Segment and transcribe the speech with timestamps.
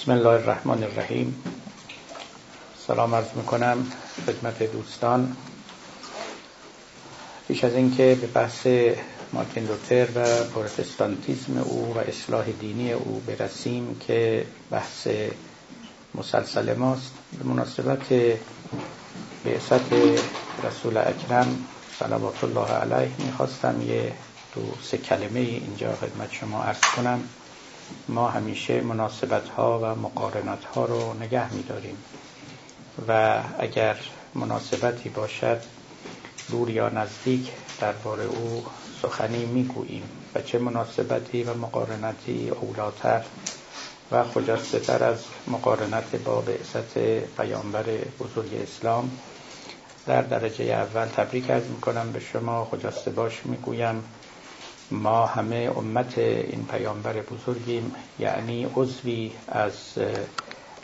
[0.00, 1.44] بسم الله الرحمن الرحیم.
[2.86, 3.86] سلام عرض می‌کنم
[4.26, 5.36] خدمت دوستان.
[7.48, 8.66] پیش از اینکه به بحث
[9.32, 15.08] مارتین لوتر و پروتستانتیزم او و اصلاح دینی او برسیم که بحث
[16.14, 18.12] مسلسل ماست به مناسبت
[19.44, 19.92] بعثت
[20.64, 21.64] رسول اکرم
[21.98, 24.12] صلوات الله علیه می‌خواستم یه
[24.54, 27.28] دو سه کلمه اینجا خدمت شما عرض کنم.
[28.08, 32.04] ما همیشه مناسبت ها و مقارنت ها رو نگه میداریم.
[33.08, 33.96] و اگر
[34.34, 35.60] مناسبتی باشد
[36.50, 43.26] دور یا نزدیک درباره او سخنی می‌گوییم و چه مناسبتی و مقارنتی اولاتر
[44.10, 46.98] و خجسته از مقارنت با بعثت
[47.36, 47.84] پیامبر
[48.18, 49.20] بزرگ اسلام
[50.06, 52.12] در درجه اول تبریک از می‌کنم.
[52.12, 54.19] به شما خجسته باش می‌گویم.
[54.90, 59.74] ما همه امت این پیامبر بزرگیم یعنی عضوی از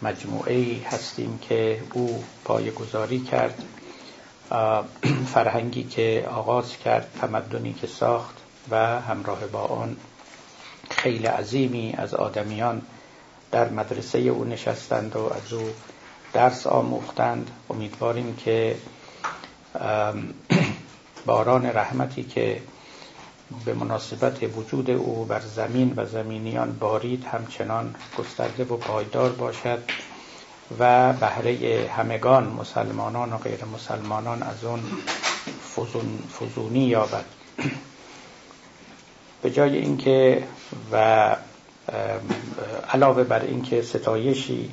[0.02, 3.62] مجموعه هستیم که او پای گذاری کرد
[5.34, 8.34] فرهنگی که آغاز کرد تمدنی که ساخت
[8.70, 9.96] و همراه با آن
[10.90, 12.82] خیلی عظیمی از آدمیان
[13.50, 15.70] در مدرسه او نشستند و از او
[16.32, 17.50] درس آموختند.
[17.70, 18.76] امیدواریم که
[21.26, 22.60] باران رحمتی که
[23.64, 29.78] به مناسبت وجود او بر زمین و زمینیان بارید همچنان گسترده و پایدار باشد
[30.78, 34.80] و بهره همگان مسلمانان و غیر مسلمانان از اون
[35.76, 37.24] فزون فزونی یابد.
[39.42, 40.44] به جای اینکه
[40.92, 41.36] و
[42.92, 44.70] علاوه بر اینکه ستایشی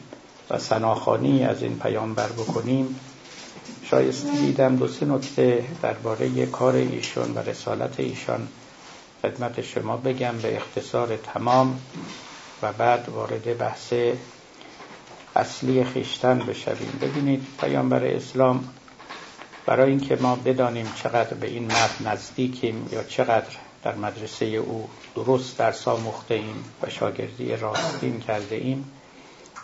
[0.49, 2.99] و سناخانی از این پیامبر بکنیم
[3.83, 8.47] شایسته دیدم دو سه نکته درباره کار ایشون و رسالت ایشان
[9.23, 11.79] خدمت شما بگم به اختصار تمام
[12.61, 13.93] و بعد وارد بحث
[15.35, 16.99] اصلی خیشتن بشویم.
[17.01, 18.69] ببینید پیامبر اسلام
[19.65, 25.57] برای اینکه ما بدانیم چقدر به این مرد نزدیکیم یا چقدر در مدرسه او درست
[25.57, 28.91] درس آموخته ایم و شاگردی راستین کرده ایم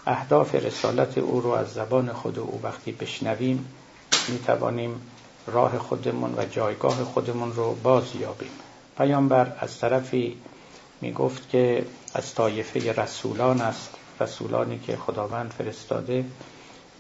[0.07, 3.65] اهداف رسالت او رو از زبان خود او وقتی بشنویم
[4.27, 5.01] می توانیم
[5.47, 8.51] راه خودمون و جایگاه خودمون رو باز یابیم
[8.99, 10.37] پیامبر از طرفی
[11.01, 13.89] می گفت که از طایفه رسولان است
[14.19, 16.25] رسولانی که خداوند فرستاده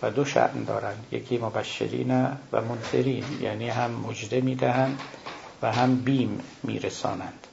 [0.01, 2.11] و دو شأن دارند یکی مبشرین
[2.51, 4.99] و منذرین یعنی هم مجده می‌دهند
[5.61, 7.47] و هم بیم میرسانند.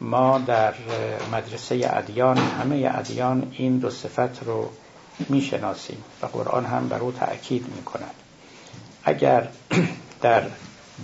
[0.00, 0.74] ما در
[1.32, 4.68] مدرسه ادیان همه ادیان این دو صفت رو
[5.28, 8.14] می‌شناسیم و قرآن هم بر او تأکید می‌کند.
[9.04, 9.48] اگر
[10.22, 10.42] در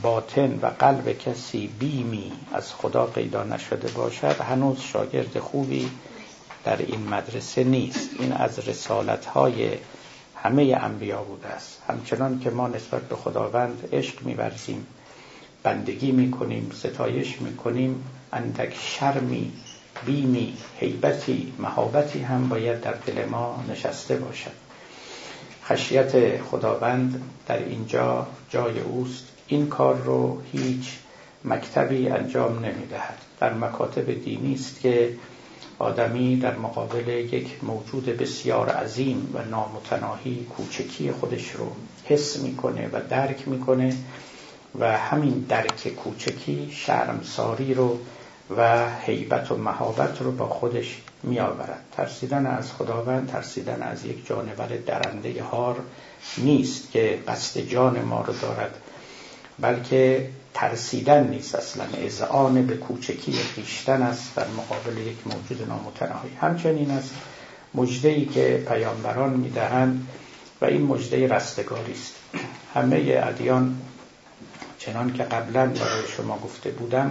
[0.02, 5.90] باطن و قلب کسی بیمی از خدا پیدا نشده باشد هنوز شاگرد خوبی
[6.64, 8.10] در این مدرسه نیست.
[8.18, 9.70] این از رسالت های
[10.36, 11.82] همه انبیا بوده است.
[11.88, 14.86] همچنان که ما نسبت به خداوند عشق میورزیم
[15.62, 19.52] بندگی می‌کنیم ستایش می‌کنیم اندک شرمی
[20.06, 24.68] بیمی حیبتی مهابتی هم باید در دل ما نشسته باشد.
[25.64, 29.24] خشیت خداوند در اینجا جای اوست.
[29.48, 30.98] این کار رو هیچ
[31.44, 33.18] مکتبی انجام نمی‌دهد.
[33.40, 35.14] در مکاتب دینی است که
[35.78, 41.72] آدمی در مقابل یک موجود بسیار عظیم و نامتناهی کوچکی خودش رو
[42.04, 43.96] حس می‌کنه و درک می‌کنه
[44.78, 47.98] و همین درک کوچکی شرمساری رو
[48.56, 54.26] و حیبت و مهابت رو با خودش می آورد ترسیدن از خداوند ترسیدن از یک
[54.26, 55.76] جانور درنده هار
[56.38, 58.74] نیست که قصد جان ما رو دارد.
[59.60, 61.84] بلکه ترسیدن نیست اصلا.
[61.98, 66.30] اذعان به کوچکی خیشتن است در مقابل یک موجود نامتناهی.
[66.40, 67.14] همچنین است
[67.74, 70.08] مجدهی که پیامبران می‌دهند
[70.60, 72.14] و این مجده رستگاری است.
[72.74, 73.80] همه ادیان
[74.78, 77.10] چنان که قبلا برای شما گفته بودم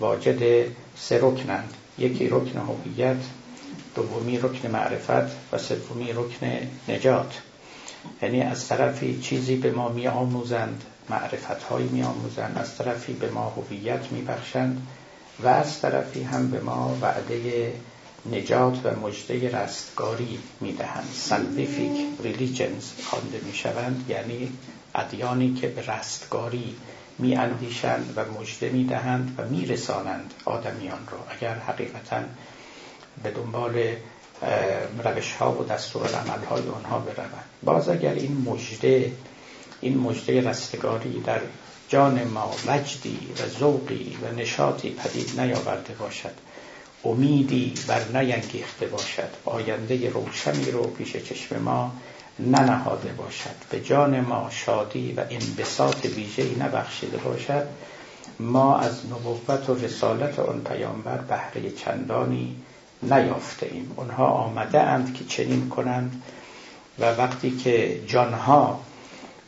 [0.00, 3.16] واجد سه رکنند یکی رکن هویت
[3.94, 6.46] دومی رکن معرفت و سومی رکن
[6.88, 7.40] نجات.
[8.22, 13.30] یعنی از طرفی چیزی به ما می آموزند معرفت هایی می آموزند از طرفی به
[13.30, 14.86] ما هویت می بخشند
[15.42, 17.72] و از طرفی هم به ما وعده
[18.32, 24.52] نجات و مجده رستگاری می دهند salvific religions خوانده می شوند یعنی
[24.94, 26.76] ادیانی که به رستگاری
[27.18, 32.20] می اندیشند و مجده می دهند و می رسانند آدمیان رو اگر حقیقتا
[33.22, 33.96] به دنبال
[35.04, 37.44] روش ها و دستور عمل های آنها بروند.
[37.62, 39.12] باز اگر این مجده
[39.80, 41.40] این مجده رستگاری در
[41.88, 46.34] جان ما وجدی و ذوقی و نشاطی پدید نیاورده باشد.
[47.04, 49.30] امیدی بر نینگیخته باشد.
[49.44, 51.92] آینده روشنی رو پیش چشم ما
[52.38, 53.56] ننهاده باشد.
[53.70, 57.66] به جان ما شادی و انبساط ویژه‌ای نبخشیده باشد.
[58.40, 62.56] ما از نبوت و رسالت آن پیامبر بهره چندانی
[63.02, 63.92] نیافته ایم.
[63.96, 66.22] اونها آمده اند که چنین کنند
[66.98, 68.80] و وقتی که جانها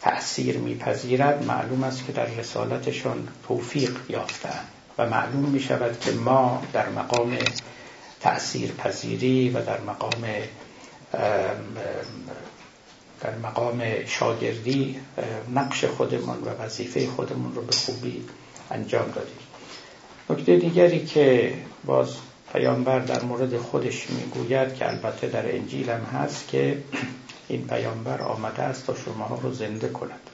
[0.06, 4.69] تأثیر میپذیرد معلوم است که در رسالتشون توفیق یافتند
[4.99, 7.37] و معلوم می شود که ما در مقام
[8.20, 10.25] تأثیر پذیری و در مقام
[13.20, 14.97] در مقام شاگردی
[15.55, 18.25] نقش خودمون و وظیفه خودمون رو به خوبی
[18.70, 19.38] انجام دادیم.
[20.31, 21.55] نکته دیگری که
[21.85, 22.08] باز
[22.53, 26.79] پیامبر در مورد خودش می‌گوید که البته در انجیل هم هست که
[27.48, 30.31] این پیامبر آمده است تا شما رو زنده کند.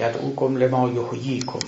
[0.00, 1.60] یدعوکم لما کن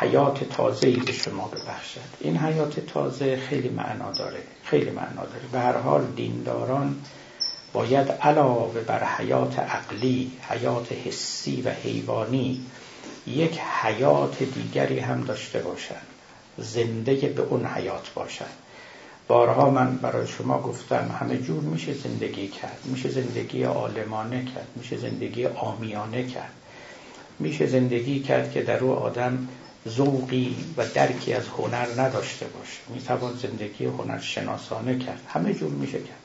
[0.00, 2.00] حیات تازه ای به شما ببخشد.
[2.20, 5.46] این حیات تازه خیلی معنا داره خیلی معنا داره.
[5.52, 6.96] به هر حال دینداران
[7.72, 12.66] باید علاوه بر حیات عقلی حیات حسی و حیوانی
[13.26, 16.06] یک حیات دیگری هم داشته باشند.
[16.58, 18.56] زنده به اون حیات باشند.
[19.30, 22.78] بارها من برای شما گفتم همه جور میشه زندگی کرد.
[22.84, 24.66] میشه زندگی عالمانه کرد.
[24.76, 26.52] میشه زندگی آمیانه کرد.
[27.38, 29.48] میشه زندگی کرد که در او آدم
[29.88, 32.78] ذوقی و درکی از هنر نداشته باشه.
[32.94, 35.20] می‌توان زندگی هنر شناسانه کرد.
[35.28, 36.20] همه جور میشه کرد.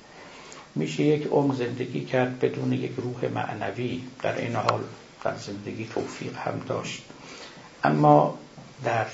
[0.75, 4.01] میشه یک عمر زندگی کرد بدون یک روح معنوی.
[4.21, 4.81] در این حال
[5.23, 7.03] در زندگی توفیق هم داشت.
[7.83, 8.37] اما
[8.83, 9.05] در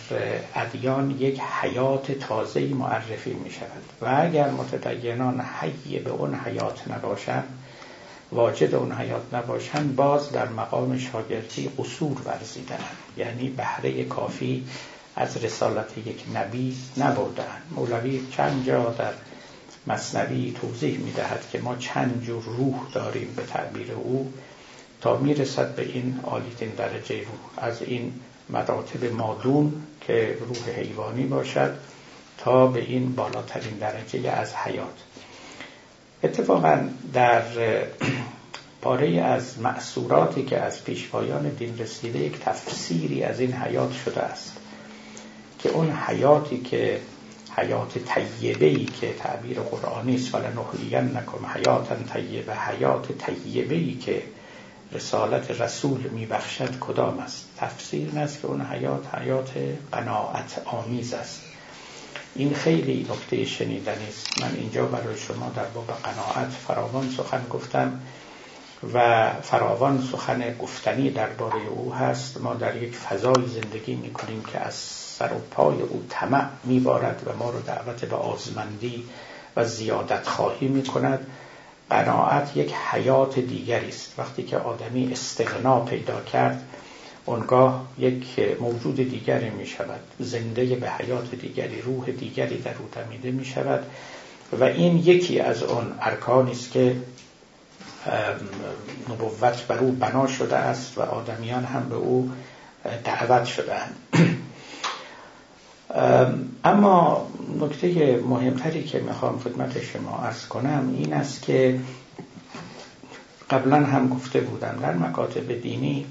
[0.55, 7.47] ادیان یک حیات تازه معرفی می شود و اگر متدینان حی به اون حیات نباشند
[8.31, 12.79] واجد اون حیات نباشند باز در مقام شاگردی قصور ورزیدن
[13.17, 14.67] یعنی بهره کافی
[15.15, 19.13] از رسالت یک نبی نبردن مولوی چند جا در
[19.87, 24.33] مصنوی توضیح می دهد که ما چند جور روح داریم به تعبیر او
[25.01, 27.65] تا می‌رسد به این عالیترین درجه روح.
[27.65, 28.13] از این
[28.51, 31.77] مراتب مادون که روح حیوانی باشد
[32.37, 35.03] تا به این بالاترین درجه از حیات.
[36.23, 37.43] اتفاقا در
[38.81, 44.57] پاره از معصوراتی که از پیشوایان دین رسیده یک تفسیری از این حیات شده است
[45.59, 47.01] که اون حیاتی که
[47.57, 54.23] حیات طیبه ای که تعبیر قرآنی است نخلین نکم حیاتا طیبه حیات طیبه ای که
[54.93, 59.51] رسالت رسول میبخشد کدام است؟ تفسیر این است که اون حیات حیات
[59.91, 61.41] قناعت آمیز است.
[62.35, 64.41] این خیلی نکته شنیدنی است.
[64.41, 67.99] من اینجا برای شما در باب قناعت فراوان سخن گفتم
[68.93, 72.41] و فراوان سخن گفتنی درباره او هست.
[72.41, 77.23] ما در یک فضای زندگی می کنیم که از سر و پای او طمع میبارد
[77.25, 79.03] و ما رو دعوت به آزمندی
[79.55, 81.27] و زیادت خواهی می کند
[81.91, 84.19] قناعت یک حیات دیگری است.
[84.19, 86.63] وقتی که آدمی استغنا پیدا کرد
[87.25, 93.31] اونگاه یک موجود دیگری می شود زنده به حیات دیگری روح دیگری در او دمیده
[93.31, 93.83] می شود
[94.59, 96.95] و این یکی از اون ارکانی است که
[99.09, 102.31] نبوت بر او بنا شده است و آدمیان هم به او
[103.03, 103.95] دعوت شدهاند.
[106.63, 107.27] اما
[107.59, 111.79] نکته مهمتری که می‌خوام خدمت شما ارز کنم این است که
[113.49, 116.05] قبلا هم گفته بودم در مکاتب دینی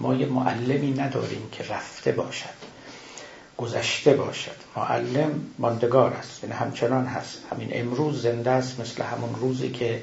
[0.00, 2.58] ما یه معلمی نداریم که رفته باشد
[3.58, 4.56] گذشته باشد.
[4.76, 7.38] معلم ماندگار است یعنی همچنان هست.
[7.52, 10.02] همین امروز زنده است مثل همون روزی که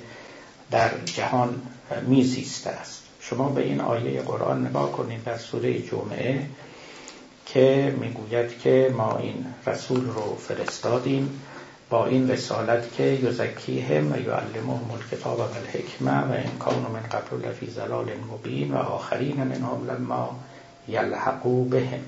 [0.72, 1.62] در جهان
[2.08, 3.03] میزیسته است.
[3.20, 6.46] شما به این آیه قرآن نگاه کنید در سوره جمعه.
[7.56, 11.42] که می‌گوید که ما این رسول رو فرستادیم
[11.90, 17.48] با این رسالت که یزکیهم و یعلمهم الکتاب و الحکمه و این کانو من قبل
[17.48, 20.40] لفی زلال مبین و آخرین منهم لما
[20.88, 22.00] یلحقو بهم.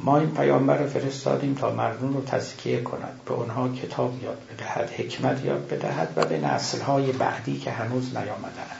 [0.00, 4.90] ما این پیامبر رو فرستادیم تا مردم رو تزکیه کند به اونها کتاب یاد بدهد
[4.90, 8.76] حکمت یاد بدهد و به نسلهای بعدی که هنوز نیامدن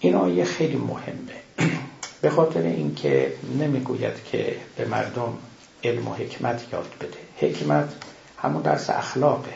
[0.00, 1.44] این آیه خیلی مهمه.
[2.24, 5.38] به خاطر اینکه نمی‌گوید که به مردم
[5.84, 7.48] علم و حکمت یاد بده.
[7.48, 7.88] حکمت
[8.38, 9.52] همون درس اخلاقه.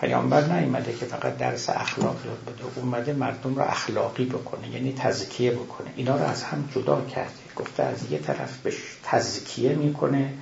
[0.00, 2.80] پیامبر نیومده که فقط درس اخلاق یاد بده.
[2.82, 5.90] اومده مردم رو اخلاقی بکنه یعنی تزکیه بکنه.
[5.96, 7.30] اینا رو از هم جدا کرده.
[7.56, 8.72] گفته از یه طرف به
[9.04, 10.32] تزکیه می‌کنه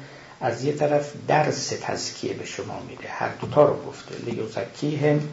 [0.41, 3.09] از یه طرف درس تزکیه به شما میده.
[3.09, 4.15] هر دوتا رو گفته.
[4.31, 5.29] لیوزکیهم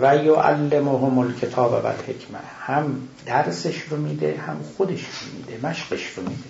[0.00, 6.22] و یعلمهم الکتاب و حکمه هم درسش رو میده هم خودش رو میده مشقش رو
[6.22, 6.42] میده.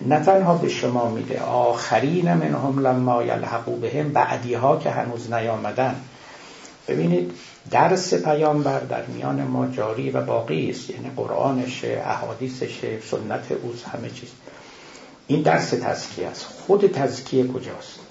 [0.00, 5.94] نه تنها به شما میده آخرین منهم لما یلحقو بهم بعدی ها که هنوز نیامدن.
[6.88, 7.32] ببینید
[7.70, 14.10] درس پیامبر در میان ما جاری و باقی است یعنی قرآنشه احادیثشه سنت اوز همه
[14.10, 14.28] چیز.
[15.26, 16.44] این درس تزکیه است.
[16.66, 18.03] خود تزکیه کجاست؟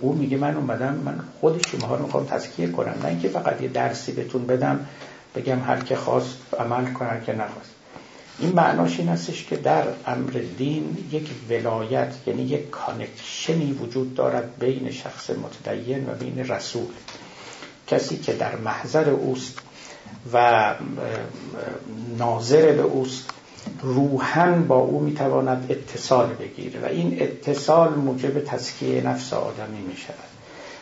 [0.00, 3.68] او میگه من اومدم من خود شما رو می‌خوام تزکیه کنم نه اینکه فقط یه
[3.68, 4.86] درسی بهتون بدم
[5.34, 7.70] بگم هر که خواست عمل کنه که نخواست.
[8.38, 14.14] این معناش این هستش که در امر دین یک ولایت یعنی یک connection ی وجود
[14.14, 16.92] دارد بین شخص متدین و بین رسول.
[17.86, 19.58] کسی که در محضر اوست
[20.32, 20.74] و
[22.18, 23.30] ناظر به اوست
[23.82, 30.30] روحاً با او می‌تواند اتصال بگیره و این اتصال موجب تزکیه نفس آدمی می شود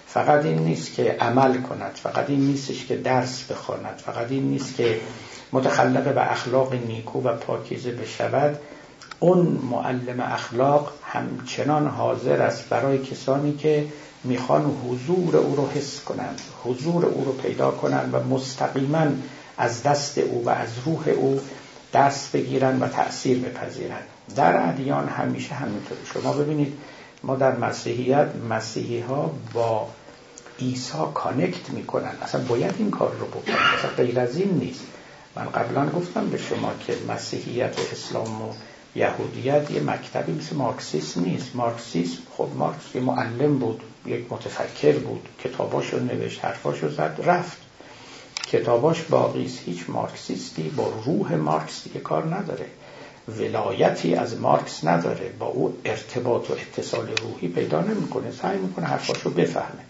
[0.07, 4.77] فقط این نیست که عمل کند فقط این نیستش که درس بخواند فقط این نیست
[4.77, 5.01] که
[5.53, 8.59] متخلق به اخلاق نیکو و پاکیزه بشود.
[9.21, 9.39] اون
[9.71, 13.85] معلم اخلاق همچنان حاضر است برای کسانی که
[14.25, 19.07] می‌خوان حضور او رو حس کنند حضور او رو پیدا کنند و مستقیما
[19.59, 21.41] از دست او و از روح او
[21.92, 24.02] دست بگیرن و تأثیر بپذیرن.
[24.37, 25.99] در ادیان همیشه همینطور.
[26.14, 26.78] شما ببینید
[27.23, 29.88] ما در مسیحیت مسیحی ها با
[30.61, 32.12] عیسی connect می‌کنن.
[32.23, 33.54] اصلا باید این کار رو بکنن.
[33.78, 34.85] اصلا غیر از این نیست.
[35.37, 38.52] من قبلا گفتم به شما که مسیحیت و اسلام و
[38.95, 41.57] یهودیت یه مکتبی مثل مارکسیسم نیست.
[41.57, 45.28] مارکسیسم خب مارکس یه معلم بود یک متفکر بود.
[45.45, 47.68] کتاباشو نوشت حرفاشو زد رفت.
[48.52, 52.67] کتاباش باقیست هیچ مارکسیستی با روح مارکس دیگه کار نداره.
[53.38, 55.33] ولایتی از مارکس نداره.
[55.38, 58.31] با او ارتباط و اتصال روحی پیدا نمی‌کنه.
[58.31, 59.83] سعی می‌کنه حرفاشو بفهمه.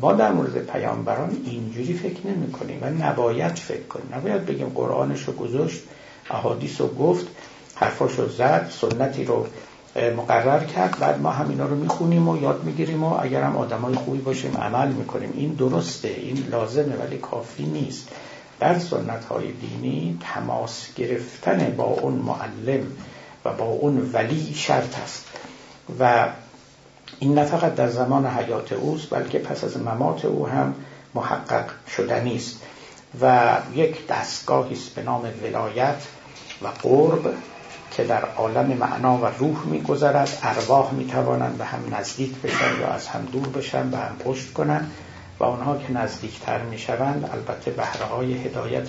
[0.00, 4.14] ما در مورد پیامبران اینجوری فکر نمی کنیم و نباید فکر کنیم.
[4.14, 5.82] نباید بگیم قرآنش رو گذاشت
[6.30, 7.26] احادیث رو گفت
[7.74, 9.46] حرفاش رو زد سنتی رو
[9.96, 10.98] مقرر کرد.
[10.98, 14.88] بعد ما همینا رو می‌خونیم و یاد می‌گیریم و اگر هم آدمای خوبی باشیم عمل
[14.88, 15.32] می‌کنیم.
[15.36, 18.08] این درسته این لازمه ولی کافی نیست.
[18.60, 22.86] در سنت های دینی تماس گرفتن با اون معلم
[23.44, 25.24] و با اون ولی شرط است.
[26.00, 26.28] و
[27.18, 30.74] این نه فقط در زمان حیات اوست بلکه پس از ممات او هم
[31.14, 31.64] محقق
[31.96, 32.62] شدنی است
[33.20, 36.02] و یک دستگاهی است به نام ولایت
[36.62, 37.34] و قرب.
[37.96, 43.08] که در عالم معنا و روح میگذرد ارواح می‌توانند به هم نزدیک بشن یا از
[43.08, 44.90] هم دور بشن به هم پشت کنند
[45.40, 48.88] و آنها که نزدیکتر می‌شوند البته بهره های هدایت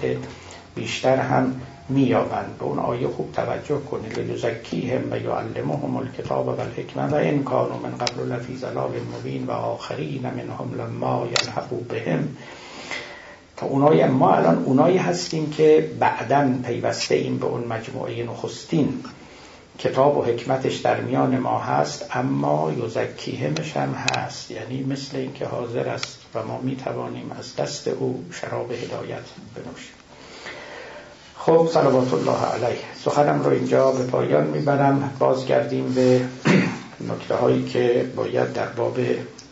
[0.76, 2.58] بیشتر هم مییابند.
[2.60, 4.20] به اون آیه خوب توجه کنید.
[4.20, 9.52] لیزکیهم و یعلمهم الکتاب و الحکمه و ان کانوا من قبل لفی ضلال مبین و
[9.52, 12.28] آخرین منهم لما یلحقوا بهم.
[13.58, 19.04] تا اونای ما الان اونایی هستیم که بعدا پیوسته این به اون مجموعه نخستین.
[19.80, 24.52] کتاب و حکمتش در میان ما هست اما یزکیهمش هم هست.
[24.52, 29.24] یعنی مثل اینکه حاضر است و ما می توانیم از دست او شراب هدایت
[29.56, 29.94] بنوشیم.
[31.38, 32.80] خب صلوات الله علیه.
[33.06, 35.12] سخنم رو اینجا به پایان می‌برم.
[35.20, 36.22] بازگردیم به
[37.12, 38.98] نکته هایی که باید در باب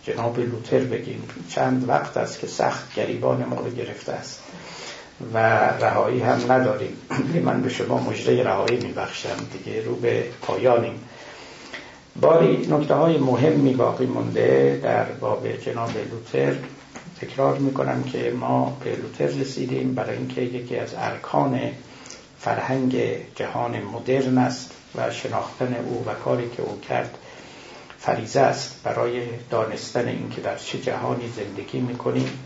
[0.03, 1.23] جناب لوتر بگیم.
[1.49, 4.43] چند وقت است که سخت گریبان ما رو گرفته است
[5.33, 5.37] و
[5.81, 6.97] رهایی هم نداریم.
[7.43, 9.37] من به شما مجره رهایی میبخشم.
[9.53, 10.99] دیگه رو به پایانیم.
[12.21, 16.55] باری نکته های مهمی باقی مونده در باب جناب لوتر.
[17.21, 21.59] تکرار می‌کنم که ما به لوتر رسیدیم برای اینکه یکی از ارکان
[22.39, 23.01] فرهنگ
[23.35, 27.17] جهان مدرن است و شناختن او و کاری که او کرد
[28.01, 32.39] فریزه است برای دانستن اینکه در چه جهانی زندگی می‌کنیم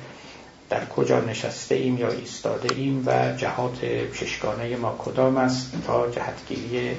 [0.70, 3.78] در کجا نشسته ایم یا ایستاده ایم و جهات
[4.14, 6.92] ششگانه ما کدام است تا جهتگیری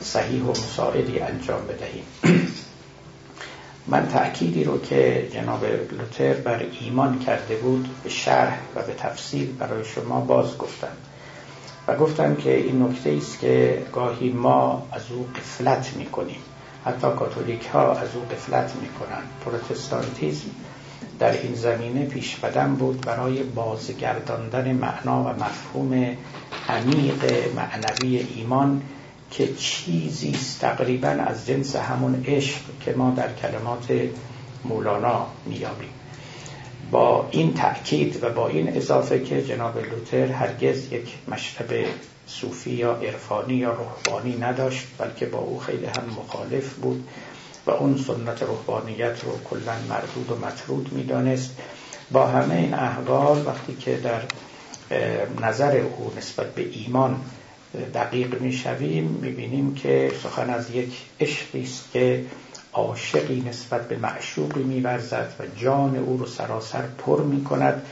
[0.00, 2.04] صحیح و مساعدی انجام بدهیم.
[3.86, 9.52] من تأکیدی رو که جناب لوتر بر ایمان کرده بود به شرح و به تفصیل
[9.52, 10.96] برای شما باز گفتم
[11.88, 16.40] و گفتم که این نکته است که گاهی ما از او قفلت می‌کنیم.
[16.84, 20.50] حتی کاتولیک ها از او قفلت می‌کنن پروتستانتیزم
[21.18, 26.16] در این زمینه پیش قدم بود برای بازگرداندن معنا و مفهوم
[26.68, 27.24] عمیق
[27.56, 28.82] معنوی ایمان
[29.30, 33.92] که چیزی تقریبا از جنس همون عشق که ما در کلمات
[34.64, 35.90] مولانا میابیم
[36.90, 41.86] با این تأکید و با این اضافه که جناب لوتر هرگز یک مشرب
[42.30, 47.08] صوفی یا عرفانی یا روحانی نداشت بلکه با او خیلی هم مخالف بود
[47.66, 51.56] و اون سنت روحانیت رو کلا مردود و مطرود می‌دانست.
[52.10, 54.20] با همه این احوال وقتی که در
[55.40, 57.20] نظر او نسبت به ایمان
[57.94, 62.24] دقیق می‌شویم می‌بینیم که سخن از یک عشقی است که
[62.72, 67.82] عاشقی نسبت به معشوقی میورزد و جان او رو سراسر پر می‌کند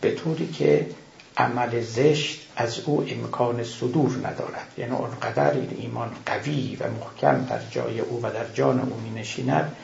[0.00, 0.86] به طوری که
[1.36, 4.66] عمل زشت از او امکان صدور ندارد.
[4.78, 9.20] یعنی آنقدر این ایمان قوی و محکم در جای او و در جان او می
[9.20, 9.76] نشیند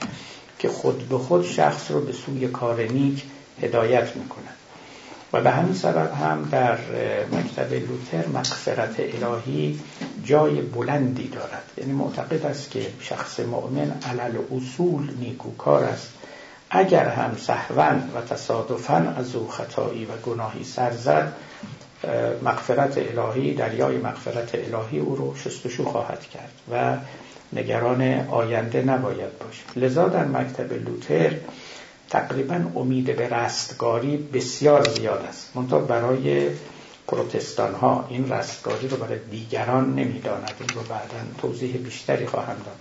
[0.59, 3.25] که خود به خود شخص رو به سوی کار نیک
[3.63, 4.55] هدایت می کند
[5.33, 6.79] و به همین سبب هم در
[7.33, 9.81] مکتب لوتر مغفرت الهی
[10.25, 11.63] جای بلندی دارد.
[11.79, 16.09] یعنی معتقد است که شخص مؤمن علل اصول نیکوکار است.
[16.71, 21.33] اگر هم سهون و تصادفا از او خطایی و گناهی سر زد
[22.43, 26.97] مغفرت الهی دریای مغفرت الهی او رو شستشو خواهد کرد و
[27.53, 29.63] نگران آینده نباید باشه.
[29.77, 31.33] لذا در مکتب لوتر
[32.11, 35.51] تقریبا امید به رستگاری بسیار زیاد است.
[35.55, 36.51] منتها برای
[37.09, 40.53] پروتستان ها این رستگاری رو برای دیگران نمی‌داند.
[40.61, 42.77] این رو بعدا توضیح بیشتری خواهم داد.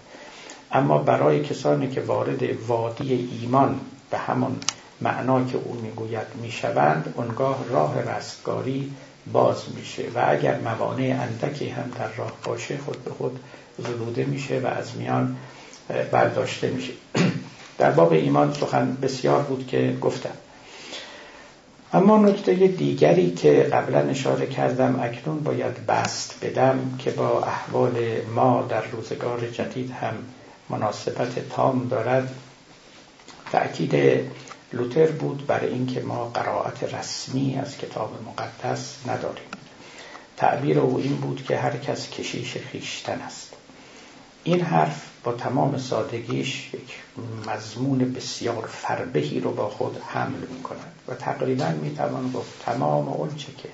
[0.72, 3.80] اما برای کسانی که وارد وادی ایمان
[4.12, 4.56] به همون
[5.02, 8.92] معنا که او می‌گوید می‌شوند اونگاه راه رستگاری
[9.34, 13.40] باز میشه و اگر موانع اندکی هم در راه باشه خود به خود
[13.78, 15.38] زدوده میشه و از میان
[16.12, 16.94] برداشته میشه.
[17.80, 20.34] در باب ایمان سخن بسیار بود که گفتم.
[21.94, 27.94] اما نکته دیگری که قبلا اشاره کردم اکنون باید بست بدم که با احوال
[28.36, 30.14] ما در روزگار جدید هم
[30.70, 32.36] مناسبت تام دارد.
[33.52, 33.96] تأکید
[34.74, 39.48] لوتر بود برای اینکه ما قرائت رسمی از کتاب مقدس نداریم.
[40.38, 43.54] تعبیر او این بود که هر کس کشیش خیشتن است.
[44.44, 46.94] این حرف با تمام سادگیش یک
[47.48, 53.08] مضمون بسیار فربهی رو با خود حمل می کند و تقریبا می توان گفت تمام
[53.08, 53.70] اونچه که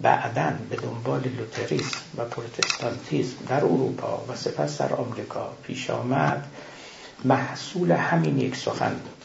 [0.00, 6.46] بعدا به دنبال لوتریسم و پروتستانتیسم در اروپا و سپس در آمریکا پیش آمد
[7.24, 9.16] محصول همین یک سخن بود.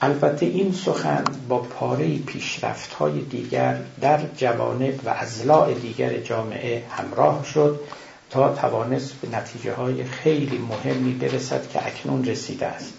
[0.00, 7.44] البته این سخن با پاره پیشرفت های دیگر در جوانب و ازلاع دیگر جامعه همراه
[7.44, 7.80] شد
[8.30, 12.92] تا توانست به نتیجه های خیلی مهمی برسد که اکنون رسیده است.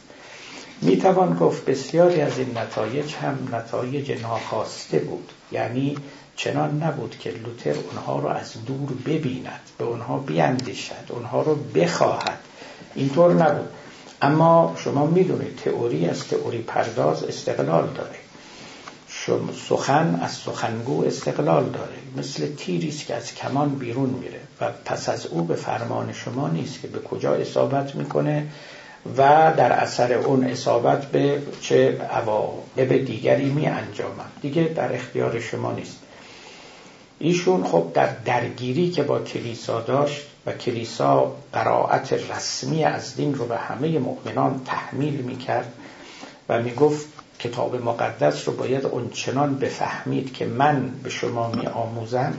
[0.81, 5.31] می توان گفت بسیاری از این نتایج هم نتایج ناخواسته بود.
[5.51, 5.97] یعنی
[6.35, 12.39] چنان نبود که لوتر اونها رو از دور ببیند به اونها بیاندیشد اونها رو بخواهد.
[12.95, 13.69] اینطور نبود.
[14.21, 18.15] اما شما می‌دونید تئوری از تئوری پرداز استقلال داره.
[19.69, 21.95] سخن از سخنگو استقلال داره.
[22.17, 26.49] مثل تیری است که از کمان بیرون میره و پس از او به فرمان شما
[26.49, 28.47] نیست که به کجا اصابت می‌کنه
[29.17, 35.71] و در اثر اون اصابت به چه عواقب دیگری می انجامد دیگه در اختیار شما
[35.71, 35.97] نیست.
[37.19, 43.45] ایشون خب در درگیری که با کلیسا داشت و کلیسا قرائت رسمی از دین رو
[43.45, 45.73] به همه مؤمنان تحمیل می‌کرد
[46.49, 47.07] و می‌گفت
[47.39, 52.33] کتاب مقدس رو باید اونچنان بفهمید که من به شما می آموزم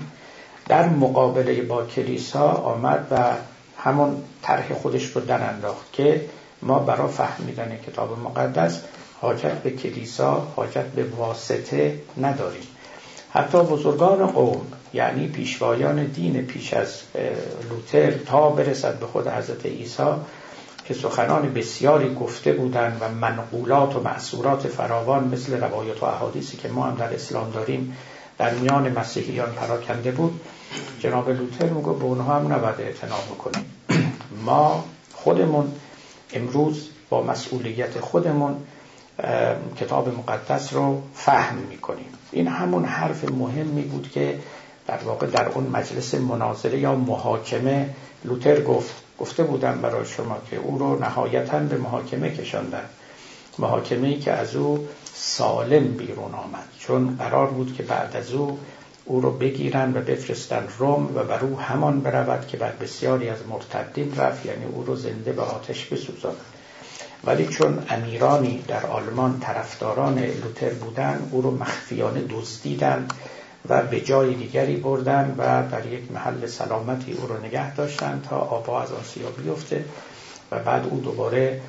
[0.69, 3.33] در مقابله با کلیسا آمد و
[3.79, 6.25] همون طرح خودش رو در انداخت که
[6.63, 8.81] ما برای فهمیدن کتاب مقدس
[9.21, 12.67] حاجت به کلیسا حاجت به واسطه نداریم.
[13.37, 17.03] حتی بزرگان قوم یعنی پیشوایان دین پیش از
[17.71, 20.03] لوتر تا برسد به خود حضرت عیسی
[20.85, 26.69] که سخنان بسیاری گفته بودند و منقولات و معصورات فراوان مثل روایت و احادیثی که
[26.69, 27.97] ما هم در اسلام داریم
[28.39, 30.41] در میان مسیحیان پراکنده بود.
[31.01, 33.65] جناب لوتر میگو به اونها هم نباید اعتنا بکنیم.
[34.47, 35.73] ما خودمون
[36.33, 38.57] امروز با مسئولیت خودمون
[39.81, 42.16] کتاب مقدس رو فهم می‌کنیم.
[42.33, 44.39] این همون حرف مهمی بود که
[44.87, 47.89] در واقع در اون مجلس مناظره یا محاکمه
[48.25, 52.85] لوتر گفت گفته بودم برای شما که او رو نهایتا به محاکمه کشاندن.
[53.59, 58.59] محاکمه ای که از او سالم بیرون آمد چون قرار بود که بعد از او
[59.05, 63.39] او رو بگیرن و بفرستن روم و بر او همان برود که بر بسیاری از
[63.49, 66.37] مرتدین رفت یعنی او رو زنده به آتش بسوزاند.
[67.25, 73.13] ولی چون امیرانی در آلمان طرفداران لوتر بودند او رو مخفیانه دزدیدند
[73.69, 78.37] و به جای دیگری بردن و در یک محل سلامتی او رو نگه داشتن تا
[78.37, 79.85] آبا از آسیا بیفته
[80.51, 81.61] و بعد او دوباره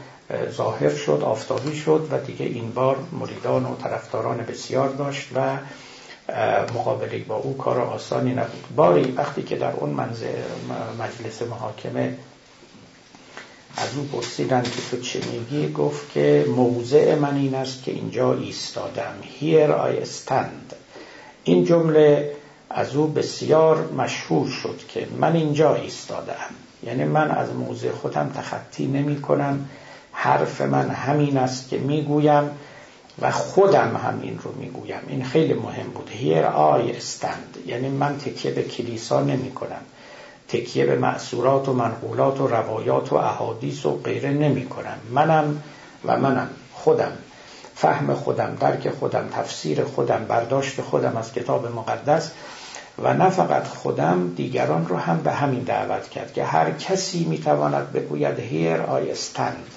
[0.49, 5.57] ظاهر شد آفتابی شد و دیگه این بار مریدان و طرفداران بسیار داشت و
[6.75, 8.63] مقابله با او کار آسانی نبود.
[8.75, 9.89] باری وقتی که در اون
[10.99, 12.17] مجلس محاکمه
[13.77, 18.33] از او پرسیدن که تو چه میگی گفت که موضع من این است که اینجا
[18.33, 19.13] ایستادم.
[19.41, 20.75] Here I stand.
[21.43, 22.31] این جمله
[22.69, 26.49] از او بسیار مشهور شد که من اینجا ایستادم
[26.83, 29.69] یعنی من از موضع خودم تخطی نمی کنم
[30.11, 32.49] حرف من همین است که می‌گویم
[33.21, 35.01] و خودم هم این رو می‌گویم.
[35.07, 36.09] این خیلی مهم بود.
[36.09, 39.81] هیر آی استند یعنی من تکیه به کلیسا نمی کنم
[40.47, 44.97] تکیه به معصورات و منقولات و روایات و احادیث و غیره نمی کنم.
[45.11, 45.63] منم
[46.05, 47.11] و منم خودم.
[47.75, 52.31] فهم خودم درک خودم تفسیر خودم برداشت خودم از کتاب مقدس
[53.03, 57.91] و نه فقط خودم دیگران رو هم به همین دعوت کرد که هر کسی می‌تواند
[57.91, 59.67] بگوید هیر آی استند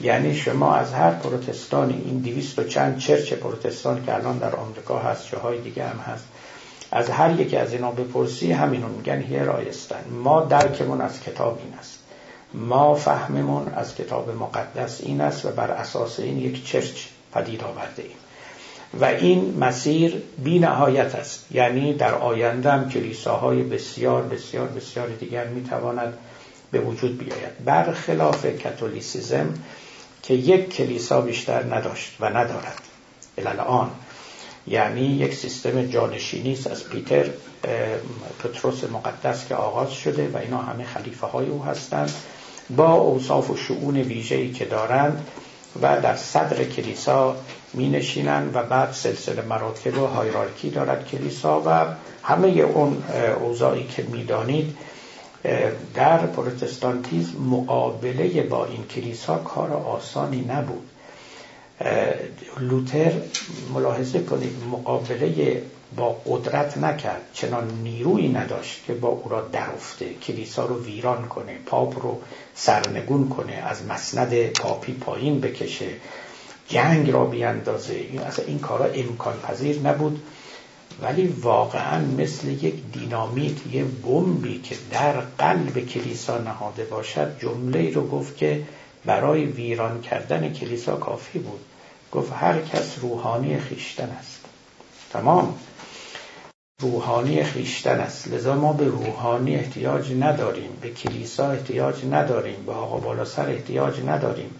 [0.00, 4.98] یعنی شما از هر پروتستانی این دویست و چند چرچ پروتستان که الان در آمریکا
[4.98, 6.24] هست جاهای دیگه هم هست
[6.92, 11.74] از هر یکی از اینا بپرسی همینو میگن هیر استند ما درکمون از کتاب این
[11.78, 11.98] است.
[12.54, 18.02] ما فهممون از کتاب مقدس این است و بر اساس این یک چرچ پدید آورده
[18.02, 18.16] ایم.
[19.00, 21.46] و این مسیر بی نهایت است.
[21.50, 26.14] یعنی در آینده هم کلیساهای بسیار بسیار بسیار دیگر می‌تواند
[26.70, 27.64] به وجود بیاید.
[27.64, 29.54] برخلاف کاتولیسیزم
[30.22, 32.80] که یک کلیسا بیشتر نداشت و ندارد.
[33.38, 33.90] الان
[34.66, 37.30] یعنی یک سیستم جانشینی است از پیتر
[38.38, 42.14] پتروس مقدس که آغاز شده و اینا همه خلیفه های او هستند.
[42.76, 45.26] با اوصاف و شعون ویژه‌ای که دارند
[45.82, 47.36] و در صدر کلیسا
[47.74, 51.86] می نشینند و بعد سلسله مراتب و هایرارکی دارد کلیسا و
[52.22, 53.02] همه اون
[53.40, 54.76] اوضاعی که می‌دانید
[55.94, 60.89] در پروتستانتیزم مقابله با این کلیسا کار آسانی نبود.
[62.60, 63.12] لوتر
[63.74, 65.62] ملاحظه کنید مقابله
[65.96, 67.20] با قدرت نکرد.
[67.32, 72.20] چنان نیرویی نداشت که با او را درفته کلیسا رو ویران کنه پاپ رو
[72.54, 75.88] سرنگون کنه از مسند پاپی پایین بکشه
[76.68, 77.94] جنگ را بیاندازه.
[77.94, 80.22] این اصلا این کارا امکان پذیر نبود.
[81.02, 88.08] ولی واقعا مثل یک دینامیت یه بمبی که در قلب کلیسا نهاده باشد جمله رو
[88.08, 88.62] گفت که
[89.04, 91.60] برای ویران کردن کلیسا کافی بود.
[92.12, 94.40] گفت هر کس روحانی خیشتن است.
[95.12, 95.54] تمام.
[96.80, 98.28] روحانی خیشتن است.
[98.28, 100.78] لذا ما به روحانی احتیاج نداریم.
[100.80, 102.64] به کلیسا احتیاج نداریم.
[102.66, 104.50] به آقا بالا سر احتیاج نداریم.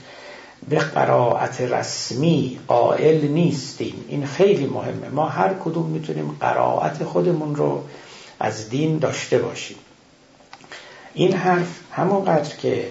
[0.69, 4.05] به قرائت رسمی قائل نیستیم.
[4.09, 5.09] این خیلی مهمه.
[5.09, 7.85] ما هر کدوم می‌تونیم قرائت خودمون رو
[8.41, 9.77] از دین داشته باشیم.
[11.15, 12.89] این حرف همونقدر که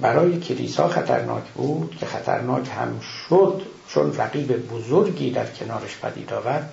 [0.00, 6.72] برای کلیسا خطرناک بود که خطرناک هم شد چون رقیب بزرگی در کنارش پدید آورد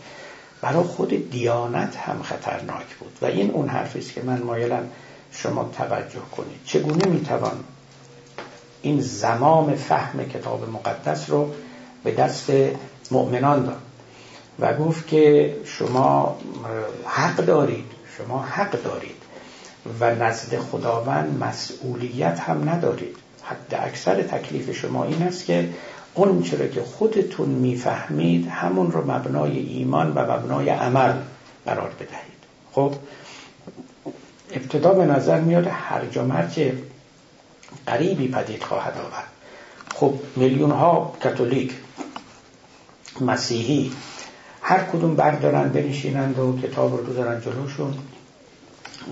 [0.62, 3.18] برای خود دیانت هم خطرناک بود.
[3.22, 4.90] و این اون حرفی است که من مایلم
[5.32, 6.60] شما توجه کنید.
[6.66, 7.63] چگونه می‌توان
[8.82, 11.54] این زمام فهم کتاب مقدس رو
[12.04, 12.52] به دست
[13.12, 13.82] مؤمنان داد؟
[14.60, 16.38] و گفت که شما
[17.06, 17.86] حق دارید
[18.18, 19.17] شما حق دارید
[20.00, 23.15] و نزد خداوند مسئولیت هم ندارید.
[23.43, 25.69] حد اکثر تکلیف شما این است که
[26.13, 31.13] اون چرا که خودتون می‌فهمید همون رو مبنای ایمان و مبنای عمل
[31.65, 32.38] قرار بدهید.
[32.71, 32.93] خب
[34.54, 36.71] ابتدا به نظر میاد هر مرج
[37.86, 39.28] قریبی پدید خواهد آورد.
[39.95, 41.73] خب میلیون ها کاتولیک
[43.21, 43.91] مسیحی
[44.62, 47.93] هر کدوم بردارن بنشینند و کتاب رو بذارن جلوشون.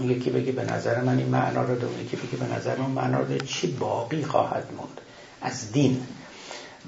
[0.03, 3.19] یکی بگه به نظر من این معنا رو داره یکی بگه به نظر من معنا
[3.19, 5.01] رو چی باقی خواهد موند
[5.41, 6.01] از دین؟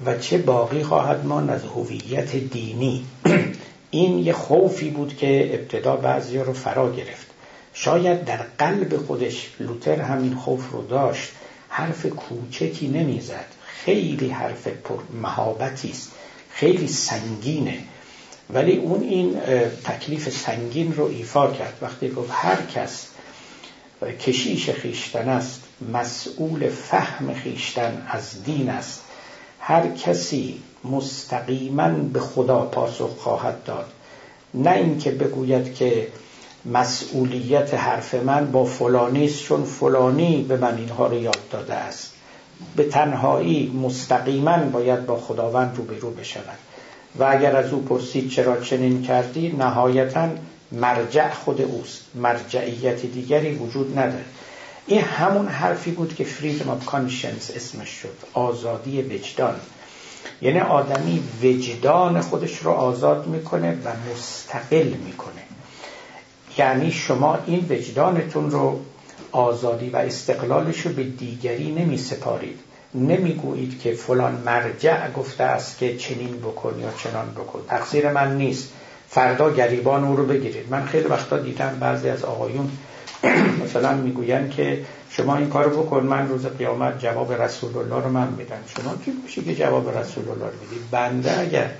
[0.06, 3.04] و چه باقی خواهد ماند از هویت دینی؟
[3.90, 7.26] این یه خوفی بود که ابتدا بعضی رو فرا گرفت.
[7.74, 11.32] شاید در قلب خودش لوتر همین خوف رو داشت.
[11.68, 13.46] حرف کوچکی نمی‌زد.
[13.66, 14.98] خیلی حرف پر
[15.90, 16.12] است.
[16.50, 17.78] خیلی سنگینه.
[18.54, 19.40] ولی اون این
[19.84, 21.74] تکلیف سنگین رو ایفا کرد.
[21.82, 23.06] وقتی گفت هر کس
[24.20, 25.60] کشیش خیشتن است
[25.92, 29.00] مسئول فهم خیشتن از دین است.
[29.60, 33.86] هر کسی مستقیما به خدا پاسخ خواهد داد.
[34.54, 36.08] نه اینکه بگوید که
[36.64, 42.12] مسئولیت حرف من با فلانی است چون فلانی به من اینها رو یاد داده است.
[42.76, 46.58] به تنهایی مستقیما باید با خداوند روبرو بشود.
[47.16, 50.28] و اگر از او پرسید چرا چنین کردی نهایتا
[50.72, 52.00] مرجع خود اوست.
[52.14, 54.24] مرجعیت دیگری وجود نداره
[54.86, 58.16] این همون حرفی بود که freedom of conscience اسمش شد.
[58.32, 59.54] آزادی وجدان.
[60.42, 65.42] یعنی آدمی وجدان خودش رو آزاد می‌کنه و مستقل می‌کنه.
[66.58, 68.80] یعنی شما این وجدانتون رو
[69.32, 72.58] آزادی و استقلالش رو به دیگری نمی سپارید
[72.94, 77.60] نمی‌گویید که فلان مرجع گفته است که چنین بکن یا چنان بکن.
[77.68, 78.72] تقصیر من نیست.
[79.08, 80.66] فردا گریبان او رو بگیرید.
[80.70, 82.70] من خیلی وقتا دیدم بعضی از آقایون
[83.64, 88.28] مثلا می‌گوین که شما این کارو بکن من روز قیامت جواب رسول الله رو من
[88.38, 88.56] میدم.
[88.66, 91.70] شما کی میشه که جواب رسول الله رو می‌دید بنده اگر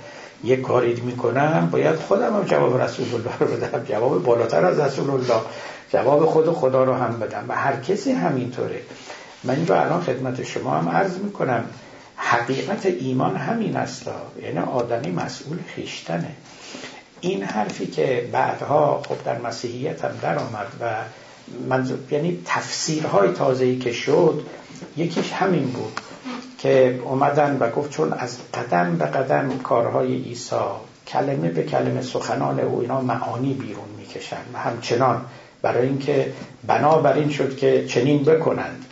[0.43, 3.83] یه کاری می‌کنم باید خودم هم جواب رسول الله رو بدم.
[3.83, 5.41] جواب بالاتر از رسول الله
[5.93, 7.45] جواب خود خدا رو هم بدم.
[7.47, 8.81] و هر کسی همینطوره.
[9.43, 11.63] من این رو الان خدمت شما هم عرض می‌کنم.
[12.15, 14.09] حقیقت ایمان همین است.
[14.41, 16.31] یعنی آدمی مسئول خیشتنه.
[17.21, 20.95] این حرفی که بعدها خب در مسیحیت هم در آمد و
[21.69, 24.45] منظور یعنی تفسیرهای تازه‌ای که شد
[24.97, 25.99] یکیش همین بود
[26.57, 30.55] که اومدن و گفت چون از قدم به قدم کارهای عیسی
[31.07, 34.41] کلمه به کلمه سخنان او اینا معانی بیرون می‌کشن.
[34.53, 35.25] و همچنان
[35.61, 36.33] برای اینکه
[36.67, 38.85] بنابراین شد که چنین بکنند.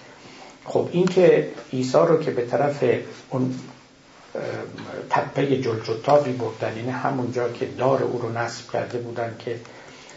[0.67, 2.84] خب این که عیسی رو که به طرف
[3.30, 3.60] اون
[5.10, 9.60] تپه جلجتابی بردن یعنی همونجا که دار او رو نصب کرده بودن که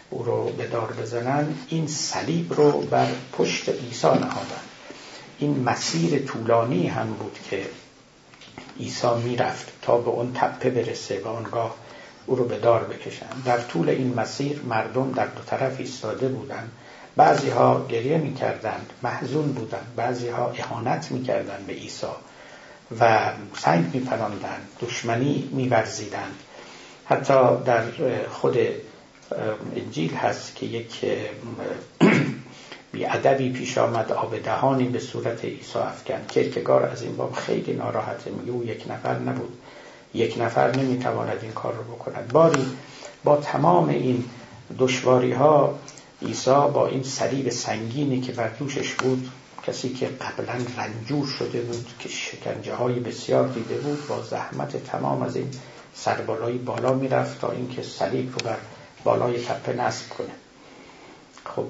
[0.09, 4.61] او رو به دار بزنن این صلیب رو بر پشت عیسی نهادن.
[5.39, 7.65] این مسیر طولانی هم بود که
[8.79, 11.75] عیسی می‌رفت تا به اون تپه برسه و آنگاه
[12.25, 13.25] او رو به دار بکشن.
[13.45, 16.71] در طول این مسیر مردم در دو طرف ایستاده بودند
[17.15, 19.93] بعضی ها گریه می‌کردند محزون بودند.
[19.95, 22.07] بعضی ها اهانت می‌کردند به عیسی
[22.99, 26.35] و سنگ میپراندند دشمنی میورزیدند.
[27.05, 27.33] حتی
[27.65, 27.83] در
[28.29, 28.57] خود
[29.75, 31.05] انجیل هست که یک
[32.93, 38.31] ادبی پیش آمد آب دهانی به صورت عیسی افکن کرکگار از این باب خیلی ناراحته.
[38.31, 39.57] میگه او یک نفر نبود.
[40.13, 42.27] یک نفر نمی‌تواند این کار رو بکند.
[42.27, 42.65] باری
[43.23, 44.23] با تمام این
[44.79, 45.79] دشواری ها
[46.21, 49.31] عیسی با این صلیب سنگینی که بر دوشش بود
[49.67, 55.21] کسی که قبلا رنجور شده بود که شکنجه های بسیار دیده بود با زحمت تمام
[55.21, 55.51] از این
[55.95, 58.57] سربالایی بالا می‌رفت تا اینکه صلیب رو بر
[59.03, 60.31] بالای تپه نصب کنه.
[61.45, 61.65] خب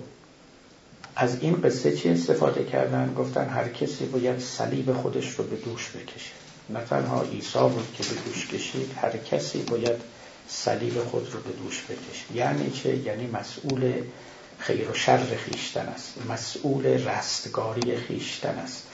[1.15, 5.89] از این قصه چی استفاده کردن؟ گفتن هر کسی باید صلیب خودش رو به دوش
[5.89, 6.31] بکشه.
[6.69, 10.01] نه تنها عیسی بود که به دوش کشید هر کسی باید
[10.47, 12.35] صلیب خود رو به دوش بکشه.
[12.35, 13.93] یعنی چه؟ یعنی مسئول
[14.61, 16.13] خیر و شر خیشتن است.
[16.29, 18.87] مسئول رستگاری خیشتن است.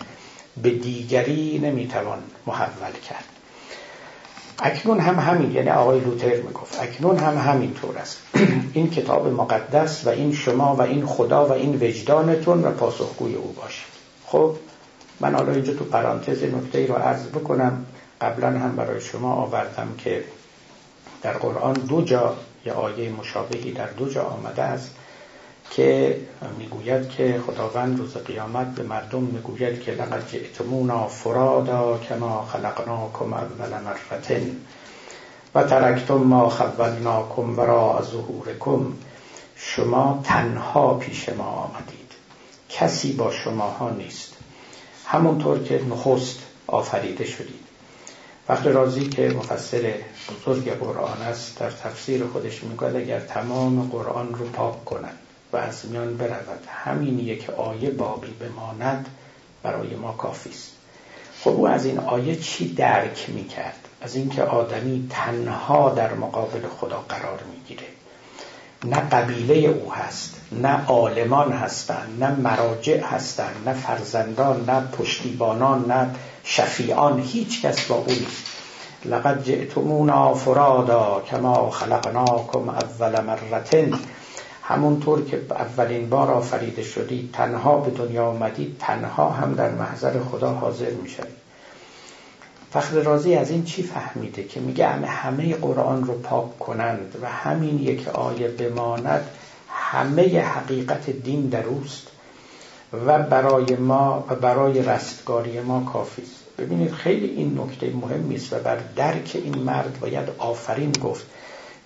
[0.61, 3.25] به دیگری نمی‌توان محول کرد.
[4.59, 8.17] اکنون هم همین یعنی آقای لوتر می‌گفت اکنون هم همین طور است.
[8.73, 13.51] این کتاب مقدس و این شما و این خدا و این وجدانتون و پاسخگوی او
[13.51, 13.87] باشید
[14.27, 14.55] خب
[15.19, 17.85] من حالا اینجا تو پرانتز نکته ای رو عرض بکنم.
[18.21, 20.23] قبلا هم برای شما آوردم که
[21.21, 24.95] در قرآن دو جا یه آیه مشابهی در دو جا آمده است.
[25.69, 26.19] که
[26.57, 33.69] می‌گوید که خداوند روز قیامت به مردم می‌گوید که لقد جئتمونا فرادا کما خلقناکم اول
[33.69, 34.55] مرتن
[35.55, 38.93] و ترکتم ما خولناکم ورا ظهورکم.
[39.55, 42.11] شما تنها پیش ما آمدید.
[42.69, 44.33] کسی با شماها نیست.
[45.05, 47.67] همونطور که نخست آفریده شدید.
[48.49, 49.93] وقت رازی که مفسر
[50.29, 55.19] بزرگ قرآن است در تفسیر خودش می‌گوید اگر تمام قرآن رو پاک کنند
[55.53, 56.67] و از میان برود.
[56.67, 59.07] همین یک آیه باقی بماند
[59.63, 60.71] برای ما کافی است.
[61.41, 67.05] خب او از این آیه چی درک می‌کرد؟ از اینکه آدمی تنها در مقابل خدا
[67.09, 67.87] قرار می‌گیره.
[68.85, 76.15] نه قبیله او هست نه عالمان هستند نه مراجع هستند نه فرزندان نه پشتیبانان نه
[76.43, 77.19] شفیعان.
[77.19, 78.43] هیچ کس با او نیست.
[79.05, 83.99] لقد جئتمونا فرادا کما خلقناکم اول مرتن
[84.67, 90.51] همونطور که اولین بار آفریده شدید تنها به دنیا آمدید تنها هم در محضر خدا
[90.51, 91.37] حاضر می‌شوید
[92.71, 97.27] فخر رازی از این چی فهمیده که میگه همه همه قرآن رو پاک کنند و
[97.29, 99.27] همین یک آیه بماند
[99.69, 102.07] همه حقیقت دین در اوست
[103.05, 106.43] و برای ما و برای رستگاری ما کافی است.
[106.57, 111.25] ببینید خیلی این نکته مهمی است و بر درک این مرد باید آفرین گفت.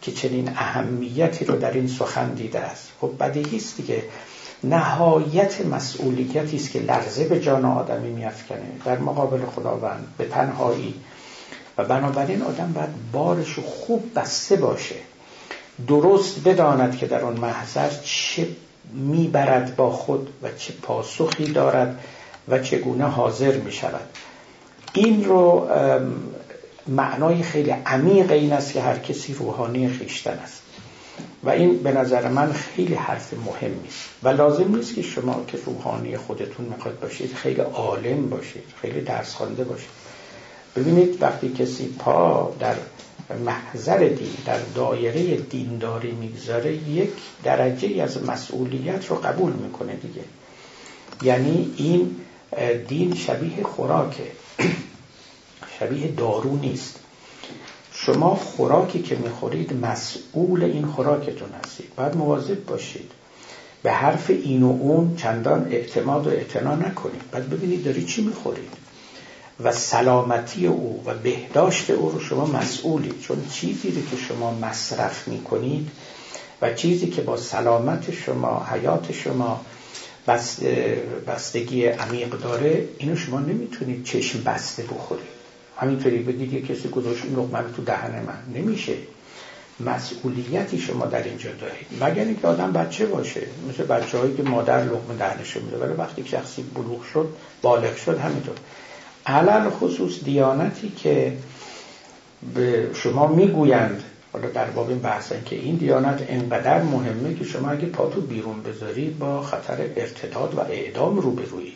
[0.01, 2.87] که چنین اهمیتی رو در این سخن دیده است.
[3.01, 4.03] خب بدیهی است دیگه.
[4.63, 8.71] نهایت مسئولیتی است که لرزه به جان آدمی میافکنه.
[8.85, 10.93] در مقابل خداوند به تنهایی.
[11.77, 14.95] و بنابراین آدم باید بارش خوب بسته باشه.
[15.87, 18.47] درست بداند که در آن محضر چه
[18.93, 21.99] می‌برد با خود و چه پاسخی دارد
[22.47, 24.09] و چگونه حاضر می شود
[24.93, 25.69] این رو
[26.88, 30.62] معنای خیلی عمیق این است که هر کسی روحانی خیشتن است.
[31.44, 35.58] و این به نظر من خیلی حرف مهمی است و لازم نیست که شما که
[35.65, 39.89] روحانی خودتون می‌خواد باشید خیلی عالم باشید خیلی درس خوانده باشید.
[40.76, 42.76] ببینید وقتی کسی پا در
[43.46, 47.13] محضر دین در دایره دینداری می‌گذاره یک
[47.44, 50.24] درجه از مسئولیت رو قبول می‌کنه دیگه.
[51.24, 52.15] یعنی این
[52.88, 54.24] دین شبیه خوراکه.
[55.82, 56.96] شبیه دارو نیست.
[57.94, 61.96] شما خوراکی که می‌خورید مسئول این خوراکتون هستید.
[61.96, 63.12] باید مواظب باشید.
[63.84, 67.32] به حرف این و اون چندان اعتماد و اعتنا نکنید.
[67.32, 68.72] باید ببینید داری چی می‌خورید.
[69.63, 73.22] و سلامتی او و بهداشت او رو شما مسئولید.
[73.22, 75.89] چون چیزی رو که شما مصرف می‌کنید
[76.62, 79.62] و چیزی که با سلامت شما حیات شما
[81.28, 85.40] بستگی عمیق داره اینو شما نمی‌تونید چشم بسته بخورید.
[85.77, 88.62] همینطوری بگید یه کسی گذاشت این لقمه تو دهن من.
[88.62, 88.93] نمیشه.
[89.79, 91.88] مسئولیتی شما در اینجا دارید.
[92.01, 93.41] مگر اینکه آدم بچه باشه.
[93.69, 97.29] مثل بچه هایی که مادر لقمه دهنش میده ولی وقتی شخصی بلوغ شد
[97.62, 98.55] بالغ شد همینطور.
[99.25, 101.34] علل خصوص دیانتی که
[102.55, 104.03] به شما می‌گویند
[104.34, 108.63] حالا در باب این بحثن که این دیانت انقدر مهمه که شما اگه پاتو بیرون
[108.63, 111.73] بذاری با خطر ارتداد و اعدام روبرویی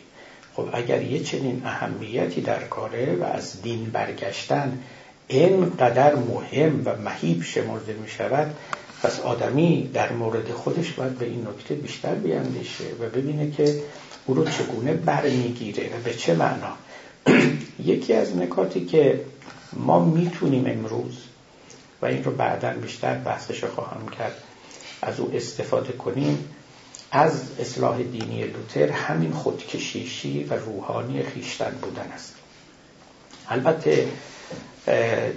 [0.56, 4.78] خب اگر یه چنین اهمیتی در کاره و از دین برگشتن
[5.28, 8.54] اینقدر مهم و مهیب شمرده می شود
[9.02, 13.80] پس آدمی در مورد خودش باید به این نکته بیشتر بیاندیشه و ببینه که
[14.26, 16.72] او رو چگونه برمیگیره و به چه معنا.
[17.92, 19.20] یکی از نکاتی که
[19.72, 21.24] ما می‌تونیم امروز
[22.02, 24.34] و این رو بعدا بیشتر بحثش خواهم کرد
[25.02, 26.48] از او استفاده کنیم
[27.10, 32.34] از اصلاح دینی لوتر همین خودکشیشی و روحانی خیشتن بودن است.
[33.48, 34.08] البته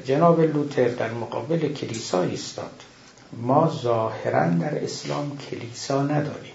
[0.05, 2.83] جناب لوتر در مقابل کلیسا ایستاد.
[3.33, 6.53] ما ظاهرا در اسلام کلیسا نداریم.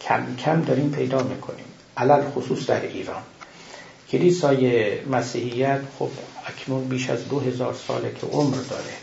[0.00, 1.64] کم کم داریم پیدا می‌کنیم.
[1.96, 3.22] علل خصوص در ایران.
[4.10, 6.10] کلیسای مسیحیت خب
[6.46, 8.94] اکنون بیش از دو هزار ساله که عمر داره.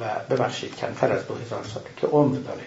[0.00, 2.62] و ببخشید کمتر از دو هزار ساله که عمر داره.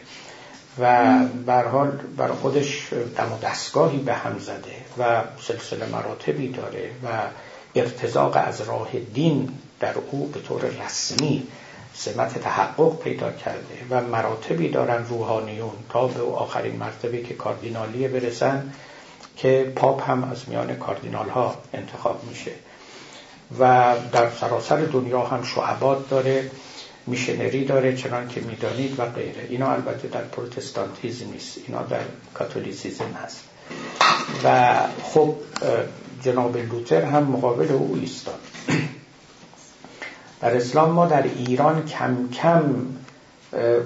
[0.80, 6.90] و بر حال بر خودش دم و دستگاهی به هم زده و سلسله مراتبی داره
[7.04, 7.08] و
[7.76, 11.48] ارتزاق از راه دین در او به طور رسمی
[11.94, 18.74] سمت تحقق پیدا کرده و مراتبی دارن روحانیون تا به آخرین مرتبه که کاردینالی برسن
[19.38, 22.52] که پاپ هم از میان کاردینال ها انتخاب میشه.
[23.60, 26.52] و در سراسر دنیا هم شعبات داره
[27.08, 29.48] میشنری داره چنان که می‌دانید و غیره.
[29.50, 31.58] اینا البته در پروتستانتیزم نیست.
[31.68, 32.02] اینا در
[32.34, 33.44] کاتولیسیزم هست.
[34.44, 35.36] و خب
[36.24, 38.40] جناب لوتر هم مقابل او ایستاد.
[40.42, 42.86] در اسلام ما در ایران کم کم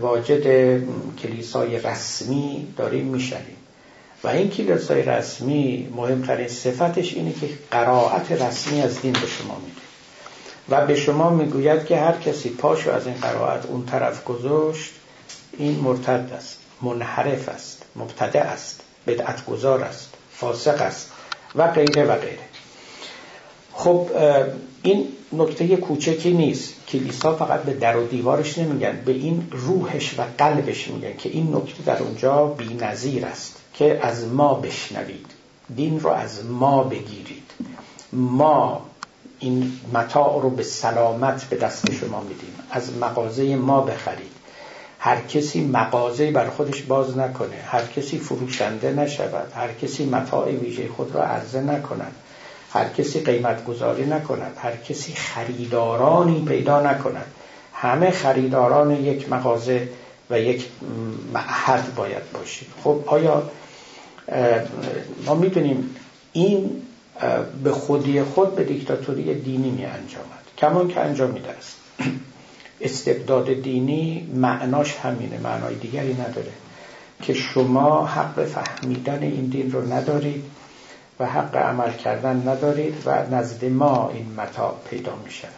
[0.01, 0.77] واجد
[1.15, 3.57] کلیسای رسمی داریم میشنیم
[4.23, 9.86] و این کلیسای رسمی مهمترین صفتش اینه که قرائت رسمی از دین به شما میده.
[10.69, 14.91] و به شما می‌گوید که هر کسی پاشو از این قرائت اون طرف گذاشت
[15.57, 21.11] این مرتد است منحرف است مبتدع است بدعت گذار است فاسق است
[21.55, 22.47] و غیره و غیره.
[23.73, 24.09] خب
[24.81, 26.73] این نکته کوچکی نیست.
[26.87, 31.55] کلیسا فقط به در و دیوارش نمیگن به این روحش و قلبش میگن که این
[31.55, 35.25] نکته در اونجا بی نظیر است که از ما بشنوید.
[35.75, 37.51] دین رو از ما بگیرید.
[38.13, 38.85] ما
[39.39, 42.53] این متاع رو به سلامت به دست شما میدیم.
[42.71, 44.31] از مغازه ما بخرید.
[44.99, 47.55] هر کسی مغازه بر خودش باز نکنه.
[47.65, 49.51] هر کسی فروشنده نشود.
[49.55, 52.15] هر کسی متاع ویژه خود را عرضه نکند.
[52.73, 54.57] هر کسی قیمت گذاری نکند.
[54.57, 57.25] هر کسی خریدارانی پیدا نکند.
[57.73, 59.89] همه خریداران یک مغازه
[60.29, 60.65] و یک
[61.33, 62.67] معهد باید باشید.
[62.83, 63.49] خب آیا
[65.25, 65.95] ما می‌دونیم
[66.33, 66.81] این
[67.63, 70.43] به خودی خود به دیکتاتوری دینی می انجامد.
[70.57, 71.75] کمان که انجامیده است.
[72.81, 76.51] استبداد دینی معناش همینه معنای دیگری نداره.
[77.21, 80.43] که شما حق فهمیدن این دین رو ندارید
[81.19, 85.51] و حق عمل کردن ندارید و نزد ما این متاع پیدا می شود.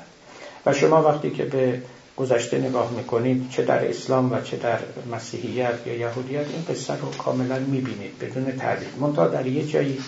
[0.65, 1.81] و شما وقتی که به
[2.17, 4.79] گذشته نگاه می‌کنید چه در اسلام و چه در
[5.12, 9.99] مسیحیت یا یهودیت این قصه رو کاملا می‌بینید بدون تردید منتها در یه جایی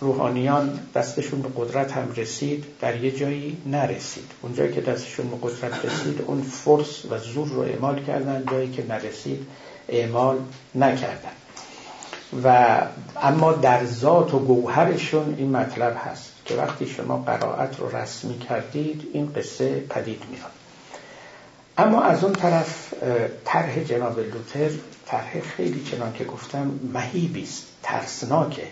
[0.00, 4.30] روحانیان دستشون به قدرت هم رسید در یه جایی نرسید.
[4.42, 8.86] اونجایی که دستشون به قدرت رسید اون فرس و زور رو اعمال کردن جایی که
[8.86, 9.46] نرسید
[9.88, 10.38] اعمال
[10.74, 11.32] نکردن.
[12.44, 12.78] و
[13.22, 19.10] اما در ذات و گوهرشون این مطلب هست که وقتی شما قرائت رو رسمی کردید
[19.12, 20.50] این قصه پدید میاد.
[21.78, 22.94] اما از اون طرف
[23.44, 24.70] طرح جناب لوتر
[25.06, 28.66] طرح خیلی چنان که گفتم مهیبی است ترسناکه.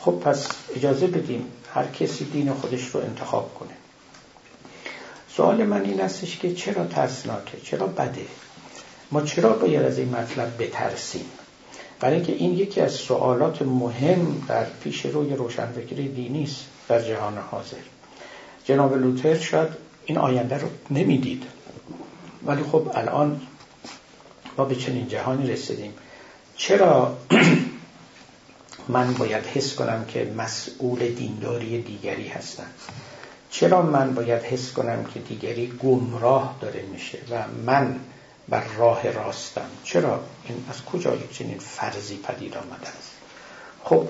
[0.00, 3.74] خب پس اجازه بدیم هر کسی دین خودش رو انتخاب کنه.
[5.36, 8.26] سوال من این استش که چرا ترسناکه؟ چرا بده؟
[9.12, 11.24] ما چرا باید از این مطلب بترسیم؟
[12.00, 17.38] برای اینکه این یکی از سوالات مهم در پیش روی روشنفکری دینی است در جهان
[17.50, 17.76] حاضر.
[18.64, 19.68] جناب لوتر شاید
[20.04, 21.42] این آینده رو نمی‌دید.
[22.46, 23.40] ولی خب الان
[24.58, 25.92] ما به چنین جهانی رسیدیم.
[26.56, 27.16] چرا
[28.88, 32.66] من باید حس کنم که مسئول دینداری دیگری هستم.
[33.50, 37.96] چرا من باید حس کنم که دیگری گمراه داره میشه و من
[38.48, 43.10] بر راه راستم؟ چرا؟ این از کجا چنین فرضی پدید آمده است؟
[43.84, 44.08] خب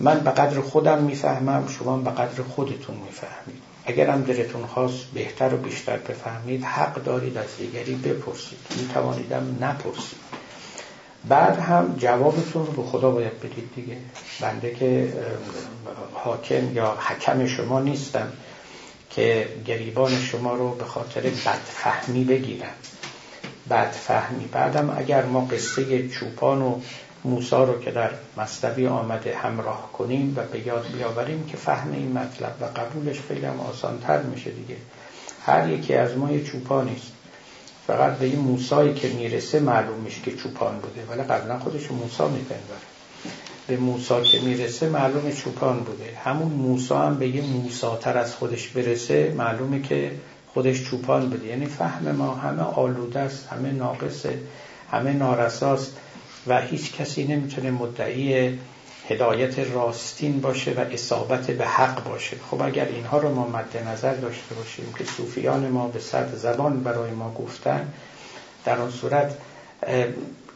[0.00, 3.62] من به قدر خودم می‌فهمم شما به قدر خودتون می‌فهمید.
[3.84, 8.58] اگرم دلتون خواست بهتر و بیشتر بفهمید حق دارید از دیگری بپرسید.
[8.76, 10.37] میتوانیدم نپرسید.
[11.28, 13.96] بعد هم جوابتون رو به خدا باید بدید دیگه.
[14.40, 15.12] بنده که
[16.14, 18.32] حاکم یا حکم شما نیستم
[19.10, 22.72] که گریبان شما رو به خاطر بدفهمی بگیرم.
[23.70, 24.44] بدفهمی.
[24.52, 26.80] بعدم اگر ما قصه چوپان و
[27.24, 32.12] موسا رو که در مصنوی آمده همراه کنیم و به یاد بیاوریم که فهم این
[32.12, 34.76] مطلب و قبولش خیلی هم آسانتر میشه دیگه.
[35.46, 37.12] هر یکی از ما یه چوپانیست
[37.88, 41.04] فقط به این موسایی که می‌رسه معلوم میشه که چوپان بوده.
[41.10, 42.80] ولی قبلا خودش موسا میپنداره.
[43.66, 46.16] به موسا که می‌رسه معلوم چوپان بوده.
[46.24, 50.10] همون موسا هم به یه موساتر از خودش برسه معلومه که
[50.54, 51.46] خودش چوپان بوده.
[51.46, 54.38] یعنی فهم ما همه آلوده است همه ناقصه
[54.90, 55.96] همه نارساست
[56.46, 58.58] و هیچ کسی نمی‌تونه مدعی
[59.08, 62.36] هدایت راستین باشه و اصابت به حق باشه.
[62.50, 66.80] خب اگر اینها رو ما مد نظر داشته باشیم که صوفیان ما به صد زبان
[66.80, 67.88] برای ما گفتن
[68.64, 69.34] در آن صورت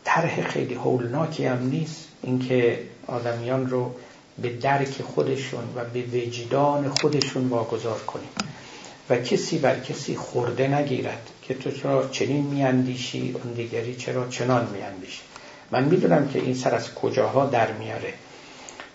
[0.05, 2.09] طرح خیلی هولناکی هم نیست.
[2.22, 3.94] اینکه آدمیان رو
[4.38, 8.28] به درک خودشون و به وجدان خودشون واگذار کنیم.
[9.11, 14.68] و کسی بر کسی خورده نگیرد که تو چرا چنین میاندیشی اون دیگری چرا چنان
[14.72, 15.22] میاندیشی.
[15.70, 18.14] من می‌دونم که این سر از کجاها در میاره.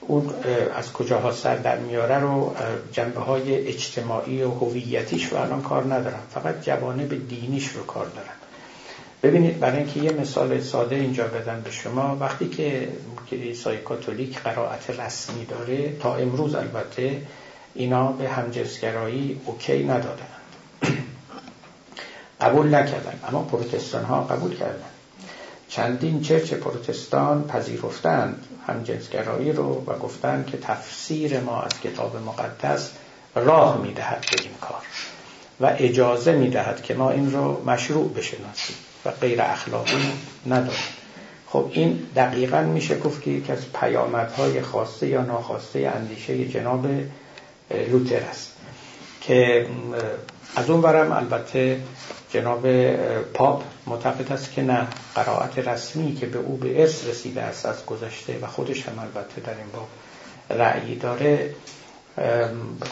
[0.07, 0.33] اون
[0.75, 2.55] از کجاها سر در میاره رو
[2.91, 8.37] جنبه های اجتماعی و هویتیش رو الان کار ندارم فقط جوانب دینیش رو کار دارم
[9.23, 12.87] ببینید برای اینکه یه مثال ساده اینجا بدم به شما وقتی که
[13.29, 17.21] کلیسای کاتولیک قرائت رسمی داره تا امروز البته
[17.75, 20.27] اینا به همجنسگرایی اوکی ندادن.
[22.41, 24.96] قبول نکردن اما پروتستان ها قبول کردن.
[25.77, 28.45] چندین چرچ پروتستان پذیرفتند.
[28.67, 32.91] همجنسگرایی رو و گفتند که تفسیر ما از کتاب مقدس
[33.35, 34.81] راه می‌دهد به این کار.
[35.61, 38.75] و اجازه می‌دهد که ما این رو مشروع بشناسیم
[39.05, 40.11] و غیر اخلاقی
[40.45, 40.93] نداریم.
[41.47, 46.87] خب این دقیقا میشه گفت که یکی از پیامدهای خاصه یا ناخواسته اندیشه جناب
[47.91, 48.53] لوتر است
[49.21, 49.67] که
[50.55, 51.79] از اون برم البته
[52.29, 54.87] جناب پاپ معتقد است که نه.
[55.15, 59.41] قرائت رسمی که به او به ارث رسیده است از گذشته و خودش هم البته
[59.41, 59.87] در این باب
[60.59, 61.53] رأیی داره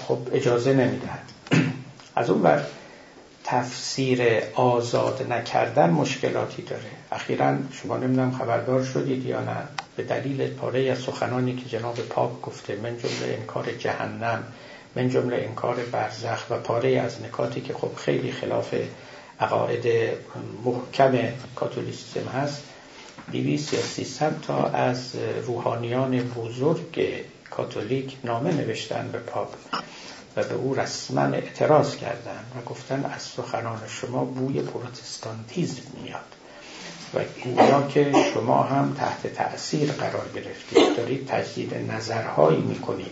[0.08, 1.24] خب اجازه نمی‌دهد.
[2.16, 2.64] از اون بر
[3.44, 4.22] تفسیر
[4.56, 6.84] آزاد نکردن مشکلاتی داره.
[7.12, 9.58] اخیرا شما نمی‌دونم خبردار شدید یا نه.
[9.96, 14.44] به دلیل پاره از سخنانی که جناب پاپ گفته من جمله انکار جهنم
[14.96, 18.76] من جمله انکار برزخ و پاره از نکاتی که خب خیلی خلاف
[19.40, 19.86] عقاعد
[20.66, 21.18] محکم
[21.56, 22.64] کاتولیسیسم هست.
[23.32, 25.16] دیویس یا تا از
[25.48, 29.56] روحانیان بزرگ کاتولیک نامه نوشتن به پاپ
[30.36, 36.36] و به او رسما اعتراض کردند و گفتن از سخنان شما بوی پروتستانتیزم میاد.
[37.14, 43.12] و اینجا که شما هم تحت تأثیر قرار گرفتید دارید تجدید نظرهایی می‌کنید.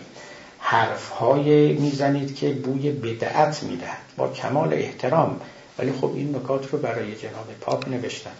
[0.58, 4.02] حرفهایی می‌زنید که بوی بدعت می‌دهد.
[4.16, 5.40] با کمال احترام
[5.78, 8.30] ولی خب این نکات رو برای جناب پاپ نوشتن.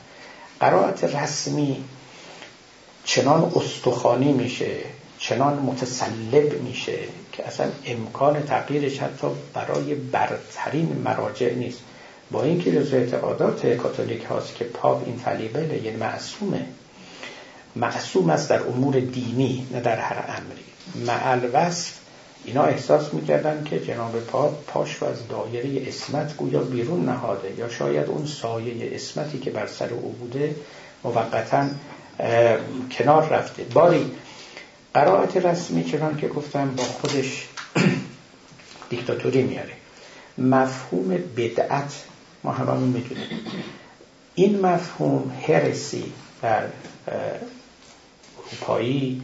[0.61, 1.85] قرائت رسمی
[3.05, 4.77] چنان استخوانی میشه
[5.19, 6.99] چنان متسلب میشه
[7.33, 11.81] که اصلا امکان تغییرش حتی برای برترین مراجع نیست.
[12.31, 16.67] با اینکه جزو اعتقادات کاتولیک هاست که پاپ این فلیبله یعنی معصومه.
[17.77, 20.65] معصوم است در امور دینی نه در هر امری.
[21.07, 22.04] معل وصف
[22.45, 27.69] اینا احساس می‌کردن که جناب پاپ پاش رو از دایره اسمت گویا بیرون نهاده یا
[27.69, 30.57] شاید اون سایه اسمتی که بر سر او بوده
[31.05, 31.67] موقتا
[32.99, 33.65] کنار رفته.
[33.65, 34.11] باری
[34.95, 37.49] قرائت رسمی چنان که گفتم با خودش
[38.91, 39.73] دیکتاتوری میاره.
[40.39, 42.05] مفهوم بدعت
[42.45, 43.47] ما هممون می‌دونیم.
[44.35, 46.65] این مفهوم هرسی در
[48.37, 49.23] اروپایی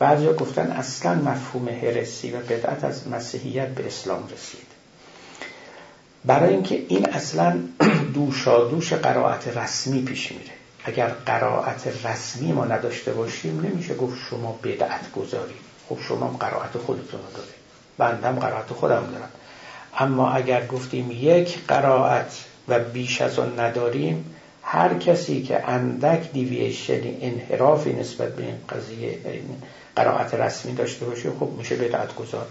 [0.00, 4.66] بعضی گفتن اصلا مفهوم هرسی و بدعت از مسیحیت به اسلام رسید.
[6.24, 7.58] برای اینکه این اصلا
[8.14, 10.52] دوشا دوش قرائت رسمی پیش میره.
[10.84, 15.54] اگر قرائت رسمی ما نداشته باشیم نمیشه گفت شما بدعت گذاری.
[15.88, 17.54] خب شما قرائت خودتون رو دارید.
[17.98, 19.30] بندم قرائت خودم دارم.
[19.98, 27.00] اما اگر گفتیم یک قرائت و بیش از آن نداریم هر کسی که اندک دیویشن
[27.20, 29.18] انحرافی نسبت به این قضیه
[29.96, 32.46] قرائت رسمی داشته باشه خب میشه بدعت گذار.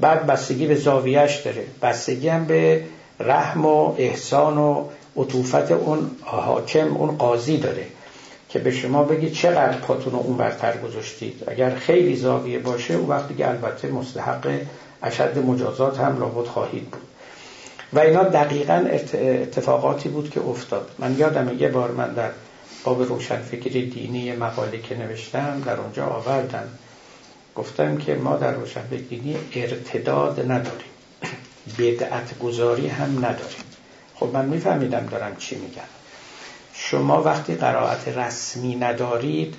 [0.00, 1.64] بعد بستگی به زاویهش داره.
[1.82, 2.84] بستگی هم به
[3.20, 4.84] رحم و احسان و
[5.16, 7.86] عطوفت اون حاکم اون قاضی داره
[8.48, 11.44] که به شما بگی چقدر پاتون اون برتر گذاشتید.
[11.46, 14.60] اگر خیلی زاویه باشه اون وقتی که البته مستحق
[15.02, 17.02] اشد مجازات هم لابد خواهید بود.
[17.92, 20.90] و اینا دقیقا اتفاقاتی بود که افتاد.
[20.98, 22.30] من یادم یه بار من در
[22.84, 26.68] باب روشنفکری دینی مقاله که نوشتم در اونجا آوردم.
[27.56, 30.90] گفتم که ما در روشنفکری دینی ارتداد نداریم.
[31.78, 33.64] بدعت گذاری هم نداریم.
[34.14, 35.82] خب من میفهمیدم دارم چی میگم.
[36.74, 39.54] شما وقتی قرائت رسمی ندارید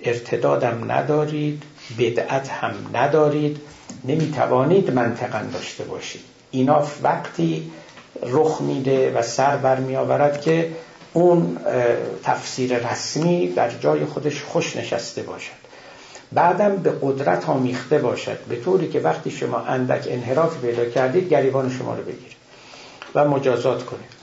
[0.00, 1.62] ارتدادم ندارید
[1.98, 3.60] بدعت هم ندارید
[4.04, 6.20] نمی‌توانید منطقا داشته باشید.
[6.50, 7.70] اینا وقتی
[8.22, 10.70] رخ میده و سر بر می آورد که
[11.18, 11.58] اون
[12.24, 15.58] تفسیر رسمی در جای خودش خوش نشسته باشد.
[16.32, 18.38] بعدم به قدرت آمیخته باشد.
[18.48, 22.36] به طوری که وقتی شما اندک انحراف پیدا کردید گریبان شما رو بگیرید
[23.14, 24.18] و مجازات کنید.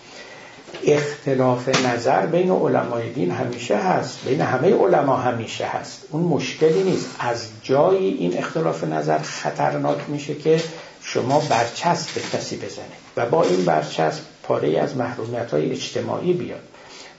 [0.84, 6.02] اختلاف نظر بین علمای دین همیشه هست بین همه علما همیشه هست.
[6.12, 7.10] اون مشکلی نیست.
[7.20, 10.62] از جایی این اختلاف نظر خطرناک میشه که
[11.02, 13.06] شما برچسب به کسی بزنید.
[13.18, 16.62] و با این برچسب پاره از محرومیت های اجتماعی بیاد.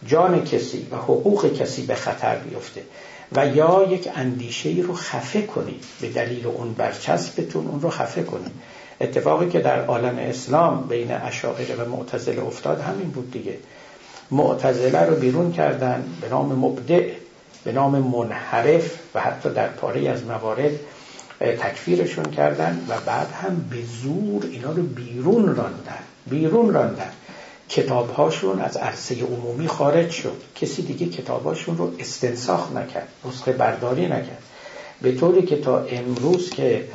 [0.07, 2.83] جان کسی و حقوق کسی به خطر بیفته
[3.33, 8.23] و یا یک اندیشه ای رو خفه کنید به دلیل اون برچسبتون اون رو خفه
[8.23, 8.53] کنید
[9.01, 13.59] اتفاقی که در عالم اسلام بین اشاعره و معتزله افتاد همین بود دیگه.
[14.31, 17.11] معتزله رو بیرون کردن به نام مبدع
[17.65, 20.73] به نام منحرف و حتی در پاره از موارد
[21.41, 27.11] تکفیرشون کردن و بعد هم به زور اینا رو بیرون راندن بیرون راندن.
[27.69, 30.43] کتابهاشون از عرصه عمومی خارج شد.
[30.55, 34.43] کسی دیگه کتابهاشون رو استنساخ نکرد نسخه برداری نکرد.
[35.03, 36.89] به طوری که تا امروز که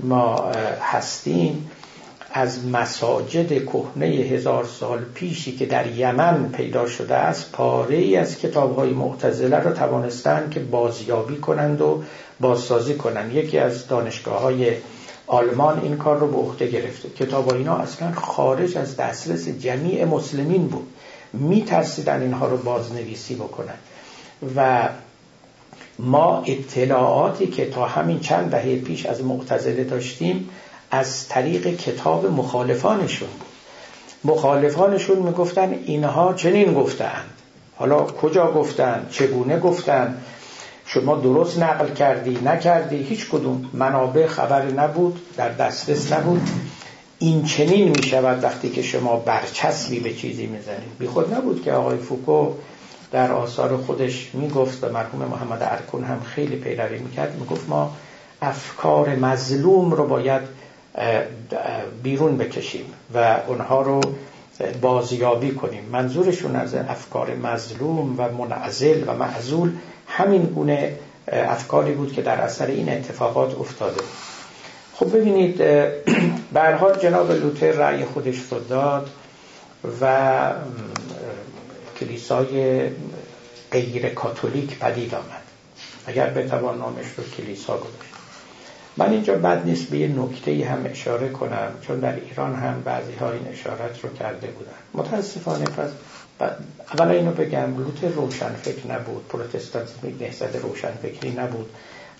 [0.00, 1.70] ما هستیم
[2.32, 8.38] از مساجد کهنه هزار سال پیشی که در یمن پیدا شده است پاره ای از
[8.38, 12.02] کتاب های معتزله را توانستند که بازیابی کنند و
[12.40, 13.34] بازسازی کنند.
[13.34, 14.72] یکی از دانشگاه های
[15.28, 17.08] آلمان این کار رو به عهده گرفته.
[17.08, 20.86] کتاب اینا اصلا خارج از دسترس جمیع مسلمین بود.
[21.32, 23.74] میترسیدن اینها رو بازنویسی بکنن.
[24.56, 24.88] و
[25.98, 30.50] ما اطلاعاتی که تا همین چند دهه پیش از معتزله داشتیم
[30.90, 33.48] از طریق کتاب مخالفانشون بود.
[34.24, 37.24] مخالفانشون می‌گفتن اینها چنین گفتند
[37.76, 40.22] حالا کجا گفتند چگونه گفتند
[40.88, 46.48] شما درست نقل کردی نکردی هیچ کدوم منابع خبری نبود در دسترس نبود.
[47.18, 50.98] این چنین می شود وقتی که شما برچسبی به چیزی می‌زنید.
[50.98, 52.52] بی خود نبود که آقای فوکو
[53.12, 57.36] در آثار خودش می‌گفت و مرحوم محمد ارکون هم خیلی پیروی می‌کرد.
[57.40, 57.92] می‌گفت ما
[58.42, 60.42] افکار مظلوم رو باید
[62.02, 62.84] بیرون بکشیم
[63.14, 64.00] و اونها رو
[64.80, 65.84] بازیابی کنیم.
[65.92, 69.72] منظورشون از افکار مظلوم و منعزل و معزول
[70.06, 70.98] همین گونه
[71.32, 74.00] افکاری بود که در اثر این اتفاقات افتاده.
[74.94, 75.62] خب ببینید
[76.80, 79.10] حال جناب لوتر رأی خودش رو داد
[80.00, 80.52] و
[82.00, 82.80] کلیسای
[83.72, 85.42] غیر کاتولیک پدید آمد.
[86.06, 88.17] اگر بتوان نامش رو کلیسا گذاشت.
[88.98, 93.12] من اینجا بد نیست به یه نکته هم اشاره کنم چون در ایران هم بعضی
[93.12, 94.70] ها این اشارت رو کرده بودن.
[94.94, 95.90] متاسفانه پس
[96.92, 101.70] اولا اینو بگم لوتر روشنفکر نبود پروتستانتیسم نهضت روشنفکری نبود.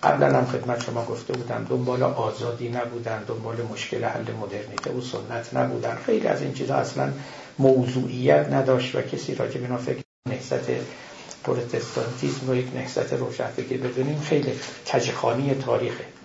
[0.03, 5.53] قبلا هم خدمت شما گفته بودم دنبال آزادی نبودن دنبال مشکل حل مدرنیته و سنت
[5.53, 5.97] نبودن.
[6.05, 7.11] خیلی از این چیزها اصلا
[7.59, 10.69] موضوعیت نداشت و کسی راجع به فکر نهضت
[11.43, 14.51] پروتستانتیسم و یک نهضت روشنفکری بدونیم خیلی
[14.93, 16.18] کجخانی تاریخه.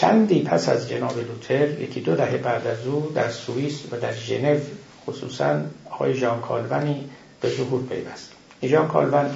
[0.00, 4.12] چندی پس از جناب لوتر یکی دو دهه بعد از او در سوئیس و در
[4.12, 4.58] ژنو
[5.06, 8.32] خصوصا آقای ژان کالونی به ظهور پیوست.
[8.64, 9.30] ژان کالون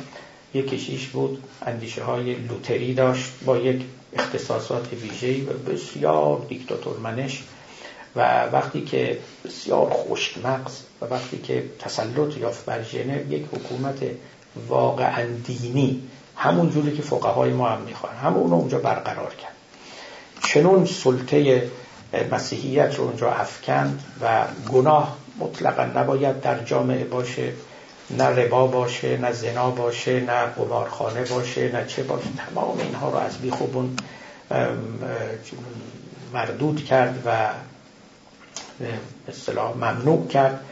[0.55, 3.83] یک کشیش بود اندیشه های لوتری داشت با یک
[4.13, 7.43] اختصاصات ویژه‌ای و بسیار دیکتاتور منش
[8.17, 13.99] و وقتی که بسیار خشک مغز و وقتی که تسلط یافت بر ژنو یک حکومت
[14.69, 16.03] واقعا دینی
[16.37, 19.52] همون جوری که فقهای ما هم می‌خوان همون اونجا برقرار کرد.
[20.45, 21.71] چنون سلطه
[22.31, 27.53] مسیحیت رو اونجا افکند و گناه مطلقا نباید در جامعه باشه
[28.11, 32.29] نه ربا باشه نه زنا باشه نه قمارخانه باشه نه چه باشه.
[32.55, 33.97] تمام اینها رو از بیخوبون
[36.33, 37.49] مردود کرد و
[39.29, 40.65] اصطلاح ممنوع کرد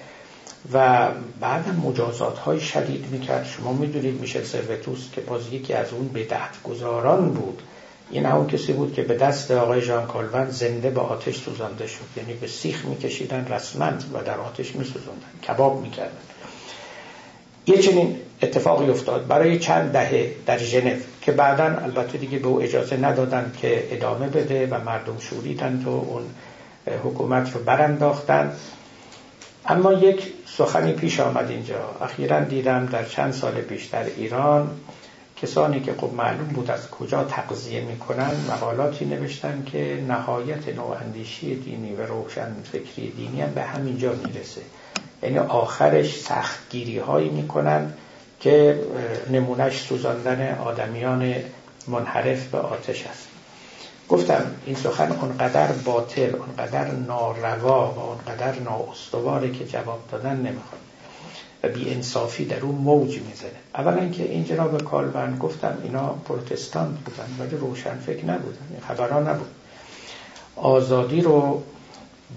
[0.73, 1.09] و
[1.41, 3.47] بعدم مجازات های شدید می‌کرد.
[3.47, 7.63] شما می‌دونید میشه سروتوس که باز یکی از اون بدعت گذاران بود.
[8.11, 12.05] این همون کسی بود که به دست آقای ژان کالون زنده به آتش سوزانده شد.
[12.17, 16.19] یعنی به سیخ میکشیدن رسما و در آتش میسوزاندن کباب می‌کردن.
[17.67, 19.27] یه چنین اتفاقی افتاد.
[19.27, 24.29] برای چند دهه در ژنو که بعدا البته دیگه به او اجازه ندادن که ادامه
[24.29, 26.23] بده و مردم شوریدن تو اون
[27.05, 28.53] حکومت رو برانداختن.
[29.67, 31.81] اما یک سخنی پیش آمد اینجا.
[32.01, 34.71] اخیرا دیدم در چند سال پیش در ایران
[35.43, 41.93] کسانی که خب معلوم بود از کجا تقضیه می‌کنن مقالاتی نوشتن که نهایت نواندیشی دینی
[41.93, 44.61] و روشن فکری دینی هم به همینجا می‌رسه.
[45.23, 47.93] یعنی آخرش سختگیری هایی می‌کنن
[48.41, 48.81] که
[49.31, 51.35] نمونش سوزاندن آدمیان
[51.89, 53.29] منحرف به آتش است.
[54.09, 60.81] گفتم این سخن اونقدر باطل اونقدر ناروا و اونقدر نااستواره که جواب دادن نمی‌خواد.
[61.63, 63.51] و بی انصافی در اون موج می‌زنه.
[63.75, 69.49] اولا که این جناب کالبن گفتم اینا پروتستانت بودن ولی روشن فکر نبودن خبران نبود.
[70.57, 71.63] آزادی رو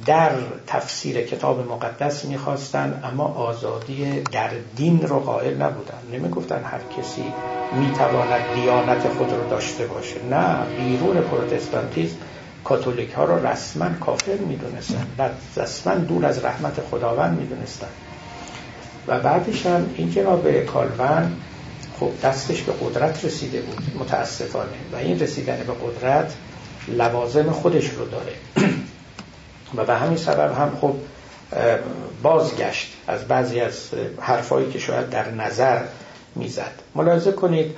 [0.06, 0.32] در
[0.68, 5.98] تفسیر کتاب مقدس می‌خواستن اما آزادی در دین رو قائل نبودن.
[6.14, 7.24] نمی‌گفتن هر کسی
[7.80, 10.26] می‌تواند دیانت خود رو داشته باشه.
[10.32, 12.16] نه بیرون پروتستانتیزم
[12.64, 15.08] کاتولیک ها رو رسما کافر می‌دونستن
[15.58, 17.88] رسما دور از رحمت خداوند می‌دونستن.
[19.08, 21.32] و بعدش هم این جناب کالون
[22.00, 24.70] خب دستش به قدرت رسیده بود متاسفانه.
[24.94, 26.34] و این رسیدن به قدرت
[26.88, 28.34] لوازم خودش رو داره.
[29.78, 30.96] و به همین سبب هم خب
[32.24, 33.90] بازگشت از بعضی از
[34.20, 35.82] حرفایی که شاید در نظر
[36.36, 36.72] می‌زد.
[36.96, 37.76] ملاحظه کنید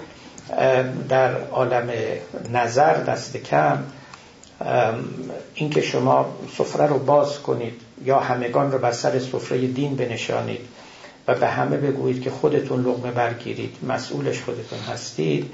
[1.10, 1.90] در عالم
[2.54, 3.78] نظر دست کم
[5.54, 6.26] اینکه شما
[6.58, 10.60] سفره رو باز کنید یا همگان رو بر سر سفره دین بنشانید
[11.28, 15.52] و به همه بگویید که خودتون لغمه برگیرید مسئولش خودتون هستید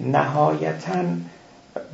[0.00, 1.04] نهایتا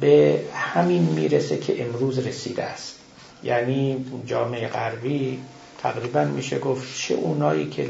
[0.00, 2.94] به همین می‌رسه که امروز رسیده است.
[3.42, 5.38] یعنی جامعه غربی
[5.82, 7.88] تقریبا میشه گفت چه اونایی که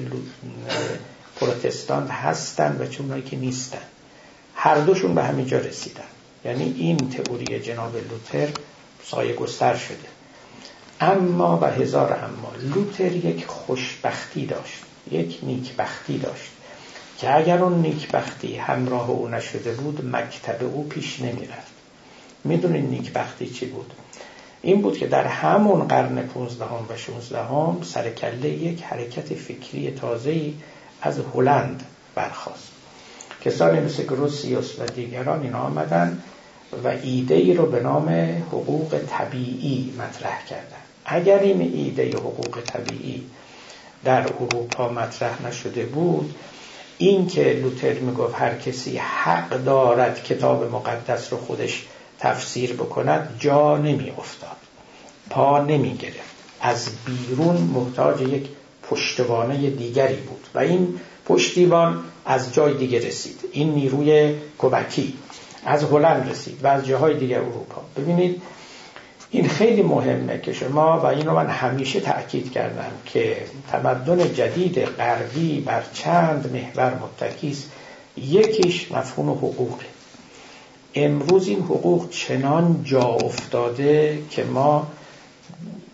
[1.36, 3.82] پروتستان هستن و چه اونایی که نیستن.
[4.54, 6.02] هر دوشون به همینجا رسیدن.
[6.44, 8.48] یعنی این تئوری جناب لوتر
[9.04, 9.96] سایه گستر شده.
[11.00, 14.89] اما و هزار اما لوتر یک خوشبختی داشت.
[15.10, 16.50] یک نیکبختی داشت
[17.18, 21.72] که اگر اون نیکبختی همراه او نشده بود مکتب او پیش نمی‌رفت.
[22.44, 23.92] می‌دونین نیکبختی چی بود؟
[24.62, 30.54] این بود که در همون قرن 15 و 16 هم سرکله یک حرکت فکری تازه‌ای
[31.02, 31.82] از هلند
[32.14, 32.68] برخواست
[33.44, 36.22] کسانی مثل گروسیوس و دیگران اینا آمدن
[36.84, 38.08] و ایده ای رو به نام
[38.48, 40.80] حقوق طبیعی مطرح کردن.
[41.04, 43.22] اگر این ایده حقوق طبیعی
[44.04, 46.34] در اروپا مطرح نشده بود.
[46.98, 51.84] این که لوتر می‌گفت هر کسی حق دارد کتاب مقدس رو خودش
[52.18, 54.56] تفسیر بکند جا نمی افتاد
[55.30, 56.30] پا نمی گرفت
[56.60, 58.48] از بیرون محتاج یک
[58.90, 60.46] پشتوانه دیگری بود.
[60.54, 63.40] و این پشتیبان از جای دیگه رسید.
[63.52, 65.14] این نیروی کمکی
[65.64, 67.82] از هلند رسید و از جاهای دیگه اروپا.
[67.96, 68.42] ببینید
[69.30, 73.36] این خیلی مهمه که شما و اینو من همیشه تأکید کردم که
[73.72, 77.70] تمدن جدید غربی بر چند محور متکیست
[78.16, 79.84] یکیش مفهوم حقوقه
[80.94, 84.86] امروز این حقوق چنان جا افتاده که ما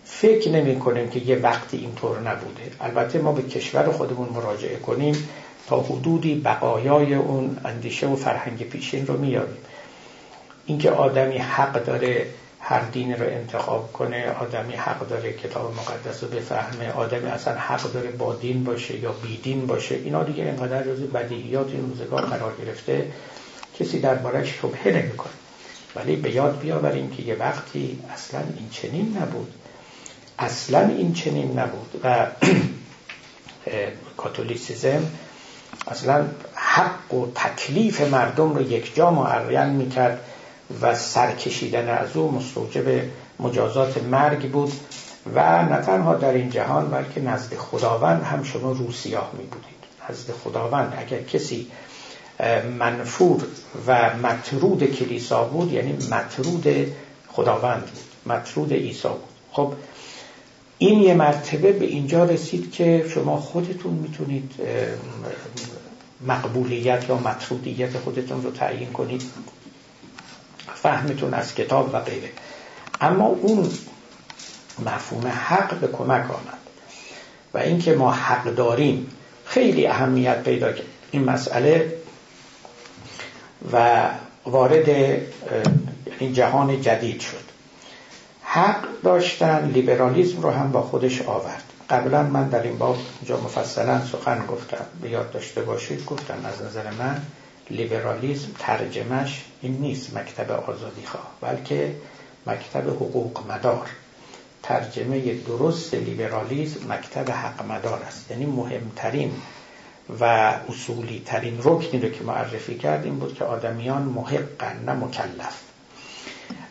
[0.05, 2.61] فکر نمی کنیم که یه وقتی اینطور نبوده.
[2.81, 5.29] البته ما به کشور خودمون مراجعه کنیم
[5.67, 9.57] تا حدودی بقایای اون اندیشه و فرهنگ پیشین رو میابیم
[10.65, 12.25] اینکه آدمی حق داره
[12.69, 17.91] هر دین رو انتخاب کنه آدمی حق داره کتاب مقدس رو بفهمه آدمی اصلا حق
[17.91, 19.95] داره با دین باشه یا بی دین باشه.
[19.95, 23.11] اینا دیگه انقدر جز بدیهیات این روزگار قرار گرفته
[23.79, 25.33] کسی دربارش شبهه نمی‌کنه.
[25.95, 29.53] ولی به یاد بیاوریم که یه وقتی اصلا این چنین نبود.
[30.39, 32.27] اصلا این چنین نبود و
[34.17, 35.07] کاتولیسیزم
[35.87, 40.19] اصلا حق و تکلیف مردم رو یک جا معین می‌کرد.
[40.81, 43.01] و سرکشیدن از او مستوجب
[43.39, 44.73] مجازات مرگ بود
[45.35, 49.77] و نه تنها در این جهان بلکه نزد خداوند هم شما روسیاه می بودید.
[50.09, 50.93] نزد خداوند.
[50.97, 51.67] اگر کسی
[52.79, 53.43] منفور
[53.87, 56.67] و مطرود کلیسا بود یعنی مطرود
[57.27, 59.23] خداوند بود مطرود عیسی بود.
[59.51, 59.73] خب
[60.77, 64.51] این یه مرتبه به اینجا رسید که شما خودتون می‌تونید
[66.27, 69.23] مقبولیت یا مطرودیت خودتون رو تعیین کنید.
[70.83, 72.29] فهمتون از کتاب و غیره.
[73.01, 73.69] اما اون
[74.85, 76.57] مفهوم حق به کمک آمد.
[77.53, 79.07] و اینکه ما حق داریم
[79.45, 80.85] خیلی اهمیت پیدا کرد.
[81.11, 81.93] این مسئله
[83.73, 84.07] و
[84.45, 84.89] وارد
[86.19, 87.47] این جهان جدید شد.
[88.43, 91.63] حق داشتن لیبرالیزم رو هم با خودش آورد.
[91.89, 94.85] قبلا من در این باب جا مفصلا سخن گفتم.
[95.01, 97.21] به یاد داشته باشید گفتم از نظر من.
[97.69, 101.95] لیبرالیزم ترجمهش این نیست مکتب آزادی خواه بلکه
[102.47, 103.89] مکتب حقوق مدار
[104.63, 108.31] ترجمه درست لیبرالیزم مکتب حق مدار است.
[108.31, 109.31] یعنی مهمترین
[110.19, 110.23] و
[110.69, 115.61] اصولی ترین رکنی رو که معرفی کردیم بود که آدمیان محقن نه مکلف.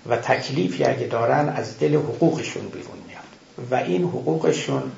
[0.06, 3.70] و تکلیفی اگه دارن از دل حقوقشون بیرون میاد.
[3.70, 4.92] و این حقوقشون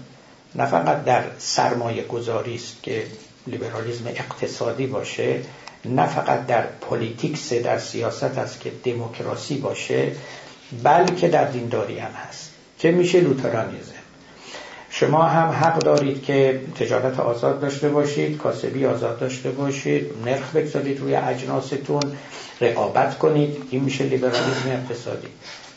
[0.54, 3.06] نه فقط در سرمایه گذاری است که
[3.46, 5.40] لیبرالیزم اقتصادی باشه
[5.84, 10.12] نه فقط در politics در سیاست است که دموکراسی باشه
[10.82, 12.50] بلکه در دینداری هم هست.
[12.78, 13.92] که میشه؟ لوترانیزم.
[14.90, 21.00] شما هم حق دارید که تجارت آزاد داشته باشید کاسبی آزاد داشته باشید نرخ بگذارید
[21.00, 22.02] روی اجناستون
[22.60, 23.56] رقابت کنید.
[23.70, 25.28] این میشه لیبرالیسم اقتصادی.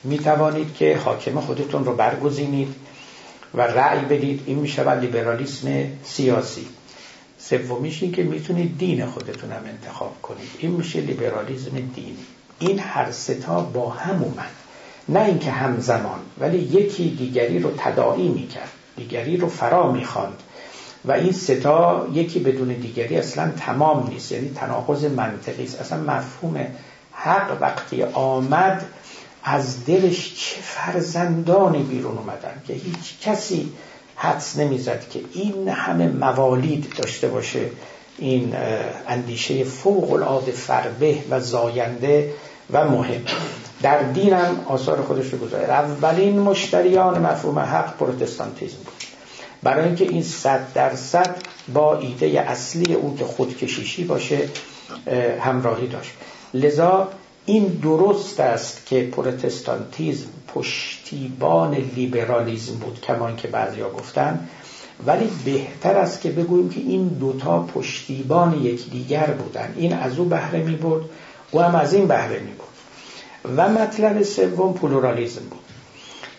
[0.04, 2.76] می توانید که حاکم خودتون رو برگزینید
[3.54, 4.43] و رأی بدید.
[4.45, 5.68] این میشه لیبرالیسم
[6.04, 6.68] سیاسی.
[7.50, 12.18] سومیش این که می‌تونید دین خودتون هم انتخاب کنید این میشه لیبرالیسم دینی
[12.60, 14.52] این هر ستا با هم اومد.
[15.10, 20.44] نه اینکه همزمان ولی یکی دیگری رو تداعی می‌کرد دیگری رو فرا می‌خواند.
[21.06, 24.32] و این ستا یکی بدون دیگری اصلا تمام نیست.
[24.32, 25.82] یعنی تناقض منطقی است.
[25.82, 26.68] اصلا مفهوم
[27.12, 28.86] حق وقتی آمد
[29.44, 33.72] از دلش چه فرزندانی بیرون اومدن؟ که هیچ کسی
[34.22, 37.59] حدس نمی‌زد که این همه موالید داشته باشه.
[38.17, 38.55] این
[39.07, 42.34] اندیشه فوق العاده فربه و زاینده
[42.72, 43.22] و مهم.
[43.82, 48.93] در دینم آثار خودش رو گذاره اولین مشتریان مفهوم حق پروتستانتیزم بود.
[49.63, 51.36] برای اینکه این صد درصد
[51.74, 54.49] با ایده اصلی او که خودکشیشی باشه
[55.39, 56.11] همراهی داشت.
[56.53, 57.07] لذا
[57.45, 64.47] این درست است که پروتستانتیزم پشتیبان لیبرالیزم بود کمان که بعضیا گفتن.
[65.06, 69.74] ولی بهتر است که بگوییم که این دوتا پشتیبان یکدیگر بودن.
[69.78, 71.09] این از او بهره می‌برد
[71.52, 72.68] او هم از این بهره می‌برد
[73.58, 75.60] و مطلب سوم پلورالیزم بود.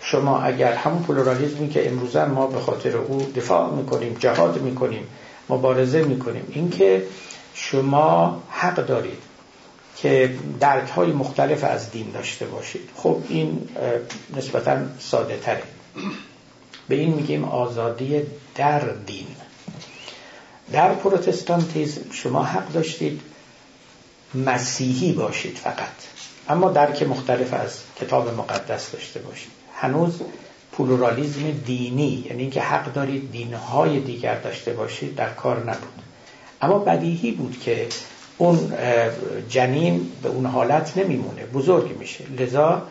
[0.01, 5.07] شما اگر همون پلورالیزمی که امروزا ما به خاطر او دفاع می‌کنیم جهاد می‌کنیم
[5.49, 7.03] مبارزه می‌کنیم اینکه
[7.55, 9.32] شما حق دارید
[10.03, 12.89] که درک های مختلف از دین داشته باشید.
[12.97, 13.69] خب این
[14.37, 15.63] نسبتا ساده تره.
[16.89, 18.23] به این میگیم آزادی
[18.55, 19.27] در دین.
[20.73, 23.21] در پروتستانتیزم شما حق داشتید
[24.35, 25.89] مسیحی باشید فقط.
[26.49, 29.51] اما درک مختلف از کتاب مقدس داشته باشید.
[29.75, 30.21] هنوز
[30.73, 36.03] پلورالیزم دینی یعنی اینکه حق دارید دینهای دیگر داشته باشید در کار نبود.
[36.63, 37.87] اما بدیهی بود که
[38.43, 38.72] اون
[39.49, 42.24] جنین به اون حالت نمیمونه بزرگ میشه.
[42.38, 42.82] لذا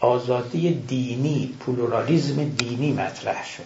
[0.00, 3.62] آزادی دینی پلورالیزم دینی مطرح شد.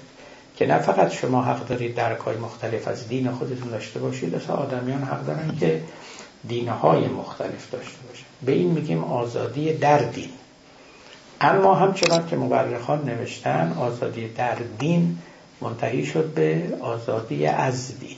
[0.56, 5.02] که نه فقط شما حق دارید درکای مختلف از دین خودتون داشته باشید اصلا آدمیان
[5.02, 5.82] حق دارن که
[6.48, 10.30] دینهای مختلف داشته باشید به این میگیم آزادی در دین.
[11.40, 15.18] اما همچنان که مورخان نوشتن آزادی در دین
[15.60, 18.16] منتهی شد به آزادی از دین.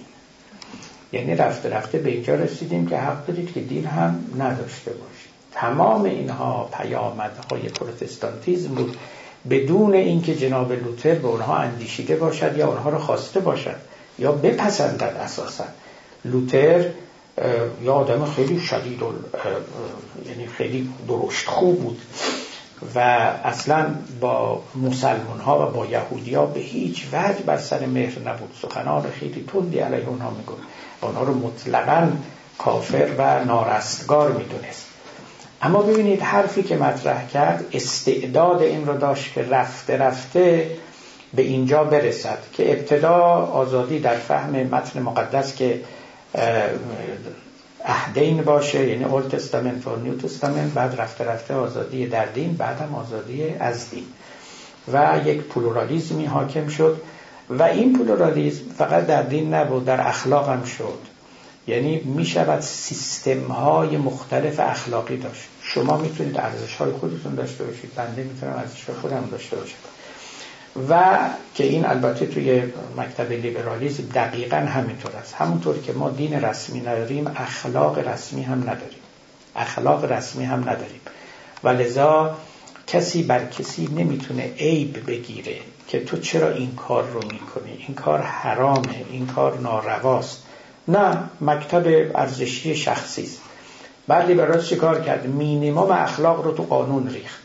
[1.15, 5.35] یعنی رفته رفته به اینجا رسیدیم که حق دارید که دین هم نداشته باشید.
[5.53, 8.97] تمام اینها پیامدهای پروتستانتیزم بود.
[9.51, 13.77] بدون اینکه جناب لوتر به اونها اندیشیده باشد یا اونها رو خواسته باشد
[14.19, 15.65] یا بپسندد اساسا.
[16.25, 16.85] لوتر
[17.83, 19.13] یا آدم خیلی شدید و
[20.29, 22.01] یعنی خیلی درشت خوب بود
[22.95, 22.99] و
[23.45, 28.51] اصلا با مسلمان ها و با یهودی ها به هیچ وجه بر سر مهر نبود.
[28.63, 30.63] سخنان خیلی تندی علیه اونها می‌گفت.
[31.05, 32.13] اونها رو مطلقا
[32.59, 34.87] کافر و نارستگار می‌دونست.
[35.63, 40.71] اما ببینید حرفی که مطرح کرد استعداد این رو داشت که رفته رفته
[41.35, 43.17] به اینجا برسد که ابتدا
[43.53, 45.81] آزادی در فهم متن مقدس که
[47.85, 52.95] اهدین باشه یعنی اول تستامنت و نیو تستامنت بعد رفته رفته آزادی در دین بعدم
[52.95, 54.05] آزادی از دین.
[54.93, 57.01] و یک پلورالیزمی حاکم شد.
[57.51, 60.99] و این پلورالیزم فقط در دین نبود در اخلاق هم شد.
[61.67, 65.43] یعنی می شود سیستم های مختلف اخلاقی داشت.
[65.63, 69.77] شما می‌تونید ارزش های خودتون داشته باشید بنده می‌تونم ارزش های خودم داشته باشم.
[70.89, 71.19] و
[71.55, 72.63] که این البته توی
[72.97, 75.35] مکتب لیبرالیسم دقیقا همینطور است.
[75.35, 78.99] همونطور که ما دین رسمی نداریم اخلاق رسمی هم نداریم.
[79.57, 81.01] اخلاق رسمی هم نداریم.
[81.65, 82.37] و لذا
[82.87, 85.57] کسی بر کسی نمی‌تونه عیب بگیره.
[85.89, 90.43] که تو چرا این کار رو می‌کنی؟ این کار حرامه این کار نارواست.
[90.89, 93.41] نه مکتب ارزشی شخصی است.
[94.07, 97.41] بعد لیبرال چیکار کرد؟ مینیمم اخلاق رو تو قانون ریخت.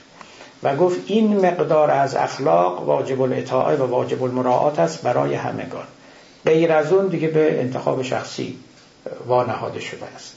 [0.63, 5.87] و گفت این مقدار از اخلاق واجب الاطاعه و واجب المراعات است برای همگان.
[6.45, 8.57] غیر از اون دیگه به انتخاب شخصی
[9.27, 10.35] وانهاده شده است.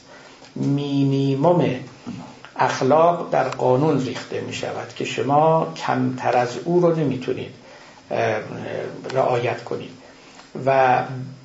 [0.55, 1.65] مینیمم
[2.55, 7.51] اخلاق در قانون ریخته می شود که شما کمتر از او رو نمی‌تونید
[9.13, 9.89] رعایت کنید.
[10.65, 10.99] و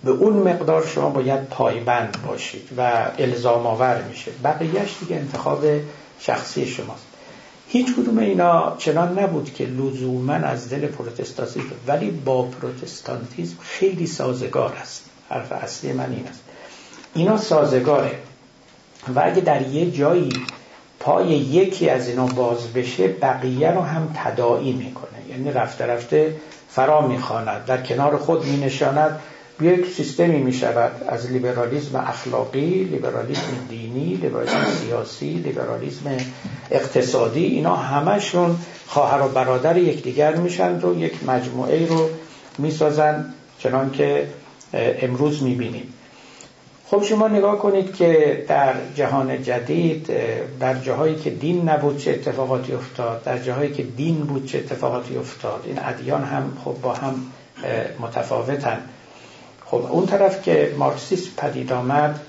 [0.05, 5.65] به اون مقدار شما باید پایبند باشید و الزام آور میشه بقیهش دیگه انتخاب
[6.21, 7.07] شخصی شماست.
[7.69, 14.73] هیچ کدوم اینا چنان نبود که لزوما از دل پروتستانتیسم ولی با پروتستانتیزم خیلی سازگار
[14.81, 15.05] است.
[15.29, 16.41] حرف اصلی من این است.
[17.15, 18.19] اینا سازگاره.
[19.15, 20.33] و اگه در یه جایی
[21.01, 25.19] پای یکی از اینا باز بشه بقیه رو هم تداعی می‌کنه.
[25.31, 26.37] یعنی رفته رفته
[26.69, 29.19] فرا می‌خواند در کنار خود مینشاند.
[29.61, 36.17] یک سیستمی می شود از لیبرالیسم اخلاقی لیبرالیسم دینی لیبرالیسم سیاسی لیبرالیسم
[36.71, 37.45] اقتصادی.
[37.45, 38.57] اینا همشون
[38.87, 42.09] خواهر و برادر یکدیگر میشن و یک مجموعه رو
[42.59, 44.29] می‌سازن چنان که
[44.73, 45.95] امروز می‌بینیم.
[46.91, 50.11] خب شما نگاه کنید که در جهان جدید
[50.61, 55.17] در جاهایی که دین نبود چه اتفاقاتی افتاد در جاهایی که دین بود چه اتفاقاتی
[55.17, 55.63] افتاد.
[55.67, 57.15] این ادیان هم خب با هم
[58.01, 58.81] متفاوتن.
[59.67, 62.21] خب اون طرف که مارکسیسم پدید آمد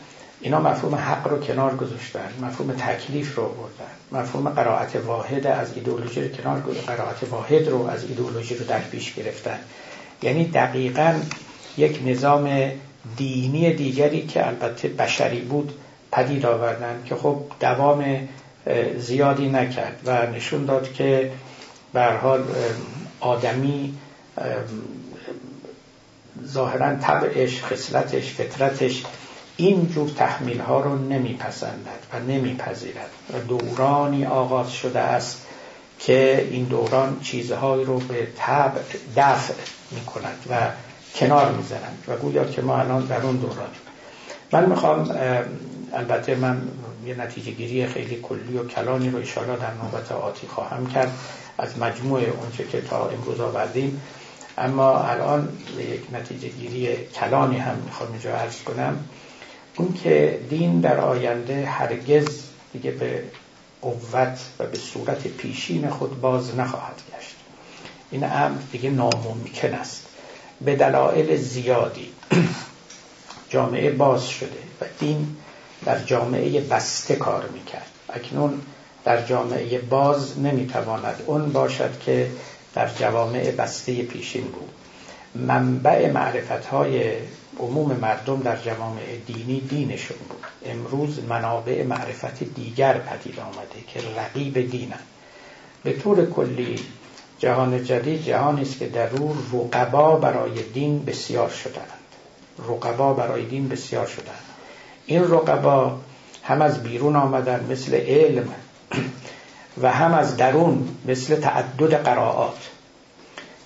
[0.41, 6.21] اینا مفهوم حق رو کنار گذاشتن مفهوم تکلیف رو بردن مفهوم قرائت واحد از ایدئولوژی
[6.21, 9.59] رو کنار گذاشتن قرائت واحد رو از ایدئولوژی رو در پیش گرفتن.
[10.21, 11.13] یعنی دقیقا
[11.77, 12.71] یک نظام
[13.17, 15.73] دینی دیگری که البته بشری بود
[16.11, 18.27] پدید آوردن که خب دوام
[18.97, 21.31] زیادی نکرد و نشون داد که
[21.93, 22.43] به حال
[23.19, 23.97] آدمی
[26.45, 29.03] ظاهرا طبعش خصلتش فطرتش
[29.57, 35.45] این جور تحمیل ها رو نمیپسندد و نمیپذیرد و دورانی آغاز شده است
[35.99, 38.81] که این دوران چیزهایی رو به طبع
[39.17, 39.53] دفع
[39.91, 40.55] می کند و
[41.15, 43.69] کنار می‌زنند و گویا که ما الان در اون دوران
[44.51, 45.17] من می‌خوام
[45.93, 46.61] البته من
[47.05, 51.11] یه نتیجه گیری خیلی کلی و کلانی رو ایشالا در نوبت آتی خواهم کرد
[51.57, 54.01] از مجموع اونچه که تا امروز آوردیم.
[54.57, 59.03] اما الان یک نتیجه گیری کلانی هم می‌خوام اینجا عرض کنم.
[59.77, 62.43] اون که دین در آینده هرگز
[62.73, 63.23] دیگه به
[63.81, 67.35] قوت و به صورت پیشین خود باز نخواهد گشت.
[68.11, 70.08] این امر دیگه ناممکن است.
[70.61, 72.07] به دلایل زیادی
[73.49, 75.37] جامعه باز شده و دین
[75.85, 77.87] در جامعه بسته کار می‌کرد.
[78.09, 78.61] اکنون
[79.05, 82.29] در جامعه باز نمی‌تواند اون باشد که
[82.73, 84.69] در جوامع بسته پیشین بود.
[85.35, 87.13] منبع معرفت های
[87.59, 90.45] عموم مردم در جوامع دینی دینشون بود.
[90.65, 94.99] امروز منابع معرفت دیگر پدید آمده که رقیب دینن.
[95.83, 96.79] به طور کلی
[97.39, 101.99] جهان جدید جهانی است که در او رقبا برای دین بسیار شدند
[102.69, 104.43] رقبا برای دین بسیار شدند
[105.05, 105.97] این رقبا
[106.43, 108.47] هم از بیرون آمدن مثل علم
[109.81, 112.69] و هم از درون مثل تعدد قرائات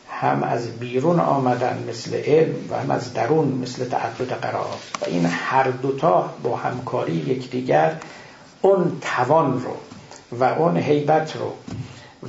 [0.09, 4.80] هم از بیرون آمدن مثل علم و هم از درون مثل تعدد قرائات.
[5.01, 7.95] و این هر دوتا با همکاری یکدیگر
[8.61, 9.76] اون توان رو
[10.39, 11.53] و اون حیبت رو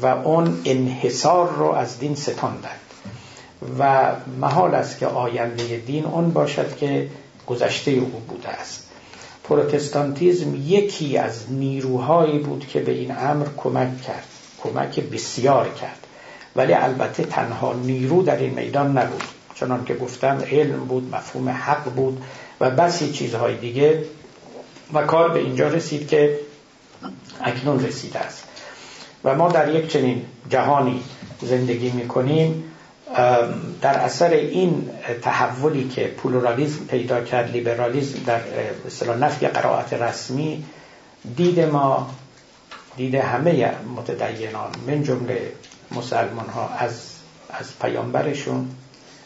[0.02, 2.80] و اون انحصار رو از دین ستاندند.
[3.78, 7.10] و محال است که آینده دین اون باشد که
[7.46, 8.90] گذشته او بوده است.
[9.44, 14.24] پروتستانتیزم یکی از نیروهایی بود که به این امر کمک کرد
[14.62, 16.06] کمک بسیار کرد.
[16.56, 19.22] ولی البته تنها نیرو در این میدان نبود
[19.54, 22.22] چنان که گفتم علم بود مفهوم حق بود
[22.60, 24.04] و بسی چیزهای دیگه.
[24.92, 26.38] و کار به اینجا رسید که
[27.40, 28.44] اکنون رسیده است.
[29.24, 31.02] و ما در یک چنین جهانی
[31.42, 32.64] زندگی می‌کنیم
[33.82, 34.90] در اثر این
[35.22, 38.40] تحولی که پلورالیزم پیدا کرد لیبرالیزم در
[38.86, 40.64] اصطلاح نفی قرائت رسمی
[41.36, 42.10] دید ما
[42.96, 45.52] دید همه متدینان من جمله
[45.90, 47.14] مسلمان ها از
[47.50, 48.68] از پیامبرشون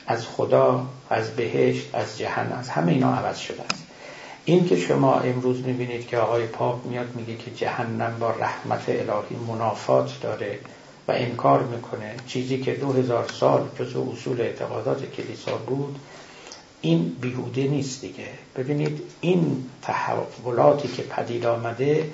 [0.07, 3.88] از خدا از بهشت از جهنم از همه اینا عوض شده است.
[4.49, 9.37] این که شما امروز می‌بینید که آقای پاپ میاد میگه که جهنم با رحمت الهی
[9.49, 10.59] منافات داره
[11.09, 12.15] و انکار می‌کنه.
[12.27, 15.99] چیزی که دو هزار سال جزو اصول اعتقادات کلیسا بود
[16.81, 18.29] این بیهوده نیست دیگه.
[18.57, 22.11] ببینید این تحولاتی که پدید آمده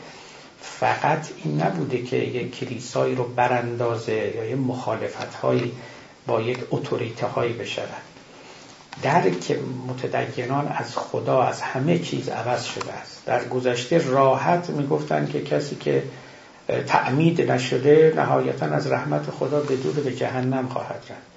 [0.60, 5.72] فقط این نبوده که یک کلیسایی رو براندازه یا یه مخالفت هایی
[6.26, 8.13] با یک اتوریته هایی بشود.
[9.02, 13.22] درک متدینان از خدا از همه چیز عوض شده است.
[13.26, 16.02] در گذشته راحت می‌گفتن که کسی که
[16.86, 21.34] تعمید نشده نهایتا از رحمت خدا به دور به جهنم خواهد رفت.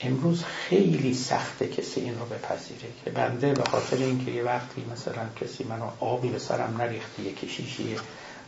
[0.00, 5.22] امروز خیلی سخته کسی این رو بپذیره که بنده به خاطر اینکه یه وقتی مثلا
[5.40, 7.96] کسی منو آبی به سرم نریخته یه کشیشی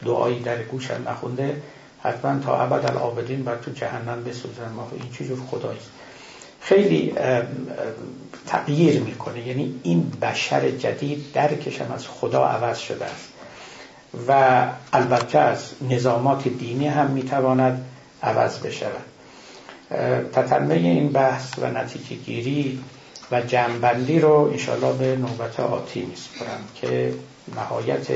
[0.05, 1.62] دعایی در گوشم نخونده
[2.03, 4.72] حتما تا ابد العابدین بر تو جهنم بسوزن.
[4.76, 5.90] ما این چجور خداییست؟
[6.64, 7.14] خیلی
[8.46, 9.46] تغییر می‌کنه.
[9.46, 13.28] یعنی این بشر جدید درکشم از خدا عوض شده است.
[14.28, 14.62] و
[14.92, 17.84] البته از نظامات دینی هم می‌تواند
[18.22, 19.04] عوض بشود.
[20.32, 22.80] تتمه این بحث و نتیجه گیری
[23.32, 27.14] و جنبندی رو انشاءالله به نوبت آتی میسپرم که
[27.56, 28.06] نهایت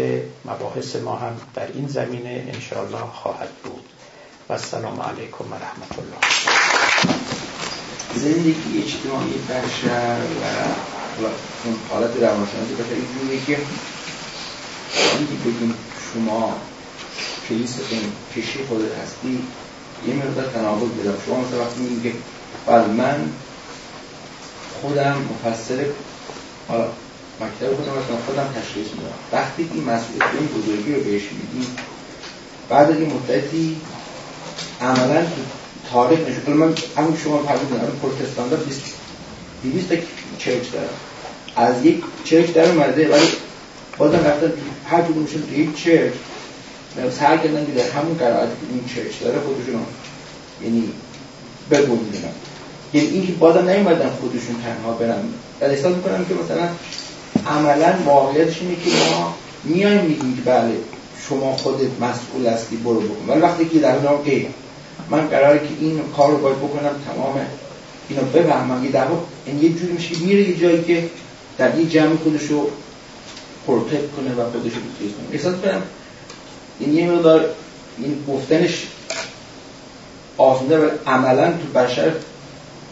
[0.45, 3.85] مباحث ما هم در این زمینه انشاءالله خواهد بود.
[4.49, 6.78] و السلام علیکم و رحمت الله.
[8.17, 10.19] زندگی اجتماعی بشر
[11.23, 11.27] و
[11.65, 13.59] اون حالت روانشناسی بشر اینجوریه که
[15.19, 15.75] اینکه بگیم
[16.15, 16.57] شما
[17.49, 17.77] کلیس
[18.37, 19.43] کشی خودت هستی
[20.09, 22.13] یه مقدار تناقض بدم شما مثلا وقتی میگید که
[22.67, 23.33] بله من
[24.81, 25.85] خودم مفسر
[26.69, 26.85] حالا
[27.41, 29.15] مکتب خودم مثلا خودم تشخیص میدم.
[29.33, 31.77] وقتی این مسئولیت این بزرگی رو بهش میدیم
[32.69, 33.81] بعد از این مدتی
[34.81, 35.27] عملا
[35.93, 38.81] تاریخ نشون من همون شما فرمودین الان پروتستان 20
[39.63, 39.97] 200 تا
[40.39, 40.89] چرچ دارن
[41.57, 43.29] از یک چرچ در اومده ولی
[43.99, 44.53] بازم رفتن
[44.87, 46.13] هر کدومشون تو یک چرچ
[47.21, 49.81] سعی کردن که در همون که این چرچ داره خودشون
[50.65, 50.89] یعنی
[51.71, 52.33] بگنجونن
[52.95, 55.23] یعنی این که بازم نیومدن خودشون تنها برن
[55.61, 56.69] و احساس می‌کنم که مثلا
[57.47, 59.35] عملا واقعیتش اینه که ما
[59.65, 60.73] میایم میگیم که بله
[61.29, 64.47] شما خودت مسئول هستی برو بکن ولی وقتی که در نام ای
[65.11, 67.41] من قراره که این کار رو باید بکنم تمام
[68.09, 68.85] اینو بفهمم.
[68.85, 69.07] یه دفعه
[69.47, 71.11] این یه جوری میشه میره یه جایی که
[71.59, 72.71] در یه جمع خودش رو
[73.67, 75.27] protect کنه و خودش رو چیز کنه.
[75.33, 75.83] احساس کنم
[76.81, 77.45] این یه مقدار
[77.99, 78.87] این گفتنش
[80.39, 82.13] آسونده و عملا تو بشر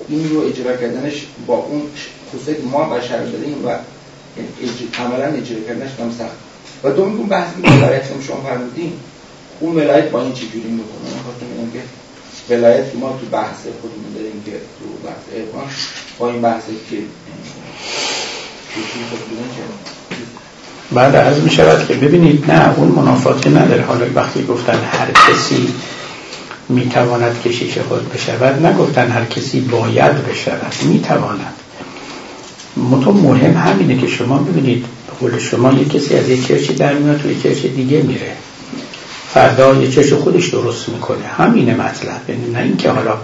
[0.09, 1.83] این رو اجرا کردنش با اون
[2.29, 3.71] خصوصی ما بشر داریم و
[4.99, 6.37] عملا اجرا کردنش هم سخت.
[6.85, 8.93] و دو میگم بحث ولایت که شما فرمودین
[9.61, 11.81] اون ولایت با این چجوری می‌کنه؟ من خواستم که
[12.51, 15.71] ولایت که ما تو بحث خودمون داریم که تو بحث ارفان
[16.19, 16.97] با این بحثی که
[20.93, 23.83] بعد از می شود که ببینید نه اون منافاتی نداره.
[23.83, 25.69] حالا وقتی گفتن هر کسی
[26.69, 31.55] می تواند کشیش خود بشود نگفتن هر کسی باید بشود می تواند.
[32.77, 34.85] مهم همینه که شما ببینید
[35.21, 38.33] قول شما یک کسی از یک چرچی در میاد توی چرچ دیگه میره.
[39.37, 41.27] فردا یه چرچ خودش درست می‌کنه.
[41.39, 42.21] همینه مطلب.
[42.29, 43.15] یعنی نه اینکه حالا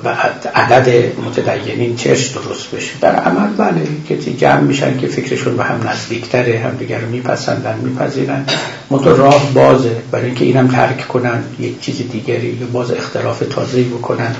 [0.54, 2.90] عدد متدینین چرچ درست بشه.
[3.00, 7.78] در عمل بله کسی جمع میشن که فکرشون به هم نزدیکتره هم دیگر رو میپسندن
[7.82, 8.44] میپذیرن.
[8.90, 9.96] متو راه بازه.
[10.10, 14.34] برای اینکه اینم ترک کنن یک چیز دیگری یا باز اختلاف تازه بکنن.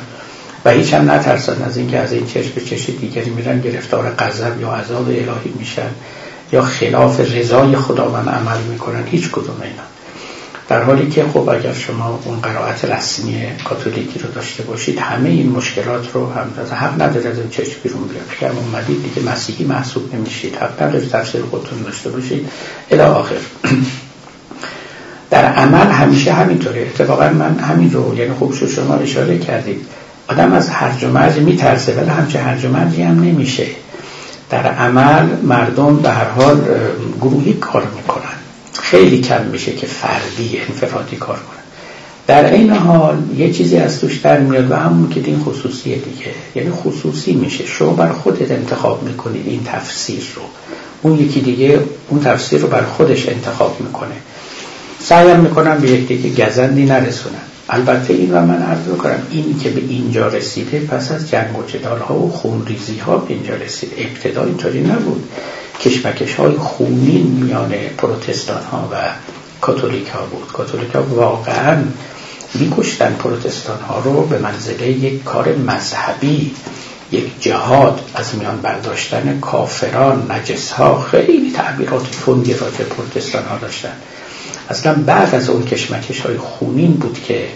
[0.65, 4.61] و هیچ هم نترسن از اینکه از این چشم به چشم دیگری میرن گرفتار غضب
[4.61, 5.91] یا عذاب الهی میشن
[6.53, 9.05] یا خلاف رضای خداوند عمل می‌کنن.
[9.11, 9.92] هیچ کدوم اینا.
[10.73, 15.49] در حالی که خب اگر شما اون قرائت رسمی کاتولیکی رو داشته باشید همه این
[15.49, 18.25] مشکلات رو هم از حق نداره از این چشم بیرون بیاد.
[18.39, 22.49] اگر اومدید دیگه مسیحی محسوب نمیشید حق نداره تفسیر خودتون داشته باشید
[22.91, 23.35] الی آخر.
[25.31, 26.81] در عمل همیشه همینطوره.
[26.81, 29.87] اتفاقا من همین رو یعنی خوب شد شما اشاره کردید.
[30.29, 33.67] آدم از هرج و مرج میترسه ولی همچه هرج و مرجی هم نمیشه.
[34.51, 36.61] در عمل مردم به هر حال
[37.21, 38.12] گروهی کار می‌کنن.
[38.93, 41.63] خیلی کم میشه که فردی انفرادی کار کنن
[42.27, 46.31] در این حال یه چیزی از توش در میاد و همون که این خصوصیه دیگه.
[46.55, 47.67] یعنی خصوصی میشه.
[47.67, 50.43] شما بر خودت انتخاب می‌کنید این تفسیر رو.
[51.03, 54.15] اون یکی دیگه اون تفسیر رو بر خودش انتخاب می‌کنه.
[55.01, 57.35] سعیم می‌کنم به یک دیگه گزندی نرسونم.
[57.69, 61.63] البته این و من عرض کنم این که به اینجا رسیده پس از جنگ و
[61.67, 65.25] جدال ها و خونریزی ها به اینجا رسید ابتدا اینطوری نبود.
[65.83, 68.97] کشمکش های خونین میان پروتستان ها و
[69.61, 70.53] کاتولیک ها بود.
[70.53, 71.85] کاتولیک ها واقعا
[72.55, 76.55] میکشتن پروتستان ها رو به منزله یک کار مذهبی
[77.13, 83.93] یک جهاد از میان برداشتن کافران نجس ها خیلی تعبیرات تندی راجع پروتستان ها داشتن.
[84.71, 87.49] اصلا بعد از اون کشمکش های خونین بود که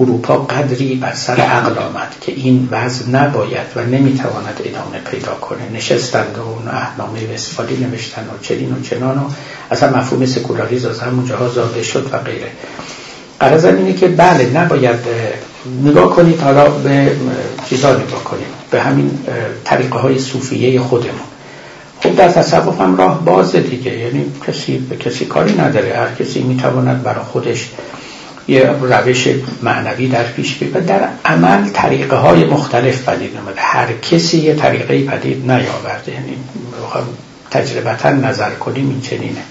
[0.00, 5.58] اروپا قدری بر سر عقل آمد که این وضع نباید و نمی‌تواند ادامه پیدا کنه.
[5.74, 9.30] نشستند و اون احنامه وستفالی نوشتن و چنین و چنان و
[9.70, 12.50] اصلا مفهوم سکولاریز از همون جاها زاده شد و غیره.
[13.40, 14.98] قرض اینه که بله نباید
[15.84, 17.10] نگاه کنید حالا به
[17.68, 18.46] چیزا نگاه کنید.
[18.70, 19.18] به همین
[19.64, 21.28] طریقه های صوفیه خودمون.
[22.00, 23.98] خب در تصوف هم راه بازه دیگه.
[23.98, 25.96] یعنی کسی به کسی کاری نداره.
[25.96, 27.70] هر کسی می‌تواند برای خودش
[28.48, 29.28] یه روش
[29.62, 34.54] معنوی در پیش بید و در عمل طریقه های مختلف پدید نمده هر کسی یه
[34.54, 36.12] طریقه پدید نیاورده.
[36.12, 36.36] یعنی
[37.50, 39.42] تجربتا نظر کنیم این چنینه.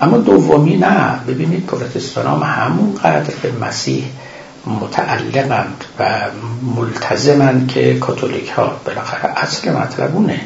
[0.00, 1.20] اما دومی نه.
[1.28, 4.04] ببینید پروتستان هم همون قدر به مسیح
[4.66, 6.20] متعلقند و
[6.76, 10.40] ملتزمند که کاتولیک ها بالاخره اصل مطلب اونه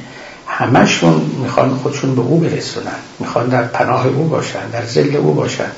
[0.46, 2.98] همشون می‌خوان خودشون به او برسونن.
[3.18, 5.70] می‌خوان در پناه او باشن در زل او باشن.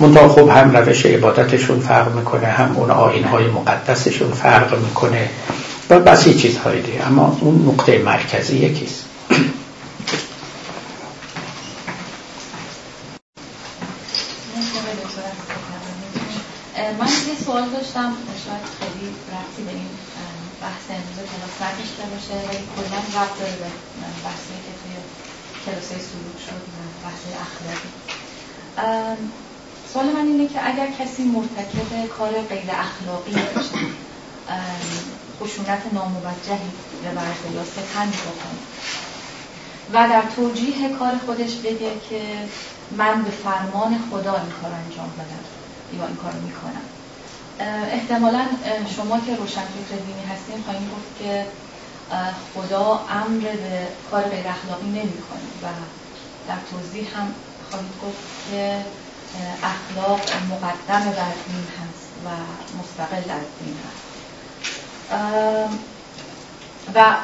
[0.00, 2.90] منتها خب هم روش عبادتشون فرق می‌کنه هم اون
[3.24, 5.28] های مقدسشون فرق می‌کنه
[5.90, 7.06] و بسی چیزهایی دیگه.
[7.06, 9.04] اما اون نقطه مرکزی یکیست
[17.00, 18.12] من یه سوال داشتم
[18.44, 19.90] شاید خیلی رفتی به این
[20.62, 23.68] بحث امروز کلاس نداشته باشه ولی کلا رفت داره به
[24.24, 24.94] بحثی که توی
[25.64, 26.62] کلاس سلوک شد
[27.04, 27.90] بحث اخلاقی
[29.92, 33.78] سوال من اینه که اگر کسی مرتکب کار غیر اخلاقی باشه
[35.40, 36.70] خشونت ناموجهی
[37.02, 38.62] به ورزه یا ستن بکنه
[39.92, 42.22] و در توجیه کار خودش بگه که
[42.90, 45.44] من به فرمان خدا این کار انجام بدم
[45.98, 46.82] یا این کار می‌کنم.
[47.90, 48.46] احتمالا
[48.96, 51.46] شما که روشنفکر دینی هستین خواهیم گفت که
[52.54, 55.48] خدا امر به کار غیر اخلاقی نمی‌کنه.
[55.62, 55.66] و
[56.48, 57.34] در توضیح هم
[57.70, 58.84] خواهید گفت که
[59.62, 60.20] اخلاق
[60.50, 62.28] مقدم بر دین هست و
[62.78, 64.06] مستقل از دین هست.
[66.94, 67.16] و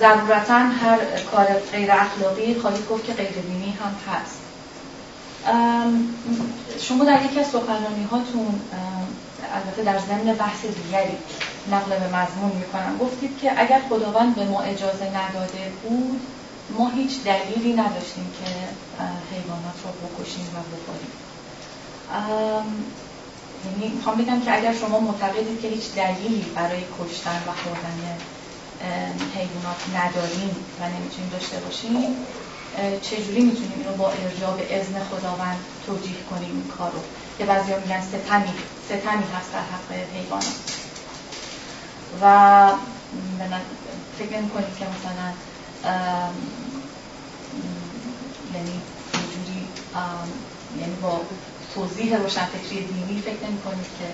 [0.00, 0.98] ضرورتا هر
[1.30, 4.38] کار غیر اخلاقی خواهید گفت که غیر دینی هم هست.
[6.80, 8.60] شما در یکی از سخنرانی هاتون
[9.54, 11.18] البته در ضمن بحث دیگری
[11.70, 12.98] نقل به مضمون می‌کنم.
[12.98, 16.20] گفتید که اگر خداوند به ما اجازه نداده بود
[16.78, 18.44] ما هیچ دلیلی نداشتیم که
[19.34, 21.12] حیوانات رو بکشیم و بخوریم.
[23.64, 27.98] یعنی می‌خوام بگم که اگر شما معتقدید که هیچ دلیلی برای کشتن و خوردن
[29.34, 32.16] حیوانات نداریم و نمی‌تونیم داشته باشیم
[33.02, 37.00] چجوری می‌تونیم اینو با ارجاع به اذن خداوند توجیه کنیم این کار رو
[37.38, 38.52] که بعضی میگن ستمی
[38.86, 40.78] ستمی هست در حق حیوانات
[42.22, 42.72] و
[44.18, 45.32] فکر نمی کنید که مثلا
[48.54, 48.80] یعنی
[49.14, 49.68] اینجوری
[50.80, 51.20] یعنی با
[51.74, 54.08] توضیح روشنفکری دینی فکر نمی کنید که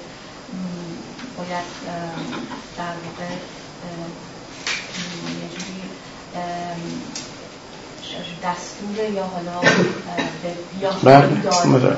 [1.38, 1.64] باید
[2.76, 3.30] در واقع
[5.40, 5.82] یه جوری
[8.44, 9.60] دستور یا حالا
[11.02, 11.96] بله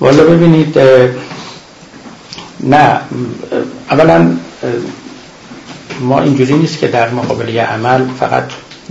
[0.00, 0.78] والا ببینید
[2.60, 3.00] نه
[3.90, 4.36] اولا
[6.00, 8.44] ما اینجوری نیست که در مقابل عمل فقط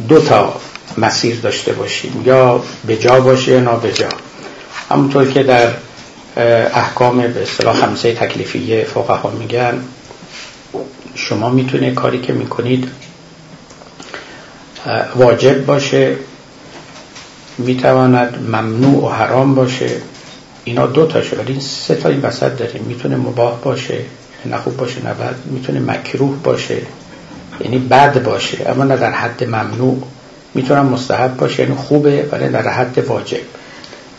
[0.07, 0.53] دو تا
[0.97, 4.09] مسیر داشته باشیم یا به جا باشه یا نابجا.
[4.89, 5.67] همونطور که در
[6.73, 9.83] احکام به اصطلاح خمسه تکلیفیه فقها میگن
[11.15, 12.91] شما می‌تونه کاری که می‌کنید
[15.15, 16.15] واجب باشه
[17.57, 19.89] می‌تواند ممنوع و حرام باشه.
[20.63, 22.83] اینا دو تاشه ولی این سه تا این وسط داریم.
[22.83, 23.99] می‌تونه مباح باشه
[24.45, 25.35] نه خوب باشه نه بد.
[25.45, 26.81] می‌تونه مکروه باشه
[27.59, 30.03] یعنی بد باشه اما نه در حد ممنوع.
[30.53, 33.56] می‌تونم مستحب باشه یعنی خوبه ولی در حد واجب.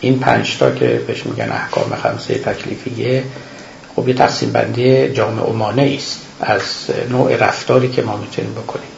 [0.01, 3.23] این پنج تا که بهش میگن احکام خمسه تکلیفیه
[3.95, 6.61] خب یه تقسیم بندی جامع امانه است از
[7.09, 8.89] نوع رفتاری که ما می‌تونیم بکنیم.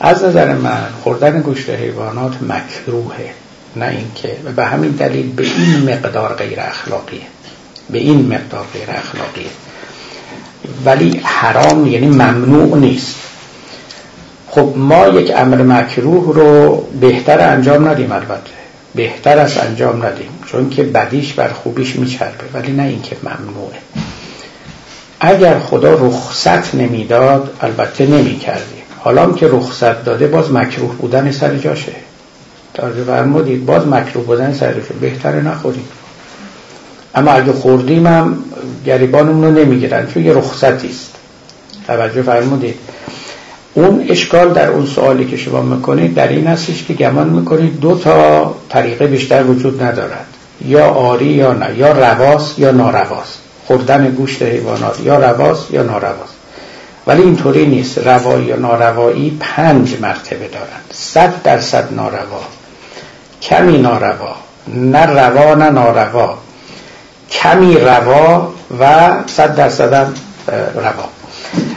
[0.00, 3.30] از نظر من خوردن گوشت حیوانات مکروهه
[3.76, 7.20] نه اینکه و به همین دلیل به این مقدار غیر اخلاقیه.
[7.90, 9.50] به این مقدار غیر اخلاقیه.
[10.84, 13.16] ولی حرام یعنی ممنوع نیست.
[14.48, 18.63] خب ما یک امر مکروه رو بهتر انجام ندیم البته.
[18.94, 23.78] بهتر از انجام ندیم چون که بدیش بر خوبیش میچربه ولی نه اینکه ممنوعه.
[25.20, 28.82] اگر خدا رخصت نمی‌داد البته نمی‌کردیم.
[28.98, 31.92] حالا که رخصت داده باز مکروه بودن سر جاشه.
[32.74, 34.94] تازه فرمودید باز مکروه بودن سر جاشه.
[34.94, 35.84] بهتره نخوریم.
[37.14, 38.44] اما اگه خوردیم هم
[38.86, 41.14] گریبانمون رو نمی‌گیرن چون یه رخصتی است.
[41.86, 42.78] توجه فرمودید.
[43.74, 47.98] اون اشکال در اون سوالی که شما می‌کنید در این هستش که گمان می‌کنید دو
[47.98, 50.26] تا طریقه بیشتر وجود ندارد.
[50.64, 53.36] یا آری یا نه یا رواس یا نارواس
[53.66, 56.28] خوردن گوشت حیوانات یا رواس یا نارواس
[57.06, 57.98] ولی اینطوری نیست.
[57.98, 60.84] روایی یا ناروایی پنج مرتبه دارند.
[60.90, 62.40] صد درصد ناروا.
[63.42, 64.34] کمی ناروا.
[64.66, 66.38] نه روا نه ناروا.
[67.30, 70.08] کمی روا و صد درصد
[70.74, 71.13] روا.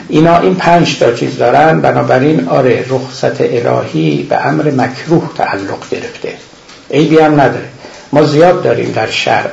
[0.08, 1.80] اینا این پنج تا چیز دارن.
[1.80, 6.34] بنابراین آره رخصت الهی به امر مکروه تعلق گرفته.
[6.90, 7.68] عیبی هم نداره.
[8.12, 9.50] ما زیاد داریم در شرع.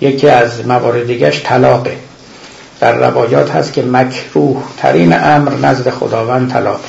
[0.00, 1.96] یکی از موارد دیگهش طلاقه.
[2.80, 6.88] در روایات هست که مکروه ترین امر نزد خداوند طلاقه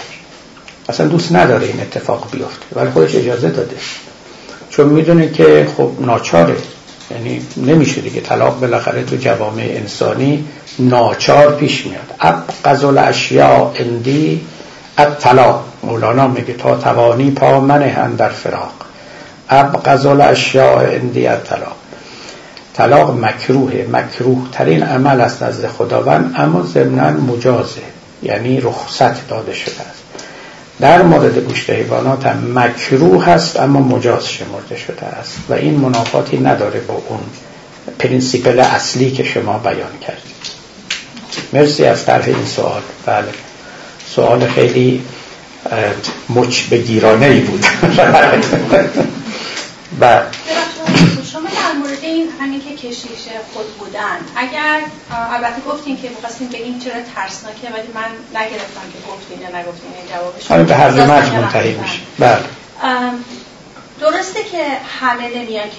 [0.89, 2.65] اصلا دوست نداره این اتفاق بیفته.
[2.75, 3.75] ولی خودش اجازه داده.
[4.69, 6.55] چون می‌دونه که خب ناچاره.
[7.13, 8.21] یعنی نمیشه دیگه.
[8.21, 10.45] طلاق بالاخره تو جوامع انسانی
[10.79, 12.13] ناچار پیش میاد.
[12.19, 14.41] اب قزل اشیاء اندی
[14.97, 15.65] اب طلاق.
[15.83, 18.73] مولانا میگه تا توانی پا منه در فراق.
[19.49, 21.75] اب قزل اشیاء اندی اب طلاق.
[22.73, 27.81] طلاق مکروه مکروه ترین عمل است نزد خداوند اما ضمنا مجازه.
[28.23, 30.03] یعنی رخصت داده شده است.
[30.79, 36.37] در مورد گوشت حیوانات هم مکروه هست اما مجاز شمرده شده است و این منافاتی
[36.37, 37.19] نداره با اون
[37.99, 40.33] principle اصلی که شما بیان کردید.
[41.53, 42.81] مرسی از طرح این سوال.
[43.05, 43.27] بله.
[44.15, 45.01] سوال خیلی
[46.29, 47.65] مچ بگیرانه ای بود.
[49.99, 50.23] بله.
[52.23, 53.23] این همین که کشیش
[53.53, 54.17] خود بودن.
[54.35, 54.81] اگر
[55.31, 60.51] البته گفتین که می‌خواستین این چرا ترسناکه ولی من نگرفتم که گفتین یا نگفتین جوابش
[60.51, 62.43] همین به هر دو منتهی میشه بله.
[63.99, 64.67] درسته که
[64.99, 65.69] همه نمیان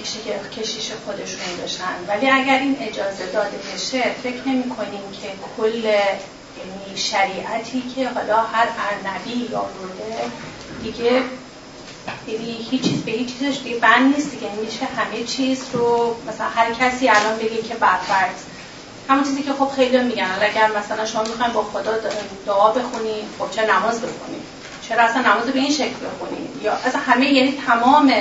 [0.57, 5.27] کشیش خودشون بشن ولی اگر این اجازه داده بشه فکر نمی کنیم که
[5.57, 9.65] کل یعنی شریعتی که حالا هر ارنبی یا
[10.83, 11.21] دیگه
[12.27, 14.51] یعنی هیچ چیز به هیچ چیزش دیگه بند نیست دیگه.
[14.51, 18.37] میشه همه چیز رو مثلا هر کسی الان بگه که برفرض
[19.09, 20.27] همون چیزی که خب خیلی میگن.
[20.41, 21.91] اگر مثلا شما می‌خواین با خدا
[22.45, 24.41] دعا بخونید خب چه نماز بخونید
[24.89, 28.13] چرا اصلا نماز به این شکل بخونید یا اصلا همه یعنی تمام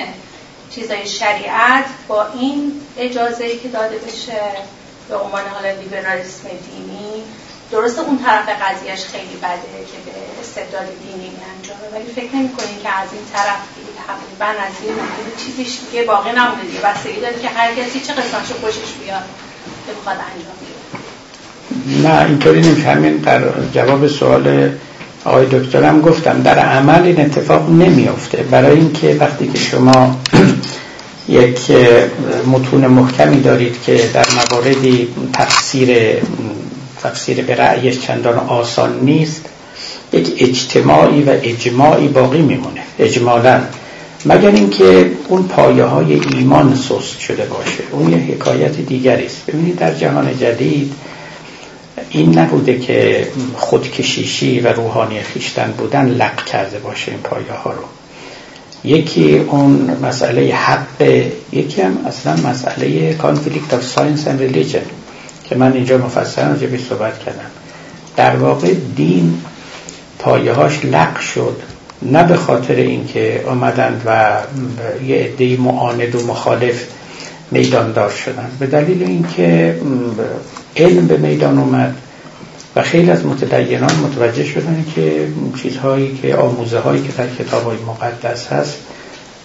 [0.71, 4.41] چیزای شریعت با این اجازه که داده بشه
[5.09, 7.23] به عنوان حالا لیبرالیسم دینی.
[7.71, 11.54] درسته اون طرف قضیهش خیلی بده که به استبداد دینی انجامه
[11.93, 12.49] ولی فکر نمی
[12.83, 13.61] که از این طرف
[14.07, 14.95] تقریبا از این
[15.45, 19.23] چیزیش دیگه باقی نمونه دیگه بستگی داره که هر کسی چه قسمتشو خوشش بیاد
[19.89, 22.09] بخواد انجام بده.
[22.09, 23.43] نه اینطوری نمیشه همین در
[23.75, 24.71] جواب سوال
[25.25, 26.43] آقای دکترم گفتم.
[26.43, 28.43] در عمل این اتفاق نمیافته.
[28.43, 30.17] برای اینکه وقتی که شما
[31.29, 31.71] یک
[32.47, 36.17] متون محکمی دارید که در مواردی تفسیر
[37.03, 39.49] تفسیر به رأیش چندان آسان نیست
[40.15, 42.81] یک اجتماعی و اجماعی باقی میمونه.
[42.99, 43.61] اجمالا.
[44.27, 47.83] مگر اینکه اون پایه های ایمان سست شده باشه.
[47.91, 49.47] اون یه حکایت دیگری است.
[49.47, 50.93] ببینید در جهان جدید
[52.11, 57.83] این نبوده که خودکشیشی و روحانی خیشتن بودن لق کرده باشه این پایه ها رو.
[58.85, 61.23] یکی اون مسئله حق
[61.53, 64.85] یکی هم اصلا مسئله conflict of science and religion
[65.45, 67.51] که من اینجا مفصلا راجع صحبت کردم.
[68.17, 69.41] در واقع دین
[70.25, 71.57] پایه هاش لق شد.
[72.03, 74.37] نه به خاطر اینکه آمدند و
[75.07, 76.85] یه عده معاند و مخالف
[77.51, 79.77] میداندار شدن به دلیل اینکه
[80.77, 81.97] علم به میدان اومد
[82.77, 85.29] و خیلی از متدینان متوجه شدن که
[85.63, 88.77] چیزهایی که آموزه هایی که در کتاب های مقدس هست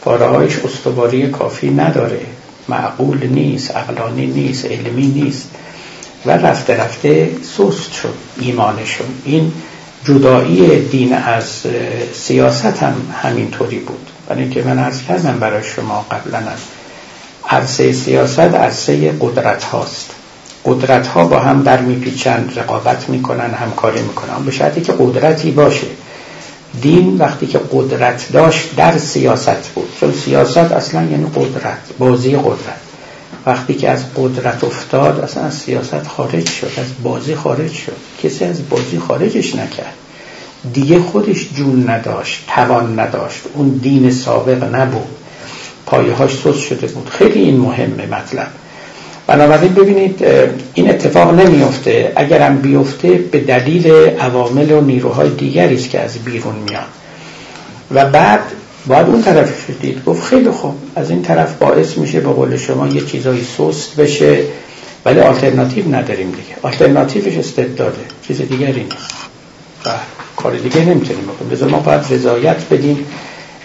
[0.01, 0.26] پاره
[0.65, 2.22] استواری کافی نداره.
[2.69, 5.49] معقول نیست عقلانی نیست علمی نیست.
[6.26, 9.51] و رفته رفته سست شد ایمانشون این
[10.05, 11.65] جدایی دین از
[12.13, 12.93] سیاست هم
[13.23, 14.09] همینطوری بود.
[14.27, 16.39] برای اینکه من عرض کردم برای شما قبلا
[17.49, 20.09] عرصه سیاست عرصه قدرت هاست.
[20.65, 24.45] قدرت ها با هم در میپیچند رقابت می‌کنن همکاری می‌کنن.
[24.45, 25.88] به شرطی که قدرتی باشه.
[26.81, 29.89] دین وقتی که قدرت داشت در سیاست بود.
[29.99, 32.88] چون سیاست اصلا یعنی قدرت بازی قدرت.
[33.45, 37.95] وقتی که از قدرت افتاد اصلا از سیاست خارج شد از بازی خارج شد.
[38.23, 39.93] کسی از بازی خارجش نکرد.
[40.73, 43.41] دیگه خودش جون نداشت توان نداشت.
[43.53, 45.07] اون دین سابق نبود.
[45.85, 47.09] پایه هاش سوز شده بود.
[47.09, 48.47] خیلی این مهمه مطلب.
[49.27, 50.25] بنابراین ببینید
[50.73, 53.87] این اتفاق نمیفته اگرم بیفته به دلیل
[54.19, 56.83] عوامل و نیروهای دیگری است که از بیرون میاد
[57.91, 58.39] و بعد
[58.89, 60.75] باید اون طرف دید گفت خیلی خوب.
[60.95, 64.43] از این طرف باعث میشه به قول شما یه چیزایی سست بشه
[65.05, 66.55] ولی آلترناتیو نداریم دیگه.
[66.61, 69.13] آلترناتیوش استبداده چیز دیگری نیست.
[69.85, 69.89] و
[70.35, 71.71] کار دیگه نمی‌تونیم بکنیم.
[71.71, 73.05] ما باید رضایت بدیم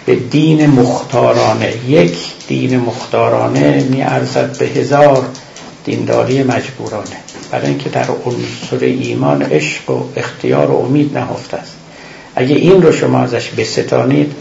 [0.07, 1.73] به دین مختارانه.
[1.89, 2.17] یک
[2.49, 5.25] دین مختارانه میارزد به هزار
[5.85, 7.17] دینداری مجبورانه.
[7.51, 11.73] برای اینکه در عنصر ایمان عشق و اختیار و امید نهفته است.
[12.37, 14.33] اگه این رو شما ازش بستانید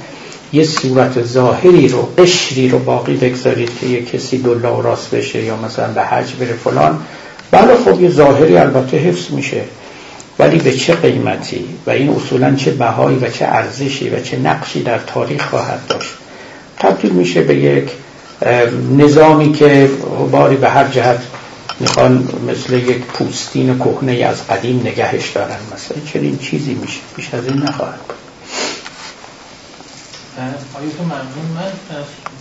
[0.53, 5.57] یه صورت ظاهری رو قشری رو باقی بگذارید که یه کسی دلا راست بشه یا
[5.57, 6.99] مثلا به حج بره فلان.
[7.51, 9.61] بله خب یه ظاهری البته حفظ میشه.
[10.39, 14.83] ولی به چه قیمتی و این اصولا چه بهایی و چه ارزشی و چه نقشی
[14.83, 16.13] در تاریخ خواهد داشت؟
[16.79, 17.89] تبدیل میشه به یک
[18.97, 19.89] نظامی که
[20.31, 21.19] باری به هر جهت
[21.79, 25.57] می‌خوان مثل یک پوستین کهنه از قدیم نگهش دارن.
[25.75, 27.99] مثلا چنین چیزی میشه بیش از این نخواهد
[30.37, 31.71] آیا تو ممنون؟ من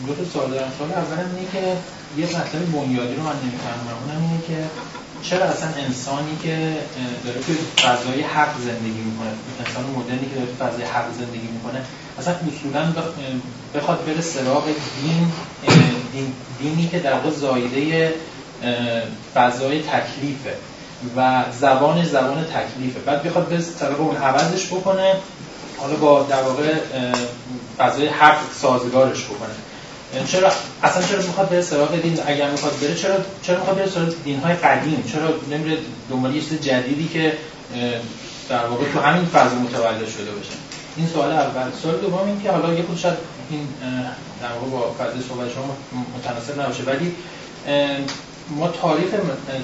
[0.07, 0.73] دو تا سوال دارم.
[0.79, 1.77] سوال اول اینه که
[2.21, 3.97] یه مطلب بنیادی رو من نمی‌فهمم.
[4.03, 4.65] اونم اینه که
[5.23, 6.77] چرا اصلا انسانی که
[7.25, 9.29] داره توی فضای حق زندگی می‌کنه
[9.67, 11.83] انسان مدرنی که داره توی فضای حق زندگی می‌کنه
[12.19, 12.93] اصلا اصولا
[13.75, 14.65] بخواد بره سراغ
[15.03, 15.33] دین,
[16.13, 18.15] دین دینی که در واقع زایده
[19.35, 20.55] فضای تکلیفه
[21.17, 23.01] و زبان زبان تکلیفه.
[23.01, 25.15] بعد بخواد به سراغ اون عوضش بکنه
[25.83, 26.75] حالا با در واقع
[27.79, 29.55] فضای حق سازگارش بکنه.
[30.27, 30.53] چرا؟
[30.83, 34.41] اصلا چرا می‌خواد بره سراغ دین؟ اگر می‌خواد بره چرا چرا می‌خواد بره سراغ دین
[34.41, 35.79] های قدیم؟ چرا نمیره
[36.11, 37.33] دنبال یه جدیدی که
[38.49, 40.51] در واقع تو همین فضا متولد شده باشه؟
[40.97, 41.71] این سوال اول.
[41.83, 43.15] سوال دوم این که حالا یه خود شاید
[43.51, 43.69] این
[44.43, 45.77] در واقع با فضای صحبت شما
[46.19, 46.83] متناسب نباشه.
[46.83, 47.15] ولی
[48.57, 49.11] ما تاریخ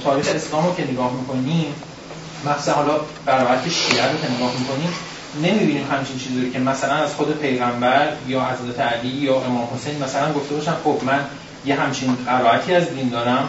[0.05, 1.75] تاریخ اسلام رو که نگاه می‌کنیم
[2.47, 4.93] مثلا حالا برابر شیعه رو که نگاه می‌کنیم
[5.43, 10.33] نمی‌بینیم همچین چیزی که مثلا از خود پیغمبر یا حضرت علی یا امام حسین مثلا
[10.33, 11.21] گفته باشن خب من
[11.65, 13.49] یه همچین قرائتی از دین دارم.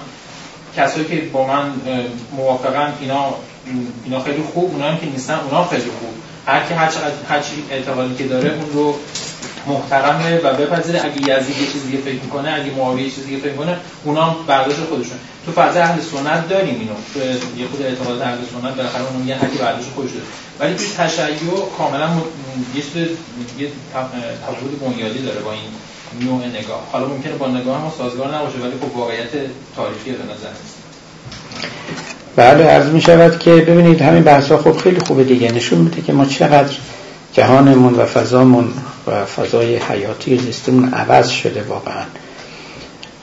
[0.78, 1.72] کسایی که با من
[2.38, 3.34] موافقن اینا
[4.06, 6.14] اینا خیلی خوب اونا هم که نیستن اونا خیلی خوب.
[6.46, 7.64] هر کی هر چقدر هر چی
[8.18, 8.96] که داره اون رو
[9.70, 11.00] محترمه و بپذیره.
[11.06, 14.36] اگه یزید یه چیز دیگه فکر می‌کنه اگه معاویه یه چیز فکر می‌کنه اونا هم
[14.48, 15.18] برداشت خودشون.
[15.46, 16.94] تو فاز اهل سنت داریم اینو.
[17.14, 17.20] تو
[17.60, 20.26] یه خود اعتقاد اهل سنت بالاخره اون یه حدی برداشت خودش داره.
[20.60, 22.10] ولی تو تشیع کاملا
[22.76, 22.96] یه چیز
[23.60, 25.62] یه تفاوت بنیادی داره با این
[26.30, 26.82] نوع نگاه.
[26.92, 29.32] حالا ممکنه با نگاه ما سازگار نباشه ولی خب واقعیت
[29.76, 30.50] تاریخی به نظر
[32.36, 35.52] بله عرض می شود که ببینید همین بحث خب خیلی خوبه دیگه.
[35.52, 36.78] نشون میده که ما چقدر
[37.34, 38.74] جهانمون و فضامون
[39.10, 42.04] و فضای حیاتی زیستمون عوض شده واقعا.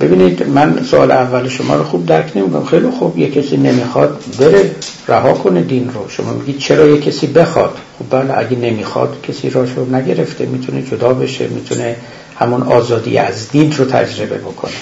[0.01, 2.65] ببینید من سوال اول شما رو خوب درک نمی‌کنم.
[2.65, 4.71] خیلی خوب یه کسی نمی‌خواد بره
[5.09, 6.09] رها کنه دین رو.
[6.09, 11.15] شما میگید چرا یه کسی بخواد؟ خب بله اگه نمی‌خواد کسی راشو نگرفته می‌تونه جدا
[11.15, 11.97] بشه می‌تونه
[12.39, 14.73] همون آزادی از دین رو تجربه بکنه.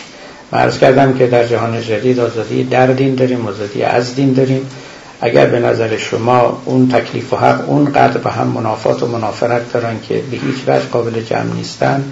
[0.53, 4.67] من عرض کردم که در جهان جدید آزادی در دین داریم آزادی از دین داریم.
[5.25, 10.01] اگر به نظر شما اون تکلیف و حق اونقدر به هم منافات و منافرت دارن
[10.09, 12.05] که به هیچ وجه قابل جمع نیستن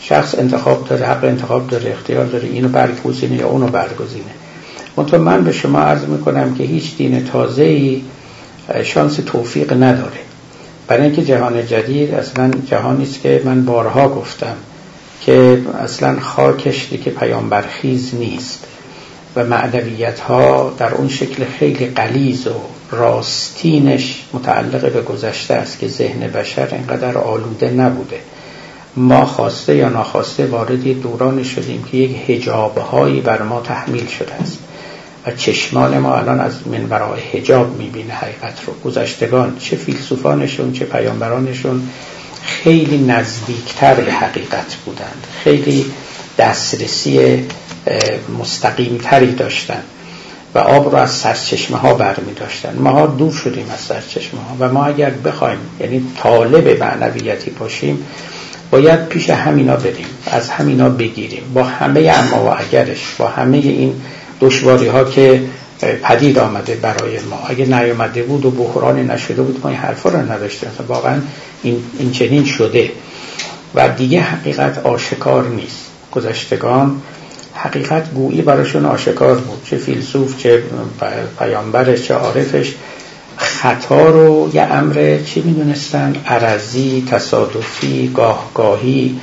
[0.00, 4.30] شخص انتخاب داره حق انتخاب داره اختیار داره اینو برگزینه یا اونو برگزینه.
[4.96, 7.96] منطقه من به شما عرض می‌کنم که هیچ دین تازه
[8.82, 10.20] شانس توفیق نداره.
[10.86, 14.56] برای اینکه جهان جدید اصلا جهانی است که من بارها گفتم
[15.20, 18.64] که اصلا خاکش که پیامبرخیز نیست.
[19.36, 22.54] و معدویت ها در اون شکل خیلی قلیز و
[22.90, 28.20] راستینش متعلق به گذشته است که ذهن بشر اینقدر آلوده نبوده.
[28.96, 34.58] ما خواسته یا ناخواسته وارد دوران شدیم که یک هجابهایی بر ما تحمیل شده است.
[35.26, 38.72] و چشمان ما الان از منورای هجاب می‌بینه حقیقت رو.
[38.84, 41.88] گذشتگان چه فیلسوفانشون چه پیامبرانشون
[42.42, 45.26] خیلی نزدیکتر به حقیقت بودند.
[45.44, 45.84] خیلی
[46.38, 47.44] دسترسی
[48.38, 49.82] مستقیم تری داشتن
[50.54, 54.72] و آب رو از سرچشمه ها برمی داشتن ما دور شدیم از سرچشمه ها و
[54.72, 58.06] ما اگر بخوایم یعنی طالب معنویتی باشیم
[58.70, 61.42] باید پیش همینا بریم از همینا بگیریم.
[61.54, 63.94] با همه اما و اگرش با همه این
[64.40, 65.42] دشواری ها که
[66.02, 67.40] پدید آمده برای ما.
[67.48, 70.68] اگه نیامده بود و بحرانی نشده بود ما این حرفا رو نداشتیم.
[70.88, 71.20] واقعا
[71.62, 72.90] این, این چنین شده.
[73.74, 75.86] و دیگه حقیقت آشکار نیست.
[76.12, 77.02] گذشتگان
[77.54, 79.62] حقیقت گویی براشون آشکار بود.
[79.64, 80.62] چه فیلسوف چه
[81.38, 82.74] پیامبرش چه عارفش.
[83.36, 89.20] خطا رو یه امر چی می‌دونستن؟ عرضی تصادفی گاهگاهی.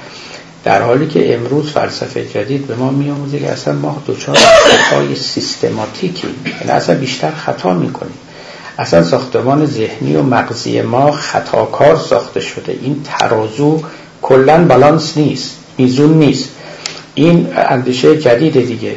[0.64, 6.28] در حالی که امروز فلسفه جدید به ما میآموزه که اصلا ما دچار خطای سیستماتیکی
[6.46, 8.18] یعنی اصلا بیشتر خطا می‌کنیم.
[8.80, 12.78] اصلا ساختمان ذهنی و مغزی ما خطاکار ساخته شده.
[12.82, 13.82] این ترازو
[14.22, 15.56] کلا بالانس نیست.
[15.78, 16.50] میزون نیست.
[17.18, 18.96] این اندیشه جدید دیگه.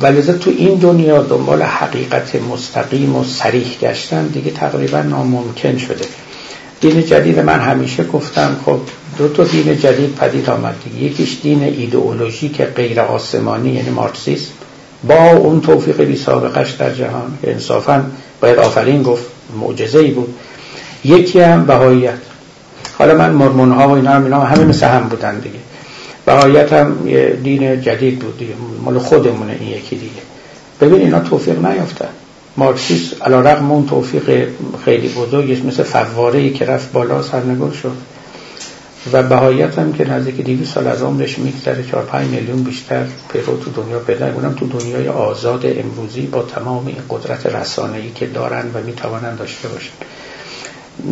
[0.00, 6.04] ولذا تو این دنیا دنبال حقیقت مستقیم و سریح گشتن دیگه تقریبا ناممکن شده.
[6.80, 8.78] دین جدید من همیشه گفتم خب
[9.18, 11.04] دو تا دین جدید پدید آمد دیگه.
[11.04, 14.52] یکیش دین ایدئولوژیک غیر آسمانی یعنی مارکسیسم.
[15.08, 17.38] با اون توفیق بی سابقش در جهان.
[17.44, 18.04] انصافا
[18.40, 19.24] باید آفرین گفت
[19.60, 20.34] معجزه ای بود.
[21.04, 22.18] یکی هم بهاییت.
[22.98, 25.58] حالا من مرمون ها و اینا هم اینا همه مثل هم بودن دیگه.
[26.26, 28.52] بهاییت هم یه دین جدید بود دیگه.
[28.84, 30.22] مال خودمونه این یکی دیگه.
[30.80, 32.08] ببین اینا توفیق نیافتن.
[32.56, 34.48] مارکسیس علا رقم اون توفیق
[34.84, 37.96] خیلی بزرگش مثل فواره که رفت بالا سرنگون شد.
[39.12, 43.56] و بهایت هم که نزدیک 200 سال از عمرش میگذره 4 5 میلیون بیشتر پیرو
[43.56, 48.64] تو دنیا پیدا اونم تو دنیای آزاد امروزی با تمام این قدرت رسانه‌ای که دارن
[48.74, 49.92] و می‌توانن داشته باشن.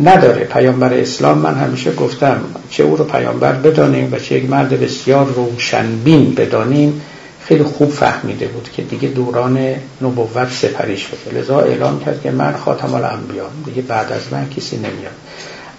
[0.03, 0.43] نداره.
[0.43, 5.25] پیامبر اسلام من همیشه گفتم چه او رو پیامبر بدانیم و چه یک مرد بسیار
[5.25, 7.01] روشنبین بدانیم.
[7.41, 11.39] خیلی خوب فهمیده بود که دیگه دوران نبوت سپری شده.
[11.39, 15.13] لذا اعلام کرد که من خاتم الانبیا دیگه بعد از من کسی نمیاد.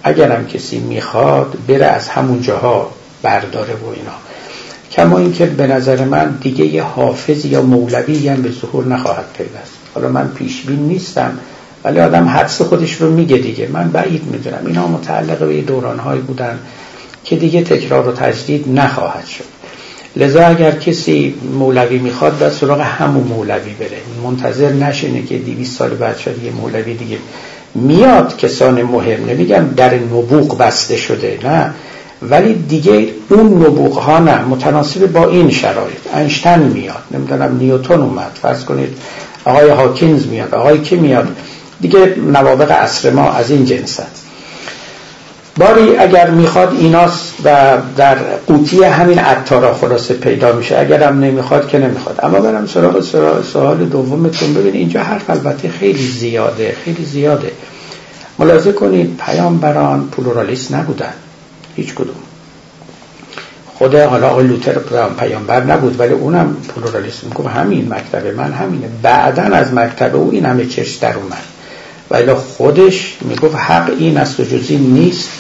[0.03, 2.93] اگرم کسی می‌خواد بره از همون جاها
[3.23, 4.13] برداره و اینا.
[4.93, 9.73] کما اینکه به نظر من دیگه یه حافظ یا مولوی هم به ظهور نخواهد پیوست.
[9.95, 11.39] حالا من پیشبین نیستم.
[11.85, 13.69] ولی آدم حدس خودش رو میگه دیگه.
[13.73, 14.63] من بعید می‌دونم.
[14.67, 16.59] اینا متعلق به دورانهایی بودن
[17.25, 19.45] که دیگه تکرار و تجدید نخواهد شد.
[20.17, 23.99] لذا اگر کسی مولوی می‌خواد به سراغ همون مولوی بره.
[24.25, 27.17] منتظر نشینه که دیویس سال بعد شد یه مولوی دیگه
[27.75, 28.37] میاد.
[28.37, 29.27] کسان مهم.
[29.27, 31.75] نمیگم در نبوغ بسته شده نه.
[32.23, 34.45] ولی دیگه اون نبوغ ها نه.
[34.45, 35.99] متناسب با این شرایط.
[36.15, 37.03] انشتن میاد.
[37.11, 38.39] نمی‌دونم نیوتون اومد.
[38.43, 38.99] فرض کنید
[39.45, 40.55] آقای هاکینز میاد.
[40.55, 41.29] آقای کی میاد؟
[41.83, 44.23] دیگه نوابق عصر ما از این جنس هست
[45.57, 48.15] باری اگر می‌خواد ایناست و در
[48.47, 52.21] قوطی همین عطارا خلاصه پیدا میشه اگر هم نمی‌خواد که نمی‌خواد.
[52.23, 53.01] اما برم سراغ
[53.53, 57.51] سوال دومتون ببین اینجا حرف البته خیلی زیاده خیلی زیاده.
[58.39, 61.13] ملاحظه کنید پیامبران پلورالیست نبودن.
[61.77, 62.15] هیچ کدوم.
[63.75, 64.73] خود حالا آقای لوتر
[65.19, 68.87] پیامبر نبود ولی اونم پلورالیست میگه همین مکتب من همینه.
[69.03, 71.43] بعدا از مکتب او این همه چش در اومد.
[72.13, 75.31] ولی خودش می‌گفت حق این است و جزی نیست.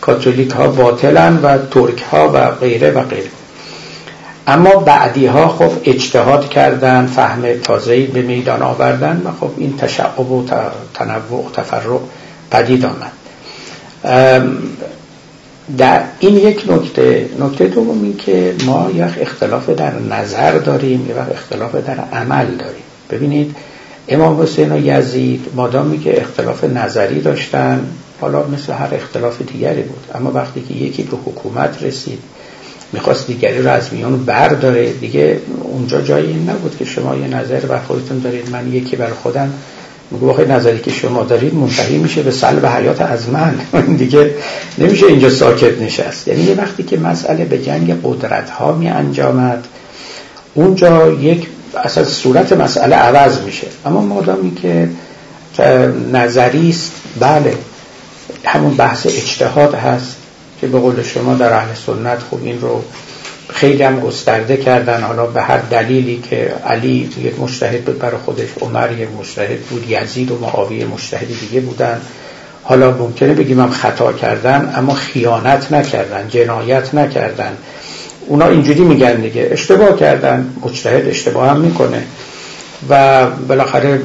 [0.00, 3.30] کاتولیک ها باطلن و ترک ها و غیره و غیره.
[4.46, 10.30] اما بعدی ها خب اجتهاد کردن فهم تازهی به میدان آوردن و خب این تشعب
[10.30, 10.46] و
[10.94, 12.00] تنوع و تفرق
[12.50, 13.12] پدید آمد.
[15.78, 21.16] در این یک نکته نکته دوم این که ما یک اختلاف در نظر داریم یک
[21.32, 22.82] اختلاف در عمل داریم.
[23.10, 23.56] ببینید
[24.08, 27.86] امام حسین و یزید مادامی که اختلاف نظری داشتن
[28.20, 30.04] حالا مثل هر اختلاف دیگری بود.
[30.14, 32.18] اما وقتی که یکی به حکومت رسید
[32.92, 37.78] می‌خواست دیگری رو از میان برداره دیگه اونجا جایی نبود که شما یه نظر بر
[37.78, 38.50] خودتون دارید.
[38.50, 39.52] من یکی بر خودم
[40.10, 43.54] میگو نظری که شما دارید منتهی میشه به سلب حیات از من.
[43.98, 44.30] دیگه
[44.78, 46.28] نمیشه اینجا ساکت نشست.
[46.28, 49.64] یعنی یه وقتی که مسئله به جنگ قدرت ها می انجامد
[50.54, 53.66] اونجا یک اصلا صورت مسئله عوض میشه.
[53.86, 54.88] اما مادامی که
[56.12, 57.54] نظری است بله
[58.44, 60.16] همون بحث اجتهاد هست
[60.60, 62.84] که به قول شما در اهل سنت خوب این رو
[63.48, 65.02] خیلی هم گسترده کردن.
[65.02, 69.90] حالا به هر دلیلی که علی یک مشتهد بود برای خودش عمر یک مشتهد بود
[69.90, 72.00] یزید و معاویه مشتهد دیگه بودن.
[72.62, 77.56] حالا ممکنه بگیم هم خطا کردن اما خیانت نکردن جنایت نکردن.
[78.26, 79.48] اونا اینجوری میگن دیگه.
[79.52, 80.52] اشتباه کردن.
[80.62, 82.02] مجتهد اشتباه هم می‌کنه.
[82.88, 84.00] و بالاخره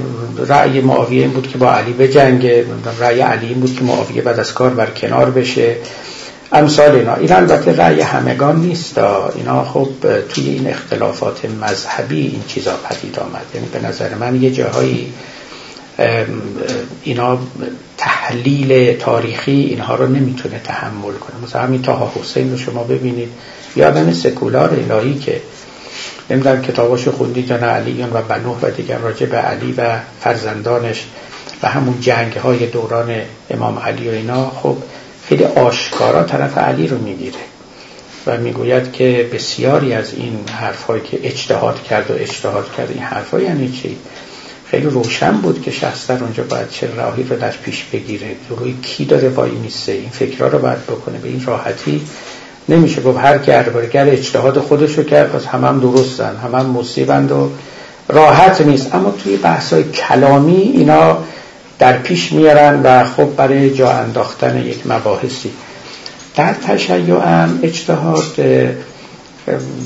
[0.48, 2.66] رأی معاویه این بود که با علی بجنگه.
[3.00, 5.76] رأی علی این بود که معاویه بعد از کار بر کنار بشه.
[6.52, 7.16] امثال اینا.
[7.16, 8.98] این البته رأی همگان نیست
[9.36, 9.90] اینا خب
[10.30, 13.46] توی این اختلافات مذهبی این چیزا پدید آمد.
[13.56, 15.14] یعنی به نظر من یه جاهایی
[17.04, 17.38] اینا
[17.98, 21.44] تحلیل تاریخی اینها رو نمی‌تونه تحمل کنه.
[21.44, 23.30] مثلا همین تاها حسین رو شما ببینید.
[23.76, 25.42] یا آدم سکولار الهی که
[26.30, 31.06] نمی‌دونم کتاباش خوندید یا نه علیون و بنوح و دیگر راجع به علی و فرزندانش
[31.64, 33.16] و همون جنگ های دوران
[33.50, 34.78] امام علی و اینا خب
[35.28, 37.40] خیلی آشکارا طرف علی رو می‌گیره
[38.28, 43.40] و می‌گوید که بسیاری از این حرفهایی که اجتهاد کرد و اجتهاد کرد این حرفها
[43.42, 43.98] یعنی چی؟
[44.72, 48.36] خیلی روشن بود که شخص در اونجا باید چه راهی رو در پیش بگیره.
[48.50, 51.18] روی کی داره وای میسته این فکرها رو باید بکنه.
[51.18, 52.02] به این راحتی
[52.70, 53.52] نمیشه گفت هر کی
[53.92, 57.50] گر اجتهاد خودش رو کرد پس هم هم درستن هم هم مصیبند و
[58.08, 58.96] راحت نیست.
[58.96, 61.18] اما توی بحثای کلامی اینا
[61.80, 65.52] در پیش میارن و خب برای جا انداختن یک مباحثی.
[66.36, 68.42] در تشیع هم اجتهاد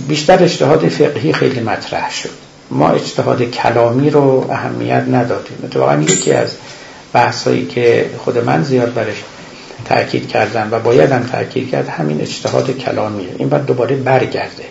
[0.08, 2.30] بیشتر اجتهاد فقهی خیلی مطرح شد.
[2.72, 5.58] ما اجتهاد کلامی رو اهمیت ندادیم.
[5.64, 6.50] اتفاقا یکی از
[7.14, 9.24] بحثایی که خود من زیاد برش
[9.86, 13.28] تاکید کردم و باید هم تاکید کرد همین اجتهاد کلامیه.
[13.38, 14.64] این باید دوباره برگرده.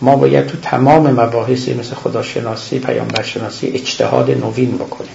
[0.00, 5.10] ما باید تو تمام مباحثی مثل خداشناسی پیامبرشناسی اجتهاد نوین بکنیم.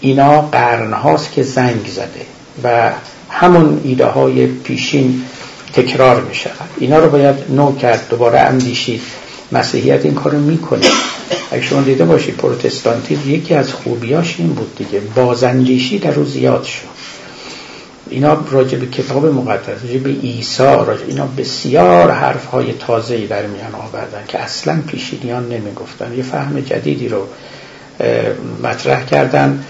[0.00, 2.26] اینا قرن هاست که زنگ زده
[2.64, 2.90] و
[3.30, 5.22] همون ایده های پیشین
[5.72, 9.00] تکرار می شود اینا رو باید نو کرد دوباره اندیشید.
[9.52, 10.86] مسیحیت این کارو می‌کنه.
[11.50, 15.00] اگه شما دیده باشید پروتستانتی یکی از خوبیاش این بود دیگه.
[15.00, 16.97] بازندیشی در روز زیاد شد.
[18.10, 23.46] اینا راجع به کتاب مقدس راجع به عیسی راجع اینا بسیار حرف های تازه‌ای در
[23.46, 26.14] میان آوردن که اصلا پیشینیان نمی‌گفتن.
[26.16, 27.26] یه فهم جدیدی رو
[28.62, 29.64] مطرح کردن.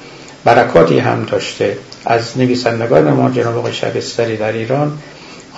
[0.44, 1.78] برکاتی هم داشته.
[2.06, 4.98] از نویسندگان ما جناب آقای شبستری در ایران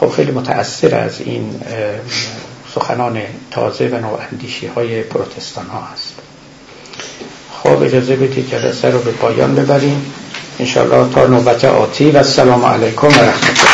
[0.00, 1.54] خب خیلی متأثر از این
[2.74, 3.20] سخنان
[3.50, 6.14] تازه و نواندیشی های پروتستان ها هست.
[7.62, 10.12] خب اجازه بدید جلسه رو به پایان ببریم.
[10.60, 13.69] انشاءالله تا نوبت آتی و السلام علیکم و رحمت